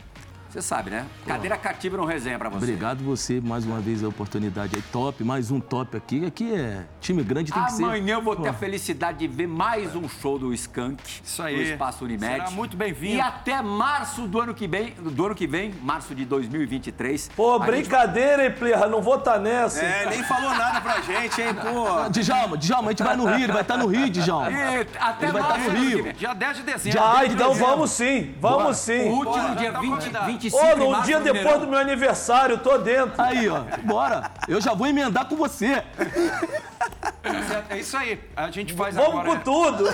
você 0.52 0.62
sabe, 0.62 0.90
né? 0.90 1.06
Cadeira 1.26 1.56
cativa 1.56 1.96
não 1.96 2.04
resenha 2.04 2.38
pra 2.38 2.50
você. 2.50 2.66
Obrigado 2.66 3.04
você 3.04 3.40
mais 3.40 3.66
uma 3.66 3.80
vez 3.80 4.04
a 4.04 4.10
oportunidade 4.10 4.76
aí. 4.76 4.82
Top, 4.92 5.24
mais 5.24 5.50
um 5.50 5.62
top 5.62 5.96
aqui. 5.96 6.26
Aqui 6.26 6.54
é 6.54 6.84
time 7.00 7.24
grande, 7.24 7.54
tem 7.54 7.64
que 7.64 7.72
ser. 7.72 7.84
Amanhã 7.84 8.16
eu 8.16 8.22
vou 8.22 8.36
ter 8.36 8.50
a 8.50 8.54
felicidade 8.54 9.20
de 9.20 9.28
ver 9.28 9.48
mais 9.48 9.96
um 9.96 10.10
show 10.10 10.38
do 10.38 10.54
Skank 10.54 11.02
Isso 11.24 11.42
aí. 11.42 11.56
no 11.56 11.62
Espaço 11.62 12.04
Unimed. 12.04 12.26
Será 12.26 12.52
muito 12.52 12.76
bem-vindo. 12.76 13.16
E 13.16 13.22
até 13.22 13.62
março 13.62 14.28
do 14.28 14.42
ano 14.42 14.54
que 14.54 14.68
vem, 14.68 14.94
do 14.94 15.26
ano 15.26 15.36
que 15.36 15.48
vem, 15.48 15.74
março 15.82 16.14
de 16.14 16.26
2023. 16.26 17.30
Pô, 17.34 17.54
a 17.54 17.60
brincadeira, 17.60 18.46
hein, 18.46 18.52
Plirra? 18.52 18.88
Não 18.88 19.02
vou 19.02 19.16
estar 19.16 19.40
nessa. 19.40 19.82
É, 19.82 20.10
nem 20.10 20.24
falou 20.24 20.50
nada 20.52 20.82
pra 20.82 21.00
gente, 21.02 21.42
hein, 21.42 21.54
pô. 21.54 22.10
Djalma, 22.10 22.58
Djalma, 22.58 22.88
a 22.90 22.92
gente 22.92 23.04
vai 23.04 23.16
no 23.16 23.26
Rio, 23.26 23.44
ele 23.46 23.54
vai 23.54 23.62
estar 23.62 23.78
no 23.78 23.88
Rio, 23.88 24.10
Djalma. 24.10 24.52
E 24.52 24.88
até 25.00 25.26
Ele 25.26 25.32
vai 25.32 25.42
março 25.42 25.60
estar 25.60 25.74
no 25.74 25.80
Rio. 25.80 26.14
Dia 26.14 26.34
10 26.34 26.58
de 26.58 26.64
dezembro. 26.64 27.02
Ah, 27.02 27.26
de 27.26 27.34
então 27.34 27.50
dezembro. 27.50 27.72
vamos 27.72 27.92
sim, 27.92 28.36
vamos 28.40 28.78
sim. 28.78 29.10
O 29.10 29.16
último 29.16 29.56
dia 29.56 29.72
tá 29.72 29.80
20, 29.80 29.90
convidado. 29.90 30.41
25 30.50 30.84
Ô, 30.84 30.92
março 30.92 31.08
dia 31.08 31.20
depois 31.20 31.44
Mineirão. 31.44 31.60
do 31.62 31.68
meu 31.68 31.80
aniversário, 31.80 32.58
tô 32.58 32.78
dentro. 32.78 33.22
Aí, 33.22 33.48
ó, 33.48 33.64
bora. 33.84 34.32
Eu 34.48 34.60
já 34.60 34.74
vou 34.74 34.88
emendar 34.88 35.26
com 35.26 35.36
você. 35.36 35.84
É 37.70 37.78
isso 37.78 37.96
aí. 37.96 38.20
A 38.36 38.50
gente 38.50 38.74
faz 38.74 38.96
Vamos 38.96 39.20
agora. 39.20 39.30
com 39.30 39.40
tudo. 39.40 39.86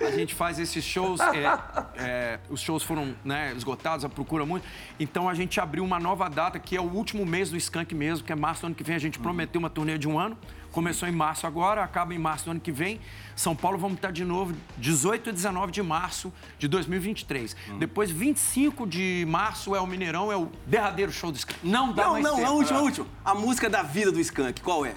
A 0.00 0.10
gente 0.12 0.34
faz 0.34 0.58
esses 0.58 0.82
shows, 0.82 1.20
é, 1.20 2.02
é, 2.02 2.40
os 2.48 2.60
shows 2.60 2.82
foram 2.82 3.14
né, 3.22 3.52
esgotados, 3.54 4.02
a 4.04 4.08
procura 4.08 4.46
muito. 4.46 4.66
Então 4.98 5.28
a 5.28 5.34
gente 5.34 5.60
abriu 5.60 5.84
uma 5.84 6.00
nova 6.00 6.28
data, 6.28 6.58
que 6.58 6.74
é 6.74 6.80
o 6.80 6.84
último 6.84 7.26
mês 7.26 7.50
do 7.50 7.56
Skank 7.56 7.94
mesmo, 7.94 8.24
que 8.24 8.32
é 8.32 8.36
março 8.36 8.62
do 8.62 8.66
ano 8.68 8.74
que 8.74 8.82
vem. 8.82 8.96
A 8.96 8.98
gente 8.98 9.18
prometeu 9.18 9.58
uma 9.58 9.68
turnê 9.68 9.98
de 9.98 10.08
um 10.08 10.18
ano. 10.18 10.38
Começou 10.72 11.08
em 11.08 11.12
março 11.12 11.46
agora, 11.46 11.82
acaba 11.82 12.14
em 12.14 12.18
março 12.18 12.44
do 12.46 12.52
ano 12.52 12.60
que 12.60 12.70
vem. 12.70 13.00
São 13.34 13.56
Paulo 13.56 13.76
vamos 13.78 13.96
estar 13.96 14.12
de 14.12 14.24
novo 14.24 14.54
18 14.78 15.30
e 15.30 15.32
19 15.32 15.72
de 15.72 15.82
março 15.82 16.32
de 16.58 16.68
2023. 16.68 17.56
Depois, 17.78 18.10
25 18.10 18.86
de 18.86 19.24
março 19.28 19.74
é 19.74 19.80
o 19.80 19.86
Mineirão, 19.86 20.30
é 20.30 20.36
o 20.36 20.48
derradeiro 20.66 21.10
show 21.12 21.32
do 21.32 21.38
Skank. 21.38 21.58
Não 21.62 21.92
dá 21.92 22.04
Não, 22.04 22.12
mais 22.12 22.24
não, 22.24 22.36
tempo. 22.36 22.48
a 22.48 22.52
última, 22.52 22.78
a 22.78 22.82
última. 22.82 23.06
A 23.24 23.34
música 23.34 23.68
da 23.68 23.82
vida 23.82 24.12
do 24.12 24.20
Skank, 24.20 24.60
qual 24.60 24.84
é? 24.86 24.94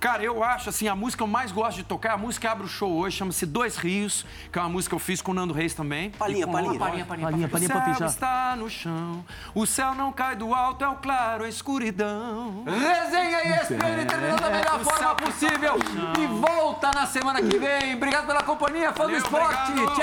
Cara, 0.00 0.22
eu 0.24 0.42
acho 0.42 0.70
assim, 0.70 0.88
a 0.88 0.96
música 0.96 1.18
que 1.18 1.22
eu 1.24 1.26
mais 1.30 1.52
gosto 1.52 1.76
de 1.76 1.82
tocar, 1.84 2.14
a 2.14 2.16
música 2.16 2.48
que 2.48 2.50
abre 2.50 2.64
o 2.64 2.68
show 2.68 2.90
hoje, 2.90 3.18
chama-se 3.18 3.44
Dois 3.44 3.76
Rios, 3.76 4.24
que 4.50 4.58
é 4.58 4.62
uma 4.62 4.68
música 4.70 4.90
que 4.90 4.94
eu 4.94 4.98
fiz 4.98 5.20
com 5.20 5.30
o 5.32 5.34
Nando 5.34 5.52
Reis 5.52 5.74
também. 5.74 6.10
Palhinha, 6.12 6.44
E 6.44 6.46
com- 6.46 6.52
palhinha. 6.52 6.78
Parinha, 6.78 7.04
parinha, 7.04 7.26
Palinha, 7.26 7.46
O 7.46 7.50
palinha 7.50 7.68
pra 7.68 7.94
céu 7.94 8.06
está 8.06 8.56
no 8.56 8.70
chão, 8.70 9.22
o 9.54 9.66
céu 9.66 9.94
não 9.94 10.10
cai 10.10 10.34
do 10.36 10.54
alto, 10.54 10.82
é 10.82 10.88
o 10.88 10.94
claro, 10.94 11.44
a 11.44 11.48
escuridão. 11.50 12.64
Resenha 12.66 13.60
ESPN 13.60 14.06
terminou 14.08 14.38
da 14.40 14.48
melhor 14.50 14.80
forma 14.80 15.14
possível. 15.16 15.74
E 16.18 16.26
volta 16.26 16.90
na 16.94 17.06
semana 17.06 17.42
que 17.42 17.58
vem. 17.58 17.94
Obrigado 17.94 18.26
pela 18.26 18.42
companhia, 18.42 18.92
fã 18.94 19.06
do 19.06 19.14
esporte. 19.16 19.70
obrigado. 19.72 19.96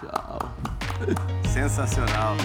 Tchau. 0.00 0.52
Sensacional. 1.52 2.36